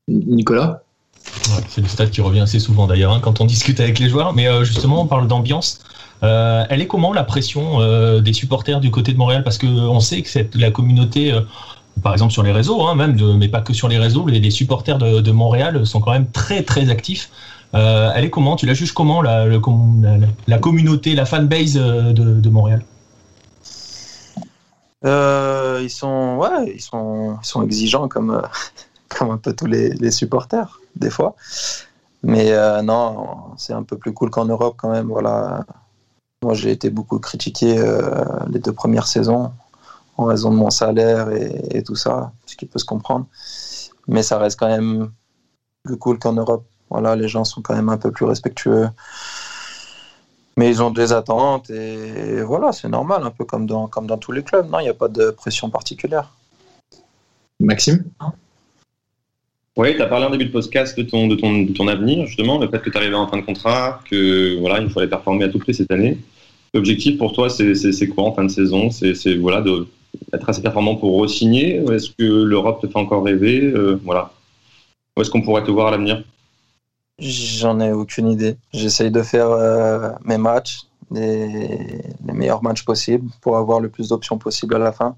Nicolas? 0.07 0.83
Ouais, 1.49 1.65
c'est 1.69 1.81
le 1.81 1.89
stade 1.89 2.11
qui 2.11 2.21
revient 2.21 2.41
assez 2.41 2.61
souvent 2.61 2.87
d'ailleurs 2.87 3.13
hein, 3.13 3.21
quand 3.21 3.41
on 3.41 3.47
discute 3.47 3.81
avec 3.81 3.99
les 3.99 4.09
joueurs. 4.09 4.35
Mais 4.35 4.47
euh, 4.47 4.65
justement, 4.65 5.01
on 5.03 5.07
parle 5.07 5.27
d'ambiance. 5.27 5.81
Euh, 6.23 6.65
elle 6.71 6.81
est 6.81 6.87
comment 6.87 7.13
la 7.13 7.25
pression 7.25 7.81
euh, 7.81 8.21
des 8.21 8.33
supporters 8.33 8.81
du 8.81 8.91
côté 8.91 9.13
de 9.13 9.19
Montréal? 9.19 9.43
Parce 9.43 9.59
qu'on 9.59 10.01
sait 10.01 10.23
que 10.23 10.29
cette, 10.29 10.55
la 10.55 10.71
communauté, 10.71 11.33
euh, 11.33 11.41
par 12.03 12.13
exemple 12.13 12.33
sur 12.33 12.43
les 12.43 12.53
réseaux, 12.53 12.87
hein, 12.87 12.95
même, 12.95 13.17
mais 13.37 13.49
pas 13.49 13.61
que 13.61 13.73
sur 13.73 13.89
les 13.89 13.99
réseaux, 13.99 14.27
les, 14.27 14.51
supporters 14.51 14.99
de, 14.99 15.31
Montréal 15.31 15.87
sont 15.87 16.01
quand 16.01 16.13
même 16.13 16.31
très 16.31 16.63
très 16.63 16.91
actifs. 16.91 17.31
Euh, 17.75 18.13
elle 18.15 18.25
est 18.25 18.31
comment? 18.31 18.57
Tu 18.57 18.67
la 18.67 18.75
juges 18.75 18.93
comment 18.93 19.21
la, 19.21 19.47
la, 19.47 20.59
communauté, 20.59 21.15
la 21.15 21.27
fanbase 21.27 21.77
euh, 21.77 22.13
de, 22.13 22.41
de 22.41 22.51
Montréal? 22.51 22.85
Euh, 25.05 25.81
ils 25.83 25.91
sont, 25.91 26.37
ouais, 26.37 26.73
ils 26.75 26.81
sont, 26.81 27.37
ils 27.43 27.47
sont 27.47 27.63
exigeants 27.63 28.09
comme, 28.09 28.31
euh, 28.31 28.43
comme 29.09 29.31
un 29.31 29.39
peu 29.39 29.53
tous 29.53 29.67
les, 29.67 29.91
les 29.91 30.11
supporters 30.11 30.81
des 30.97 31.11
fois. 31.11 31.35
Mais 32.23 32.53
non, 32.83 33.27
c'est 33.59 33.75
un 33.75 33.83
peu 33.83 33.99
plus 33.99 34.15
cool 34.15 34.31
qu'en 34.31 34.47
Europe 34.47 34.77
quand 34.79 34.91
même. 34.91 35.09
Voilà, 35.09 35.67
moi 36.43 36.55
j'ai 36.55 36.71
été 36.71 36.89
beaucoup 36.89 37.19
critiqué 37.19 37.77
les 38.51 38.61
deux 38.61 38.73
premières 38.73 39.07
saisons 39.07 39.53
en 40.17 40.25
raison 40.27 40.51
de 40.51 40.57
mon 40.57 40.71
salaire 40.71 41.31
et, 41.31 41.79
et 41.79 41.83
tout 41.83 41.97
ça, 41.97 42.33
ce 42.47 42.57
qui 42.57 42.67
peut 42.67 42.79
se 42.79 42.85
comprendre. 42.85 43.27
Mais 44.07 44.23
ça 44.23 44.39
reste 44.39 44.59
quand 44.59 44.69
même 44.69 45.11
plus 45.83 45.97
cool 45.97 46.19
qu'en 46.19 46.35
Europe. 46.35 46.65
Voilà, 46.91 47.17
les 47.17 47.29
gens 47.29 47.45
sont 47.45 47.63
quand 47.63 47.75
même 47.75 47.89
un 47.89 47.97
peu 47.97 48.11
plus 48.11 48.25
respectueux. 48.25 48.89
Mais 50.57 50.69
ils 50.69 50.83
ont 50.83 50.91
des 50.93 51.13
attentes 51.13 51.69
et 51.71 52.43
voilà, 52.43 52.71
c'est 52.73 52.89
normal, 52.89 53.25
un 53.25 53.31
peu 53.31 53.45
comme 53.45 53.67
dans, 53.67 53.89
comme 53.89 54.07
dans 54.07 54.19
tous 54.19 54.31
les 54.31 54.45
clubs. 54.45 54.71
Non, 54.71 54.79
il 54.79 54.85
n'y 54.85 54.89
a 54.89 54.95
pas 54.95 55.09
de 55.09 55.31
pression 55.31 55.69
particulière. 55.69 56.33
Maxime? 57.59 58.05
Oui, 59.77 59.97
tu 59.97 60.03
as 60.03 60.07
parlé 60.07 60.27
en 60.27 60.31
début 60.31 60.45
de 60.45 60.53
podcast 60.53 60.97
de 60.97 61.03
ton, 61.03 61.27
de, 61.27 61.35
ton, 61.35 61.63
de 61.63 61.73
ton 61.73 61.89
avenir, 61.89 62.27
justement, 62.27 62.59
le 62.59 62.69
fait 62.69 62.81
que 62.81 62.91
tu 62.91 62.97
arrivais 62.97 63.17
en 63.17 63.27
fin 63.27 63.39
de 63.39 63.43
contrat, 63.43 64.01
que 64.09 64.57
voilà, 64.61 64.79
il 64.79 64.89
fallait 64.91 65.09
performer 65.09 65.45
à 65.45 65.49
tout 65.49 65.59
prix 65.59 65.75
cette 65.75 65.91
année. 65.91 66.19
L'objectif 66.73 67.19
pour 67.19 67.33
toi, 67.33 67.51
c'est 67.51 68.09
quoi 68.09 68.25
en 68.25 68.33
fin 68.33 68.45
de 68.45 68.51
saison? 68.51 68.91
C'est 68.91 69.15
c'est, 69.15 69.35
voilà, 69.35 69.61
de- 69.61 69.89
d'être 70.33 70.49
assez 70.49 70.63
performant 70.63 70.97
pour 70.97 71.23
re-signer 71.23 71.77
Est-ce 71.93 72.11
que 72.11 72.25
l'Europe 72.25 72.81
te 72.81 72.87
fait 72.87 72.99
encore 72.99 73.25
rêver 73.25 73.63
Euh, 73.63 73.99
Voilà. 74.05 74.33
Où 75.17 75.23
est-ce 75.23 75.31
qu'on 75.31 75.43
pourrait 75.43 75.63
te 75.65 75.71
voir 75.71 75.89
à 75.89 75.91
l'avenir? 75.93 76.25
J'en 77.19 77.79
ai 77.79 77.93
aucune 77.93 78.29
idée. 78.29 78.57
J'essaye 78.73 79.11
de 79.11 79.23
faire 79.23 79.49
euh, 79.51 80.11
mes 80.25 80.39
matchs, 80.39 80.81
les, 81.13 82.03
meilleurs 82.25 82.63
matchs 82.63 82.85
possibles 82.85 83.31
pour 83.41 83.57
avoir 83.57 83.79
le 83.79 83.89
plus 83.89 84.09
d'options 84.09 84.39
possibles 84.39 84.75
à 84.75 84.79
la 84.79 84.91
fin. 84.91 85.15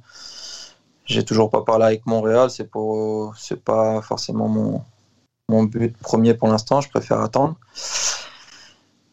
J'ai 1.07 1.25
toujours 1.25 1.49
pas 1.49 1.63
parlé 1.63 1.85
avec 1.85 2.05
Montréal, 2.05 2.51
c'est 2.51 2.69
pour, 2.69 3.35
pas 3.65 4.03
forcément 4.03 4.49
mon 5.49 5.63
but 5.65 5.97
premier 5.99 6.35
pour 6.35 6.49
l'instant. 6.49 6.81
Je 6.83 6.91
préfère 6.91 7.21
attendre 7.21 7.57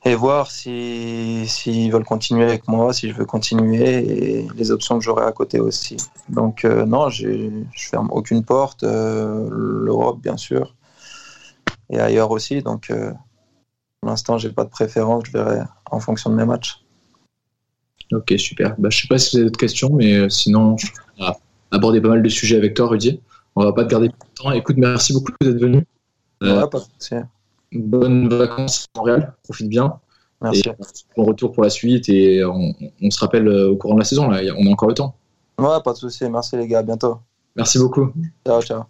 et 0.05 0.15
voir 0.15 0.51
si 0.51 1.45
s'ils 1.47 1.91
veulent 1.91 2.03
continuer 2.03 2.43
avec 2.43 2.67
moi, 2.67 2.93
si 2.93 3.09
je 3.09 3.15
veux 3.15 3.25
continuer 3.25 4.39
et 4.41 4.47
les 4.55 4.71
options 4.71 4.97
que 4.97 5.03
j'aurai 5.03 5.25
à 5.25 5.31
côté 5.31 5.59
aussi. 5.59 5.97
Donc 6.29 6.65
euh, 6.65 6.85
non, 6.85 7.09
je 7.09 7.49
ferme 7.75 8.09
aucune 8.11 8.43
porte. 8.43 8.83
euh, 8.83 9.47
L'Europe, 9.49 10.21
bien 10.21 10.37
sûr 10.37 10.75
et 11.89 11.99
ailleurs 11.99 12.31
aussi. 12.31 12.61
Donc, 12.61 12.89
euh, 12.89 13.11
pour 14.01 14.09
l'instant, 14.09 14.37
j'ai 14.37 14.49
pas 14.49 14.63
de 14.63 14.69
préférence. 14.69 15.23
Je 15.27 15.31
verrai 15.31 15.61
en 15.89 15.99
fonction 15.99 16.29
de 16.29 16.35
mes 16.35 16.45
matchs. 16.45 16.79
Ok, 18.11 18.33
super. 18.37 18.75
Bah, 18.77 18.89
je 18.89 19.01
sais 19.01 19.07
pas 19.07 19.17
si 19.17 19.31
vous 19.31 19.37
avez 19.37 19.45
d'autres 19.45 19.59
questions, 19.59 19.89
mais 19.93 20.29
sinon, 20.29 20.77
je 20.77 20.87
on 21.19 21.25
a 21.25 21.37
abordé 21.71 22.01
pas 22.01 22.09
mal 22.09 22.21
de 22.21 22.29
sujets 22.29 22.57
avec 22.57 22.73
toi, 22.73 22.87
Rudy. 22.87 23.21
On 23.55 23.63
va 23.63 23.73
pas 23.73 23.85
te 23.85 23.89
garder 23.89 24.09
plus 24.09 24.29
de 24.29 24.33
temps. 24.33 24.51
Écoute, 24.51 24.77
merci 24.77 25.13
beaucoup 25.13 25.31
d'être 25.41 25.59
venu. 25.59 25.85
Ouais, 26.41 26.67
pas 26.69 26.79
de. 26.79 27.32
Bonnes 27.75 28.29
vacances 28.29 28.85
à 28.95 28.99
Montréal. 28.99 29.33
Profite 29.43 29.69
bien. 29.69 29.99
Merci. 30.41 30.63
Et 30.67 30.71
bon 31.15 31.25
retour 31.25 31.51
pour 31.51 31.63
la 31.63 31.69
suite. 31.69 32.09
Et 32.09 32.43
on, 32.43 32.73
on 33.01 33.09
se 33.09 33.19
rappelle 33.19 33.47
euh, 33.47 33.71
au 33.71 33.77
courant 33.77 33.95
de 33.95 33.99
la 33.99 34.05
saison. 34.05 34.29
Là. 34.29 34.41
On 34.57 34.67
a 34.67 34.69
encore 34.69 34.89
le 34.89 34.95
temps. 34.95 35.15
Ouais, 35.57 35.77
pas 35.83 35.93
de 35.93 35.97
souci. 35.97 36.29
Merci 36.29 36.57
les 36.57 36.67
gars. 36.67 36.79
À 36.79 36.83
bientôt. 36.83 37.19
Merci 37.55 37.79
beaucoup. 37.79 38.11
Ciao, 38.45 38.61
ciao. 38.61 38.83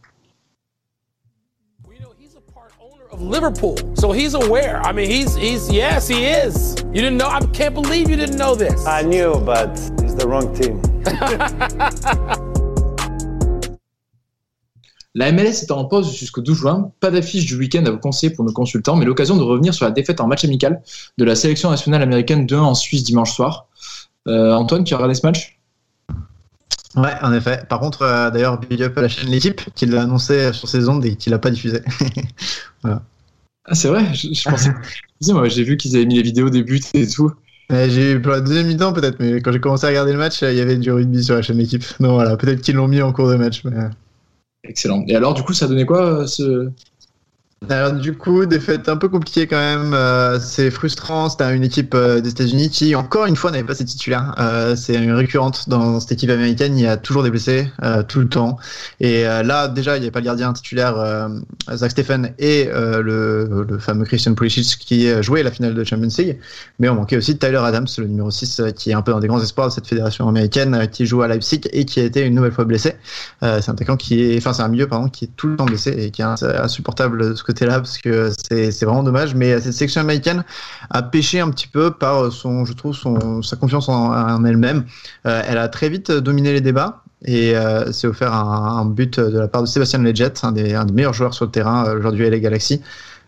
of 3.13 3.21
Liverpool. 3.21 3.77
So 3.95 4.11
he's 4.11 4.33
aware. 4.33 4.81
I 4.81 4.91
mean, 4.91 5.09
he's 5.09 5.35
he's 5.35 5.71
yes, 5.71 6.07
he 6.07 6.25
is. 6.25 6.75
You 6.87 7.01
didn't 7.01 7.17
know? 7.17 7.27
I 7.27 7.41
can't 7.53 7.75
believe 7.75 8.09
you 8.09 8.15
didn't 8.15 8.37
know 8.37 8.55
this. 8.55 8.85
I 8.87 9.03
knew, 9.03 9.39
but 9.45 9.69
it's 9.99 10.15
the 10.15 10.27
wrong 10.27 10.53
team. 10.55 10.81
La 15.15 15.31
MLS 15.31 15.63
est 15.63 15.71
en 15.71 15.85
pause 15.85 16.15
jusqu'au 16.15 16.41
12 16.41 16.57
juin. 16.57 16.91
Pas 16.99 17.11
d'affiche 17.11 17.45
du 17.45 17.55
week-end 17.55 17.85
à 17.85 17.91
vous 17.91 17.99
conseiller 17.99 18.33
pour 18.33 18.45
nos 18.45 18.51
consultants, 18.51 18.95
mais 18.95 19.05
l'occasion 19.05 19.37
de 19.37 19.43
revenir 19.43 19.73
sur 19.73 19.85
la 19.85 19.91
défaite 19.91 20.19
en 20.21 20.27
match 20.27 20.43
amical 20.43 20.81
de 21.17 21.25
la 21.25 21.35
sélection 21.35 21.69
nationale 21.69 22.01
américaine 22.01 22.45
2-1 22.45 22.57
en 22.57 22.75
Suisse 22.75 23.03
dimanche 23.03 23.33
soir. 23.33 23.67
Euh, 24.27 24.53
Antoine, 24.53 24.83
tu 24.83 24.93
as 24.93 24.97
regardé 24.97 25.15
ce 25.15 25.25
match? 25.25 25.59
Ouais, 26.95 27.13
en 27.21 27.33
effet. 27.33 27.63
Par 27.69 27.79
contre, 27.79 28.03
euh, 28.03 28.31
d'ailleurs, 28.31 28.59
big 28.59 28.81
up 28.81 28.97
à 28.97 29.01
la 29.01 29.07
chaîne 29.07 29.29
L'équipe 29.29 29.61
qui 29.75 29.85
l'a 29.85 30.03
annoncé 30.03 30.53
sur 30.53 30.67
ses 30.67 30.89
ondes 30.89 31.05
et 31.05 31.15
qui 31.15 31.29
l'a 31.29 31.39
pas 31.39 31.51
diffusé. 31.51 31.81
voilà. 32.81 33.01
Ah, 33.65 33.75
c'est 33.75 33.87
vrai? 33.87 34.13
Je, 34.13 34.33
je 34.33 34.49
pensais. 34.49 34.71
Moi, 35.31 35.47
j'ai 35.47 35.63
vu 35.63 35.77
qu'ils 35.77 35.95
avaient 35.95 36.05
mis 36.05 36.15
les 36.15 36.21
vidéos 36.21 36.49
des 36.49 36.63
buts 36.63 36.81
et 36.93 37.07
tout. 37.07 37.31
Euh, 37.71 37.89
J'ai 37.89 38.13
eu 38.13 38.21
pour 38.21 38.31
la 38.33 38.41
deuxième 38.41 38.67
mi-temps 38.67 38.93
peut-être, 38.93 39.19
mais 39.19 39.41
quand 39.41 39.51
j'ai 39.51 39.59
commencé 39.59 39.85
à 39.85 39.89
regarder 39.89 40.11
le 40.11 40.17
match, 40.17 40.43
euh, 40.43 40.51
il 40.51 40.57
y 40.57 40.61
avait 40.61 40.75
du 40.75 40.91
rugby 40.91 41.23
sur 41.23 41.35
la 41.35 41.41
chaîne 41.41 41.57
L'équipe. 41.57 41.83
Non, 41.99 42.13
voilà, 42.13 42.35
peut-être 42.35 42.61
qu'ils 42.61 42.75
l'ont 42.75 42.87
mis 42.87 43.01
en 43.01 43.13
cours 43.13 43.29
de 43.29 43.35
match. 43.35 43.63
Mais... 43.63 43.71
Excellent. 44.63 45.03
Et 45.07 45.15
alors, 45.15 45.33
du 45.33 45.43
coup, 45.43 45.53
ça 45.53 45.67
donnait 45.67 45.85
quoi 45.85 46.21
euh, 46.21 46.27
ce. 46.27 46.69
Alors 47.69 47.93
du 47.93 48.17
coup, 48.17 48.45
défaite 48.45 48.89
un 48.89 48.97
peu 48.97 49.07
compliquée 49.09 49.47
quand 49.47 49.57
même. 49.57 49.93
euh, 49.93 50.39
c'est 50.39 50.69
frustrant. 50.69 51.29
C'était 51.29 51.55
une 51.55 51.63
équipe 51.63 51.93
euh, 51.95 52.19
des 52.19 52.29
États-Unis 52.29 52.69
qui, 52.69 52.93
encore 52.95 53.25
une 53.25 53.35
fois, 53.35 53.51
n'avait 53.51 53.63
pas 53.63 53.75
ses 53.75 53.85
titulaires. 53.85 54.35
Euh, 54.39 54.75
c'est 54.75 54.95
une 54.95 55.13
récurrente 55.13 55.69
dans 55.69 55.99
cette 55.99 56.11
équipe 56.13 56.29
américaine. 56.29 56.77
Il 56.77 56.83
y 56.83 56.87
a 56.87 56.97
toujours 56.97 57.23
des 57.23 57.29
blessés 57.29 57.69
euh, 57.83 58.03
tout 58.03 58.19
le 58.19 58.27
temps. 58.27 58.57
Et 58.99 59.25
euh, 59.27 59.43
là, 59.43 59.67
déjà, 59.69 59.95
il 59.95 60.01
n'y 60.01 60.05
avait 60.07 60.11
pas 60.11 60.19
le 60.19 60.25
gardien 60.25 60.51
titulaire 60.51 61.29
Zach 61.73 61.91
Stephen 61.91 62.33
et 62.37 62.65
le, 62.73 63.65
le 63.69 63.77
fameux 63.79 64.03
Christian 64.05 64.33
Pulisic 64.33 64.77
qui 64.79 65.07
jouait 65.23 65.43
la 65.43 65.51
finale 65.51 65.73
de 65.73 65.83
Champions 65.83 66.09
League. 66.17 66.39
Mais 66.79 66.89
on 66.89 66.95
manquait 66.95 67.17
aussi 67.17 67.33
de 67.33 67.39
Tyler 67.39 67.61
Adams, 67.63 67.87
le 67.97 68.07
numéro 68.07 68.29
6, 68.31 68.59
euh, 68.59 68.71
qui 68.71 68.91
est 68.91 68.93
un 68.93 69.01
peu 69.01 69.11
dans 69.11 69.19
des 69.19 69.27
grands 69.27 69.41
espoirs 69.41 69.67
de 69.69 69.73
cette 69.73 69.87
fédération 69.87 70.27
américaine, 70.27 70.87
qui 70.91 71.05
joue 71.05 71.21
à 71.21 71.27
Leipzig 71.27 71.61
et 71.71 71.85
qui 71.85 71.99
a 71.99 72.03
été 72.03 72.21
une 72.25 72.35
nouvelle 72.35 72.51
fois 72.51 72.65
blessé. 72.65 72.95
C'est 73.41 73.69
un 73.69 73.73
attaquant 73.73 73.95
qui 73.97 74.21
est, 74.21 74.37
enfin, 74.37 74.53
c'est 74.53 74.63
un 74.63 74.67
milieu 74.67 74.87
pardon, 74.87 75.07
qui 75.07 75.25
est 75.25 75.29
tout 75.37 75.47
le 75.47 75.55
temps 75.55 75.65
blessé 75.65 75.91
et 75.91 76.11
qui 76.11 76.21
est 76.21 76.25
ins- 76.25 76.35
insupportable 76.61 77.37
ce 77.37 77.43
côté-là 77.53 77.79
parce 77.79 77.97
que 77.97 78.31
c'est 78.49 78.71
c'est 78.71 78.85
vraiment 78.85 79.03
dommage. 79.03 79.35
Mais 79.35 79.59
cette 79.61 79.73
sélection 79.73 80.01
américaine 80.01 80.43
a 80.89 81.01
pêché 81.03 81.39
un 81.39 81.49
petit 81.49 81.67
peu 81.67 81.91
par 81.91 82.31
son, 82.31 82.65
je 82.65 82.73
trouve, 82.73 82.95
son, 82.95 83.41
sa 83.41 83.55
confiance 83.55 83.89
en, 83.89 84.43
elle-même. 84.45 84.85
Euh, 85.25 85.41
elle 85.47 85.57
a 85.57 85.67
très 85.67 85.89
vite 85.89 86.11
dominé 86.11 86.53
les 86.53 86.61
débats 86.61 87.03
et 87.25 87.55
euh, 87.55 87.91
s'est 87.91 88.07
offert 88.07 88.33
un, 88.33 88.79
un 88.79 88.85
but 88.85 89.19
de 89.19 89.39
la 89.39 89.47
part 89.47 89.61
de 89.61 89.67
Sébastien 89.67 89.99
Leggett, 89.99 90.41
un 90.43 90.51
des, 90.51 90.75
un 90.75 90.85
des 90.85 90.93
meilleurs 90.93 91.13
joueurs 91.13 91.33
sur 91.33 91.45
le 91.45 91.51
terrain 91.51 91.85
euh, 91.85 91.97
aujourd'hui 91.97 92.27
à 92.27 92.29
la 92.29 92.39
Galaxy. 92.39 92.81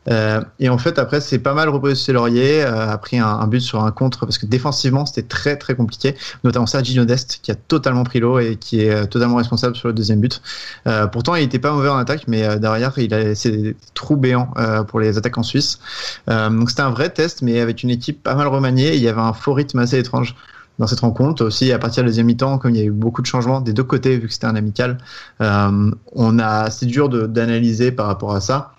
Euh, 0.10 0.42
et 0.60 0.70
en 0.70 0.78
fait, 0.78 1.00
après, 1.00 1.22
c'est 1.22 1.40
pas 1.40 1.54
mal 1.54 1.70
reposé 1.70 1.96
sur 1.96 2.28
ses 2.28 2.62
euh, 2.62 2.90
a 2.90 2.98
pris 2.98 3.18
un, 3.18 3.28
un 3.28 3.48
but 3.48 3.60
sur 3.60 3.84
un 3.84 3.92
contre 3.92 4.26
parce 4.26 4.38
que 4.38 4.46
défensivement, 4.46 5.06
c'était 5.06 5.28
très 5.28 5.58
très 5.58 5.76
compliqué, 5.76 6.16
notamment 6.44 6.66
Sergi 6.66 7.04
Dest 7.06 7.40
qui 7.42 7.52
a 7.52 7.56
totalement 7.56 8.04
pris 8.04 8.20
l'eau 8.20 8.40
et 8.40 8.56
qui 8.58 8.82
est 8.82 8.92
euh, 8.92 9.06
totalement 9.06 9.36
responsable 9.36 9.76
sur 9.76 9.88
le 9.88 9.94
deuxième 9.94 10.20
but. 10.20 10.42
Euh, 10.88 11.08
pourtant, 11.08 11.36
il 11.36 11.44
était 11.44 11.60
pas 11.60 11.72
mauvais 11.72 11.90
en 11.90 11.98
attaque, 11.98 12.26
mais 12.28 12.44
euh, 12.44 12.58
derrière, 12.58 12.94
il 12.98 13.14
a 13.14 13.20
laissé 13.20 13.52
des 13.52 13.76
trous 13.94 14.18
béants 14.18 14.52
euh, 14.58 14.84
pour 14.84 15.00
les 15.00 15.18
attaques 15.18 15.38
en 15.38 15.44
Suisse. 15.44 15.80
Donc 16.28 16.70
c'était 16.70 16.82
un 16.82 16.92
vrai 16.92 17.10
test, 17.10 17.42
mais 17.42 17.60
avec 17.60 17.84
une 17.84 17.90
équipe 17.90 18.22
pas 18.24 18.36
mal 18.36 18.48
remaniée, 18.48 18.96
il 18.96 19.02
y 19.02 19.08
avait 19.08 19.22
un 19.22 19.34
faux 19.34 19.54
rythme 19.54 19.80
assez 19.80 19.98
étrange 19.98 20.36
dans 20.80 20.88
cette 20.88 21.00
rencontre. 21.00 21.44
Aussi, 21.44 21.72
à 21.72 21.80
partir 21.80 22.04
de 22.04 22.06
la 22.06 22.10
deuxième 22.12 22.28
mi-temps, 22.28 22.58
comme 22.58 22.72
il 22.72 22.78
y 22.78 22.82
a 22.82 22.86
eu 22.86 22.92
beaucoup 22.92 23.22
de 23.22 23.28
changements 23.28 23.62
des 23.62 23.74
deux 23.74 23.84
côtés, 23.84 24.18
vu 24.18 24.28
que 24.28 24.34
c'était 24.34 24.48
un 24.48 24.56
amical, 24.56 24.98
euh, 25.42 25.92
on 26.14 26.40
a, 26.40 26.70
c'est 26.70 26.86
dur 26.86 27.10
d'analyser 27.10 27.92
par 27.92 28.08
rapport 28.08 28.34
à 28.36 28.42
ça, 28.42 28.75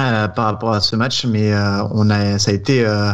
euh, 0.00 0.28
par 0.28 0.46
rapport 0.46 0.72
à 0.72 0.80
ce 0.80 0.96
match, 0.96 1.24
mais 1.26 1.52
euh, 1.52 1.82
on 1.92 2.10
a, 2.10 2.38
ça 2.38 2.50
a 2.50 2.54
été 2.54 2.84
euh, 2.86 3.12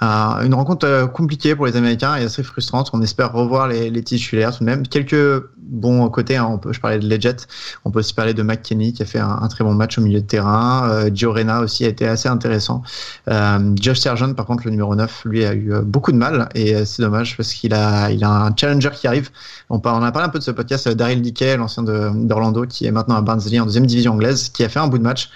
un- 0.00 0.44
une 0.44 0.54
rencontre 0.54 0.86
euh, 0.86 1.06
compliquée 1.06 1.54
pour 1.56 1.66
les 1.66 1.76
Américains 1.76 2.16
et 2.16 2.24
assez 2.24 2.42
frustrante. 2.42 2.90
On 2.92 3.00
espère 3.02 3.32
revoir 3.32 3.68
les, 3.68 4.02
titulaires 4.02 4.52
tout 4.56 4.60
de 4.60 4.66
même. 4.68 4.86
Quelques 4.86 5.42
bons 5.58 6.08
côtés. 6.10 6.36
Hein. 6.36 6.48
On 6.50 6.58
peut, 6.58 6.72
je 6.72 6.80
parlais 6.80 6.98
de 6.98 7.08
Leggett, 7.08 7.48
on 7.84 7.90
peut 7.90 7.98
aussi 8.00 8.14
parler 8.14 8.34
de 8.34 8.42
McKinney 8.42 8.92
qui 8.92 9.02
a 9.02 9.06
fait 9.06 9.18
un, 9.18 9.48
très 9.48 9.64
bon 9.64 9.74
match 9.74 9.98
au 9.98 10.00
milieu 10.02 10.20
de 10.20 10.26
terrain. 10.26 10.88
Euh, 10.90 11.10
Gio 11.12 11.32
Reyna 11.32 11.60
aussi 11.60 11.84
a 11.84 11.88
été 11.88 12.06
assez 12.06 12.28
intéressant. 12.28 12.82
Euh, 13.28 13.72
Josh 13.80 13.98
Sargent, 13.98 14.32
par 14.34 14.46
contre, 14.46 14.64
le 14.66 14.70
numéro 14.70 14.94
9, 14.94 15.22
lui 15.24 15.44
a 15.44 15.54
eu 15.54 15.72
beaucoup 15.82 16.12
de 16.12 16.18
mal 16.18 16.48
et 16.54 16.84
c'est 16.84 17.02
dommage 17.02 17.36
parce 17.36 17.52
qu'il 17.52 17.74
a, 17.74 18.10
il 18.10 18.22
a 18.22 18.30
un 18.30 18.54
challenger 18.54 18.90
qui 18.94 19.08
arrive. 19.08 19.30
On, 19.70 19.80
on 19.82 20.02
a 20.02 20.12
parlé 20.12 20.26
un 20.26 20.30
peu 20.30 20.38
de 20.38 20.44
ce 20.44 20.52
podcast, 20.52 20.88
Daryl 20.88 21.20
Dickey, 21.20 21.56
l'ancien 21.56 21.82
d'Orlando, 21.82 22.64
qui 22.66 22.86
est 22.86 22.92
maintenant 22.92 23.16
à 23.16 23.22
Barnsley 23.22 23.58
en 23.58 23.64
deuxième 23.64 23.86
division 23.86 24.12
anglaise, 24.12 24.50
qui 24.50 24.62
a 24.62 24.68
fait 24.68 24.78
un 24.78 24.86
bout 24.86 24.98
de 24.98 25.02
match, 25.02 25.30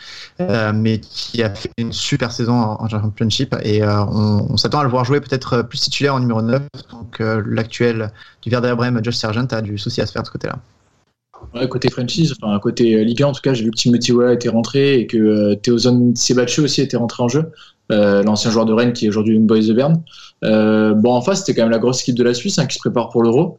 mais 0.74 1.00
qui 1.00 1.42
a 1.42 1.54
fait 1.54 1.70
une 1.78 1.92
super 1.92 2.32
saison 2.32 2.54
en, 2.54 2.88
championship 2.88 3.54
et 3.62 3.84
on, 3.84 4.52
on 4.52 4.56
s'attend 4.56 4.80
à 4.80 4.84
le 4.84 4.90
voir 4.90 5.04
jouer 5.04 5.20
peut-être 5.20 5.62
plus 5.62 5.80
titulaire 5.80 6.14
en 6.14 6.20
numéro 6.20 6.42
9. 6.42 6.62
Donc 6.90 7.20
l'actuel 7.20 8.10
du 8.42 8.50
Werder 8.50 8.74
Bremen, 8.76 9.04
Josh 9.04 9.16
Sargent, 9.16 9.46
a 9.50 9.62
du 9.62 9.78
souci 9.78 10.00
à 10.00 10.06
se 10.06 10.12
faire 10.12 10.22
de 10.22 10.26
ce 10.26 10.32
côté-là. 10.32 10.58
Ouais, 11.54 11.68
côté 11.68 11.90
franchise, 11.90 12.34
enfin 12.40 12.58
côté 12.60 12.94
euh, 12.94 13.02
Ligue 13.02 13.22
1 13.22 13.26
en 13.26 13.32
tout 13.32 13.40
cas, 13.40 13.54
j'ai 13.54 13.64
vu 13.64 13.70
que 13.70 13.76
Timothy 13.76 14.12
Weah 14.12 14.32
était 14.32 14.48
rentré 14.48 15.00
et 15.00 15.06
que 15.06 15.16
euh, 15.16 15.54
Théozone 15.56 16.14
Sebachu 16.14 16.60
aussi 16.60 16.80
était 16.80 16.96
rentré 16.96 17.22
en 17.22 17.28
jeu, 17.28 17.50
euh, 17.90 18.22
l'ancien 18.22 18.50
joueur 18.50 18.66
de 18.66 18.72
Rennes 18.72 18.92
qui 18.92 19.06
est 19.06 19.08
aujourd'hui 19.08 19.34
une 19.34 19.46
Boys 19.46 19.66
de 19.66 19.72
Berne. 19.72 20.02
Euh, 20.44 20.94
bon, 20.94 21.12
en 21.12 21.22
face, 21.22 21.40
c'était 21.40 21.54
quand 21.54 21.62
même 21.62 21.72
la 21.72 21.78
grosse 21.78 22.02
équipe 22.02 22.14
de 22.14 22.22
la 22.22 22.34
Suisse 22.34 22.58
hein, 22.58 22.66
qui 22.66 22.74
se 22.74 22.78
prépare 22.78 23.08
pour 23.08 23.22
l'Euro. 23.22 23.58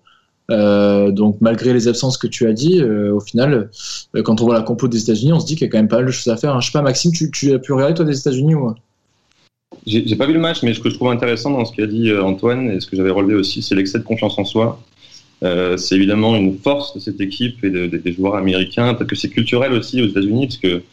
Euh, 0.49 1.11
donc 1.11 1.37
malgré 1.39 1.73
les 1.73 1.87
absences 1.87 2.17
que 2.17 2.27
tu 2.27 2.47
as 2.47 2.53
dit, 2.53 2.83
au 2.83 3.19
final, 3.19 3.69
quand 4.23 4.41
on 4.41 4.45
voit 4.45 4.55
la 4.55 4.63
compo 4.63 4.87
des 4.87 5.01
États-Unis, 5.01 5.33
on 5.33 5.39
se 5.39 5.45
dit 5.45 5.55
qu'il 5.55 5.65
y 5.65 5.69
a 5.69 5.71
quand 5.71 5.77
même 5.77 5.87
pas 5.87 5.97
mal 5.97 6.05
de 6.05 6.11
choses 6.11 6.31
à 6.31 6.37
faire. 6.37 6.55
Hein. 6.55 6.59
Je 6.59 6.67
sais 6.67 6.73
pas, 6.73 6.81
Maxime, 6.81 7.11
tu, 7.11 7.31
tu 7.31 7.53
as 7.53 7.59
pu 7.59 7.73
regarder 7.73 7.93
toi 7.93 8.05
des 8.05 8.19
États-Unis 8.19 8.55
ou? 8.55 8.73
J'ai 9.87 10.15
pas 10.15 10.25
vu 10.25 10.33
le 10.33 10.39
match, 10.39 10.63
mais 10.63 10.73
ce 10.73 10.79
que 10.79 10.89
je 10.89 10.95
trouve 10.95 11.09
intéressant 11.09 11.51
dans 11.51 11.63
ce 11.63 11.73
qu'a 11.73 11.87
dit 11.87 12.13
Antoine 12.13 12.69
et 12.69 12.81
ce 12.81 12.87
que 12.87 12.97
j'avais 12.97 13.09
relevé 13.09 13.35
aussi, 13.35 13.61
c'est 13.61 13.73
l'excès 13.73 13.99
de 13.99 14.03
confiance 14.03 14.37
en 14.37 14.43
soi. 14.43 14.79
Euh, 15.43 15.75
c'est 15.77 15.95
évidemment 15.95 16.35
une 16.35 16.57
force 16.57 16.93
de 16.93 16.99
cette 16.99 17.19
équipe 17.19 17.63
et 17.63 17.69
des 17.69 18.13
joueurs 18.13 18.35
américains. 18.35 18.93
Peut-être 18.93 19.09
que 19.09 19.15
c'est 19.15 19.29
culturel 19.29 19.73
aussi 19.73 20.01
aux 20.01 20.07
États-Unis, 20.07 20.47
parce 20.47 20.57
que 20.57 20.83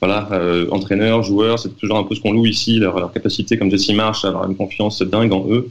voilà, 0.00 0.28
euh, 0.32 0.68
entraîneurs, 0.70 1.24
joueurs, 1.24 1.58
c'est 1.58 1.76
toujours 1.76 1.98
un 1.98 2.04
peu 2.04 2.14
ce 2.14 2.20
qu'on 2.20 2.32
loue 2.32 2.46
ici, 2.46 2.78
leur, 2.78 3.12
capacité, 3.12 3.58
comme 3.58 3.70
Jesse 3.70 3.90
Marsh, 3.90 4.24
à 4.24 4.28
avoir 4.28 4.48
une 4.48 4.56
confiance 4.56 5.02
dingue 5.02 5.32
en 5.32 5.46
eux. 5.50 5.68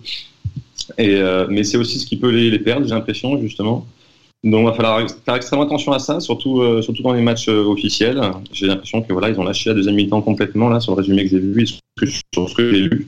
Et, 0.98 1.16
euh, 1.16 1.46
mais 1.50 1.64
c'est 1.64 1.78
aussi 1.78 2.00
ce 2.00 2.06
qui 2.06 2.18
peut 2.18 2.30
les, 2.30 2.58
perdre, 2.60 2.88
j'ai 2.88 2.94
l'impression, 2.94 3.40
justement. 3.40 3.86
Donc, 4.44 4.62
il 4.62 4.66
va 4.66 4.74
falloir 4.74 5.08
faire 5.26 5.36
extrêmement 5.36 5.66
attention 5.66 5.92
à 5.92 6.00
ça, 6.00 6.20
surtout, 6.20 6.62
euh, 6.62 6.82
surtout 6.82 7.04
dans 7.04 7.14
les 7.14 7.22
matchs 7.22 7.50
euh, 7.50 7.66
officiels. 7.66 8.22
J'ai 8.52 8.68
l'impression 8.68 9.02
que 9.02 9.12
voilà, 9.14 9.38
ont 9.40 9.44
lâché 9.44 9.70
la 9.70 9.76
deuxième 9.76 9.96
mi-temps 9.96 10.22
complètement 10.22 10.70
là 10.70 10.80
sur 10.80 10.94
le 10.94 10.98
résumé 11.02 11.24
que 11.24 11.30
j'ai 11.30 11.40
vu 11.40 11.64
et 11.64 11.66
sur 12.34 12.50
ce 12.50 12.56
que 12.56 12.72
j'ai 12.72 12.82
lu. 12.82 13.08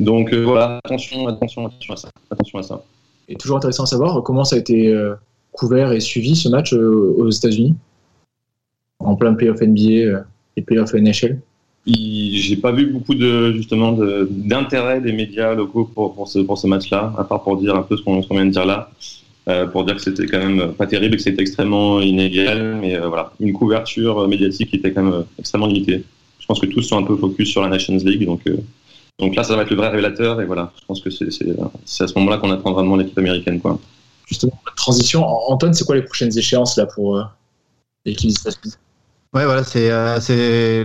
Donc 0.00 0.34
voilà, 0.34 0.78
attention, 0.84 1.26
attention, 1.26 1.66
attention 1.66 1.94
à 1.94 1.96
ça. 1.96 2.08
Attention 2.30 2.58
à 2.58 2.62
ça 2.62 2.84
est 3.28 3.40
toujours 3.40 3.56
intéressant 3.56 3.82
à 3.82 3.86
savoir 3.86 4.22
comment 4.22 4.44
ça 4.44 4.54
a 4.54 4.58
été 4.58 4.94
couvert 5.52 5.90
et 5.92 6.00
suivi 6.00 6.36
ce 6.36 6.48
match 6.48 6.72
aux 6.72 7.28
États-Unis, 7.28 7.74
en 9.00 9.16
plein 9.16 9.34
playoff 9.34 9.60
NBA 9.60 10.22
et 10.56 10.62
playoff 10.62 10.94
NHL. 10.94 11.40
J'ai 11.86 12.56
pas 12.56 12.72
vu 12.72 12.86
beaucoup 12.86 13.14
de 13.14 13.52
justement 13.52 13.96
d'intérêt 14.28 15.00
des 15.00 15.12
médias 15.12 15.54
locaux 15.54 15.84
pour, 15.84 16.14
pour 16.14 16.28
ce, 16.28 16.66
match-là, 16.66 17.14
à 17.16 17.24
part 17.24 17.42
pour 17.42 17.56
dire 17.56 17.76
un 17.76 17.82
peu 17.82 17.96
ce 17.96 18.02
qu'on 18.02 18.20
vient 18.20 18.46
de 18.46 18.50
dire 18.50 18.66
là, 18.66 18.90
pour 19.72 19.84
dire 19.84 19.94
que 19.94 20.02
c'était 20.02 20.26
quand 20.26 20.38
même 20.38 20.72
pas 20.72 20.86
terrible 20.86 21.14
et 21.14 21.16
que 21.16 21.22
c'était 21.22 21.42
extrêmement 21.42 22.00
inégal, 22.00 22.78
mais 22.80 22.98
voilà, 22.98 23.32
une 23.38 23.52
couverture 23.52 24.26
médiatique 24.26 24.70
qui 24.70 24.76
était 24.76 24.92
quand 24.92 25.04
même 25.04 25.24
extrêmement 25.38 25.68
limitée. 25.68 26.02
Je 26.40 26.46
pense 26.46 26.60
que 26.60 26.66
tous 26.66 26.82
sont 26.82 26.98
un 26.98 27.04
peu 27.04 27.16
focus 27.16 27.50
sur 27.50 27.62
la 27.62 27.68
Nations 27.68 27.98
League, 27.98 28.24
donc 28.24 28.42
donc 29.18 29.34
là, 29.34 29.44
ça 29.44 29.56
va 29.56 29.62
être 29.62 29.70
le 29.70 29.76
vrai 29.76 29.88
révélateur. 29.88 30.40
Et 30.40 30.44
voilà, 30.44 30.72
je 30.78 30.84
pense 30.84 31.00
que 31.00 31.10
c'est 31.10 31.24
à 31.28 32.06
ce 32.06 32.18
moment-là 32.18 32.38
qu'on 32.38 32.50
attend 32.50 32.72
vraiment 32.72 32.96
l'équipe 32.96 33.18
américaine. 33.18 33.60
Quoi. 33.60 33.78
Justement, 34.26 34.58
transition. 34.76 35.24
Antoine, 35.24 35.72
c'est 35.72 35.84
quoi 35.84 35.96
les 35.96 36.02
prochaines 36.02 36.36
échéances 36.36 36.76
là 36.76 36.86
pour 36.86 37.16
euh, 37.16 37.22
l'équipe 38.04 38.30
des 38.30 38.70
Ouais, 39.36 39.44
voilà, 39.44 39.64
c'est 39.64 39.90
euh, 39.90 40.18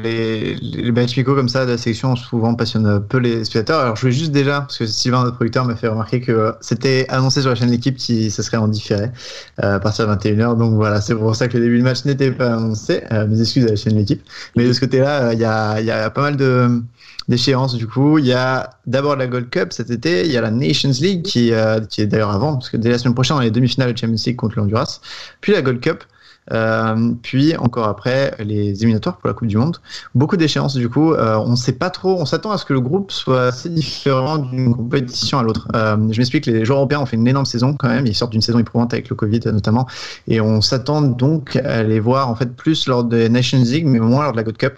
les, 0.03 0.55
les 0.55 0.91
matchs 0.91 1.17
comme 1.23 1.47
ça 1.47 1.65
de 1.65 1.71
la 1.71 1.77
sélection 1.77 2.17
souvent 2.17 2.53
passionnent 2.53 3.01
peu 3.07 3.17
les 3.17 3.45
spectateurs. 3.45 3.79
Alors, 3.79 3.95
je 3.95 4.01
voulais 4.01 4.11
juste 4.11 4.33
déjà, 4.33 4.59
parce 4.59 4.77
que 4.77 4.85
Sylvain, 4.87 5.23
notre 5.23 5.37
producteur, 5.37 5.63
m'a 5.63 5.77
fait 5.77 5.87
remarquer 5.87 6.19
que 6.19 6.53
c'était 6.59 7.05
annoncé 7.07 7.39
sur 7.39 7.49
la 7.51 7.55
chaîne 7.55 7.71
l'équipe 7.71 7.95
qui 7.95 8.29
ça 8.29 8.43
serait 8.43 8.57
en 8.57 8.67
différé 8.67 9.09
euh, 9.63 9.77
à 9.77 9.79
partir 9.79 10.05
de 10.05 10.13
21h. 10.13 10.57
Donc 10.57 10.73
voilà, 10.73 10.99
c'est 10.99 11.15
pour 11.15 11.33
ça 11.33 11.47
que 11.47 11.57
le 11.57 11.63
début 11.63 11.77
du 11.77 11.83
match 11.83 12.03
n'était 12.03 12.33
pas 12.33 12.55
annoncé. 12.55 13.03
Euh, 13.13 13.25
mes 13.25 13.39
excuses 13.39 13.63
à 13.67 13.69
la 13.69 13.75
chaîne 13.77 13.95
l'équipe. 13.95 14.21
Mais 14.57 14.67
de 14.67 14.73
ce 14.73 14.81
côté-là, 14.81 15.31
il 15.31 15.39
y 15.39 15.45
a, 15.45 15.79
y, 15.79 15.89
a, 15.89 16.09
pas 16.09 16.21
mal 16.21 16.35
de 16.35 16.81
d'échéances 17.29 17.75
du 17.75 17.87
coup. 17.87 18.17
Il 18.17 18.25
y 18.25 18.33
a 18.33 18.71
d'abord 18.85 19.15
la 19.15 19.27
Gold 19.27 19.49
Cup 19.49 19.71
cet 19.71 19.91
été, 19.91 20.25
il 20.25 20.31
y 20.33 20.35
a 20.35 20.41
la 20.41 20.51
Nations 20.51 20.91
League 20.99 21.21
qui, 21.21 21.53
qui 21.89 22.01
est 22.01 22.07
d'ailleurs 22.07 22.31
avant, 22.31 22.55
parce 22.55 22.69
que 22.69 22.75
dès 22.75 22.89
la 22.89 22.97
semaine 22.97 23.13
prochaine, 23.13 23.37
on 23.37 23.39
a 23.39 23.43
les 23.43 23.51
demi-finales 23.51 23.93
de 23.93 23.97
Champions 23.97 24.21
League 24.25 24.35
contre 24.35 24.57
le 24.57 24.63
Honduras, 24.63 24.99
puis 25.39 25.53
la 25.53 25.61
Gold 25.61 25.79
Cup. 25.79 26.03
Euh, 26.51 27.13
puis 27.21 27.55
encore 27.57 27.87
après 27.87 28.35
les 28.39 28.71
éliminatoires 28.81 29.17
pour 29.17 29.27
la 29.27 29.33
Coupe 29.33 29.47
du 29.47 29.57
Monde. 29.57 29.77
Beaucoup 30.15 30.37
d'échéances 30.37 30.75
du 30.75 30.89
coup. 30.89 31.13
Euh, 31.13 31.37
on 31.37 31.51
ne 31.51 31.55
sait 31.55 31.73
pas 31.73 31.89
trop. 31.89 32.19
On 32.19 32.25
s'attend 32.25 32.51
à 32.51 32.57
ce 32.57 32.65
que 32.65 32.73
le 32.73 32.81
groupe 32.81 33.11
soit 33.11 33.43
assez 33.43 33.69
différent 33.69 34.37
d'une 34.37 34.75
compétition 34.75 35.39
à 35.39 35.43
l'autre. 35.43 35.67
Euh, 35.75 35.97
je 36.11 36.17
m'explique. 36.17 36.45
Les 36.45 36.65
joueurs 36.65 36.79
européens 36.79 36.99
ont 36.99 37.05
fait 37.05 37.17
une 37.17 37.27
énorme 37.27 37.45
saison 37.45 37.73
quand 37.73 37.89
même. 37.89 38.05
Ils 38.05 38.15
sortent 38.15 38.31
d'une 38.31 38.41
saison 38.41 38.59
éprouvante 38.59 38.93
avec 38.93 39.09
le 39.09 39.15
Covid 39.15 39.41
notamment, 39.45 39.87
et 40.27 40.41
on 40.41 40.61
s'attend 40.61 41.01
donc 41.01 41.55
à 41.55 41.83
les 41.83 41.99
voir 41.99 42.29
en 42.29 42.35
fait 42.35 42.55
plus 42.55 42.87
lors 42.87 43.03
des 43.03 43.29
Nations 43.29 43.59
League, 43.59 43.85
mais 43.85 43.99
moins 43.99 44.23
lors 44.23 44.31
de 44.31 44.37
la 44.37 44.43
Gold 44.43 44.57
Cup. 44.57 44.73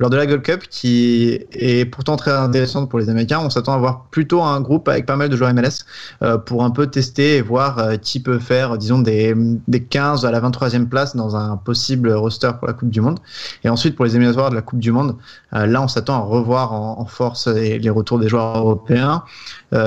Lors 0.00 0.08
de 0.08 0.16
la 0.16 0.26
Gold 0.26 0.40
Cup, 0.40 0.62
qui 0.70 1.40
est 1.52 1.84
pourtant 1.84 2.16
très 2.16 2.30
intéressante 2.30 2.88
pour 2.88 2.98
les 2.98 3.10
Américains, 3.10 3.38
on 3.44 3.50
s'attend 3.50 3.74
à 3.74 3.76
voir 3.76 4.06
plutôt 4.10 4.42
un 4.42 4.58
groupe 4.62 4.88
avec 4.88 5.04
pas 5.04 5.14
mal 5.14 5.28
de 5.28 5.36
joueurs 5.36 5.52
MLS 5.52 5.84
euh, 6.22 6.38
pour 6.38 6.64
un 6.64 6.70
peu 6.70 6.86
tester 6.86 7.36
et 7.36 7.42
voir 7.42 7.78
euh, 7.78 7.96
qui 7.98 8.18
peut 8.18 8.38
faire, 8.38 8.78
disons, 8.78 9.00
des, 9.00 9.34
des 9.68 9.82
15 9.82 10.24
à 10.24 10.30
la 10.30 10.40
23e 10.40 10.86
place 10.86 11.14
dans 11.14 11.36
un 11.36 11.58
possible 11.58 12.10
roster 12.12 12.50
pour 12.58 12.66
la 12.66 12.72
Coupe 12.72 12.88
du 12.88 13.02
Monde. 13.02 13.18
Et 13.62 13.68
ensuite, 13.68 13.94
pour 13.94 14.06
les 14.06 14.12
éliminatoires 14.16 14.48
de 14.48 14.54
la 14.54 14.62
Coupe 14.62 14.78
du 14.78 14.90
Monde, 14.90 15.16
euh, 15.52 15.66
là, 15.66 15.82
on 15.82 15.88
s'attend 15.88 16.14
à 16.14 16.20
revoir 16.20 16.72
en, 16.72 17.04
force 17.04 17.46
les, 17.48 17.90
retours 17.90 18.18
des 18.18 18.28
joueurs 18.30 18.56
européens. 18.56 19.24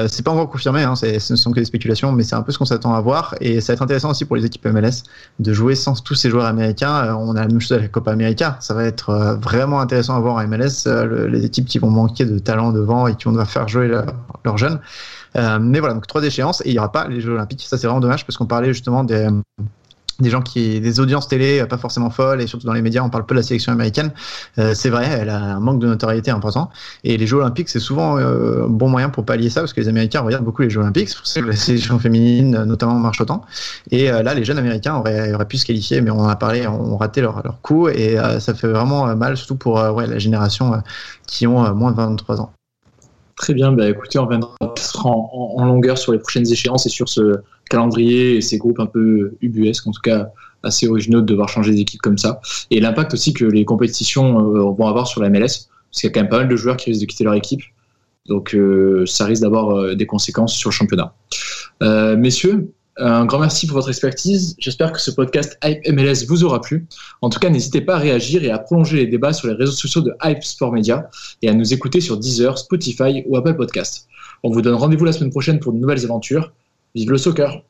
C'est 0.08 0.24
pas 0.24 0.32
encore 0.32 0.50
confirmé, 0.50 0.84
hein, 0.84 0.96
ce 0.96 1.34
ne 1.34 1.38
sont 1.38 1.52
que 1.52 1.60
des 1.60 1.66
spéculations, 1.66 2.12
mais 2.12 2.24
c'est 2.24 2.36
un 2.36 2.42
peu 2.42 2.52
ce 2.52 2.58
qu'on 2.58 2.66
s'attend 2.66 2.94
à 2.94 3.02
voir. 3.02 3.36
Et 3.42 3.62
ça 3.62 3.74
va 3.74 3.76
être 3.76 3.82
intéressant 3.82 4.12
aussi 4.12 4.26
pour 4.26 4.36
les 4.36 4.46
équipes 4.46 4.66
MLS 4.66 5.04
de 5.40 5.54
jouer 5.54 5.76
sans 5.76 6.02
tous 6.02 6.16
ces 6.16 6.30
joueurs 6.30 6.46
américains. 6.46 7.16
On 7.16 7.36
a 7.36 7.42
la 7.42 7.48
même 7.48 7.60
chose 7.60 7.74
avec 7.74 7.84
la 7.84 7.90
Copa 7.90 8.12
América. 8.12 8.58
Ça 8.60 8.74
va 8.74 8.84
être 8.86 9.38
vraiment 9.42 9.80
intéressant 9.80 10.03
à 10.10 10.20
voir 10.20 10.36
en 10.36 10.48
MLS 10.48 10.88
les 11.30 11.46
équipes 11.46 11.66
qui 11.66 11.80
vont 11.80 11.90
manquer 11.90 12.26
de 12.26 12.40
talent 12.40 12.72
devant 12.72 13.08
et 13.08 13.16
qui 13.16 13.26
vont 13.26 13.32
devoir 13.32 13.50
faire 13.50 13.68
jouer 13.68 13.88
leurs 14.44 14.58
jeunes. 14.58 14.80
mais 15.36 15.80
voilà, 15.80 15.94
donc 15.94 16.08
trois 16.08 16.24
échéances 16.24 16.62
et 16.62 16.70
il 16.70 16.74
n'y 16.74 16.80
aura 16.80 16.92
pas 16.92 17.08
les 17.08 17.22
Jeux 17.22 17.34
Olympiques. 17.34 17.64
Ça, 17.68 17.78
c'est 17.78 17.88
vraiment 17.88 18.02
dommage 18.02 18.26
parce 18.26 18.38
qu'on 18.38 18.46
parlait 18.46 18.74
justement 18.74 19.04
des 19.04 19.30
des 20.20 20.30
gens 20.30 20.42
qui 20.42 20.80
des 20.80 21.00
audiences 21.00 21.28
télé 21.28 21.60
euh, 21.60 21.66
pas 21.66 21.78
forcément 21.78 22.10
folles 22.10 22.42
et 22.42 22.48
surtout 22.48 22.68
dans 22.68 22.74
les 22.74 22.82
médias 22.82 23.02
on 23.02 23.10
parle 23.10 23.26
peu 23.26 23.36
de 23.36 23.40
la 23.40 23.44
sélection 23.44 23.72
américaine. 23.72 24.12
Euh, 24.60 24.74
c'est 24.74 24.90
vrai 24.90 25.08
elle 25.08 25.30
a 25.30 25.38
un 25.38 25.60
manque 25.60 25.80
de 25.80 25.88
notoriété 25.88 26.32
important. 26.32 26.70
Et 27.04 27.18
les 27.18 27.28
Jeux 27.28 27.38
Olympiques 27.38 27.70
c'est 27.70 27.80
souvent 27.80 28.18
euh, 28.18 28.66
un 28.66 28.70
bon 28.70 28.90
moyen 28.90 29.10
pour 29.10 29.26
pallier 29.26 29.50
ça 29.50 29.62
parce 29.62 29.74
que 29.74 29.82
les 29.82 29.88
Américains 29.88 30.22
regardent 30.22 30.46
beaucoup 30.46 30.62
les 30.62 30.70
Jeux 30.70 30.82
Olympiques 30.82 31.16
pour 31.16 31.28
ça 31.28 31.42
que 31.42 31.48
la 31.48 31.56
sélection 31.56 32.00
féminine 32.00 32.64
notamment 32.64 32.96
marche 32.96 33.22
autant. 33.22 33.44
Et 33.92 34.10
là 34.10 34.34
les 34.34 34.46
jeunes 34.46 34.58
Américains 34.58 34.96
auraient, 34.96 35.34
auraient, 35.34 35.48
pu 35.48 35.58
se 35.58 35.66
qualifier 35.66 36.02
mais 36.02 36.12
on 36.12 36.20
en 36.20 36.28
a 36.28 36.36
parlé 36.36 36.68
on 36.68 36.98
raté 36.98 37.22
leur, 37.22 37.42
leur 37.44 37.62
coup 37.62 37.88
et 37.90 38.18
ça 38.40 38.54
fait 38.54 38.68
vraiment 38.68 39.16
mal 39.16 39.38
surtout 39.38 39.56
pour 39.56 39.76
ouais, 39.76 40.08
la 40.08 40.20
génération 40.20 40.82
qui 41.28 41.48
ont 41.48 41.74
moins 41.76 41.92
de 41.92 41.98
23 41.98 42.42
ans 42.42 42.54
Très 43.36 43.54
bien, 43.54 43.72
bah 43.72 43.90
écoutez, 43.90 44.20
on 44.20 44.28
viendra 44.28 44.56
en, 44.60 45.54
en, 45.58 45.66
longueur 45.66 45.98
sur 45.98 46.12
les 46.12 46.20
prochaines 46.20 46.50
échéances 46.52 46.86
et 46.86 46.90
sur 46.90 47.10
ce 47.10 47.38
calendrier 47.70 48.36
et 48.36 48.42
ces 48.42 48.58
groupes 48.58 48.80
un 48.80 48.86
peu 48.86 49.36
ubuesques, 49.42 49.88
en 49.88 49.92
tout 49.92 50.02
cas 50.02 50.32
assez 50.64 50.88
originaux 50.88 51.22
de 51.22 51.26
devoir 51.26 51.50
changer 51.50 51.74
d'équipe 51.74 52.02
comme 52.02 52.18
ça. 52.18 52.42
Et 52.72 52.80
l'impact 52.80 53.14
aussi 53.14 53.34
que 53.34 53.46
les 53.46 53.66
compétitions 53.66 54.40
euh, 54.40 54.72
vont 54.72 54.88
avoir 54.88 55.08
sur 55.08 55.22
la 55.22 55.30
MLS, 55.30 55.42
parce 55.42 56.02
qu'il 56.02 56.08
y 56.08 56.08
a 56.08 56.12
quand 56.12 56.22
même 56.22 56.30
pas 56.30 56.40
mal 56.40 56.48
de 56.48 56.56
joueurs 56.56 56.78
qui 56.78 56.90
risquent 56.90 57.02
de 57.02 57.06
quitter 57.06 57.24
leur 57.24 57.36
équipe. 57.36 57.62
Donc 58.28 58.56
euh, 58.56 59.06
ça 59.06 59.26
risque 59.26 59.42
d'avoir 59.42 59.72
euh, 59.72 59.96
des 59.96 60.06
conséquences 60.06 60.54
sur 60.56 60.70
le 60.70 60.74
championnat. 60.74 61.14
messieurs, 62.16 62.72
euh, 63.00 63.06
un 63.06 63.26
grand 63.26 63.40
merci 63.40 63.66
pour 63.66 63.78
votre 63.78 63.90
expertise. 63.90 64.56
J'espère 64.60 64.92
que 64.92 65.02
ce 65.02 65.10
podcast 65.12 65.58
Hype 65.64 65.88
MLS 65.92 66.26
vous 66.28 66.44
aura 66.44 66.62
plu. 66.62 66.86
En 67.22 67.30
tout 67.30 67.40
cas, 67.40 67.50
n'hésitez 67.50 67.82
pas 67.82 67.96
à 67.96 68.00
réagir 68.00 68.44
et 68.44 68.52
à 68.52 68.60
prolonger 68.60 68.98
les 68.98 69.08
débats 69.08 69.34
sur 69.34 69.48
les 69.48 69.56
réseaux 69.56 69.72
sociaux 69.72 70.02
de 70.02 70.14
Hype 70.24 70.44
Sport 70.44 70.72
Media 70.72 71.10
et 71.42 71.50
à 71.50 71.54
nous 71.54 71.74
écouter 71.74 72.02
sur 72.02 72.18
Deezer, 72.18 72.58
Spotify 72.58 73.24
ou 73.28 73.38
Apple 73.38 73.56
Podcast. 73.56 74.08
On 74.44 74.52
vous 74.52 74.62
donne 74.62 74.76
rendez-vous 74.76 75.06
la 75.06 75.14
semaine 75.14 75.32
prochaine 75.32 75.60
pour 75.60 75.74
de 75.74 75.80
nouvelles 75.80 76.04
aventures. 76.04 76.52
Vive 76.94 77.10
le 77.10 77.18
soccer! 77.18 77.64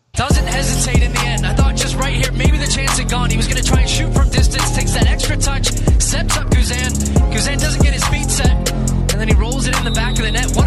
and 9.13 9.21
then 9.21 9.27
he 9.27 9.35
rolls 9.35 9.67
it 9.67 9.77
in 9.77 9.85
the 9.85 9.91
back 9.91 10.17
of 10.17 10.25
the 10.25 10.31
net. 10.31 10.62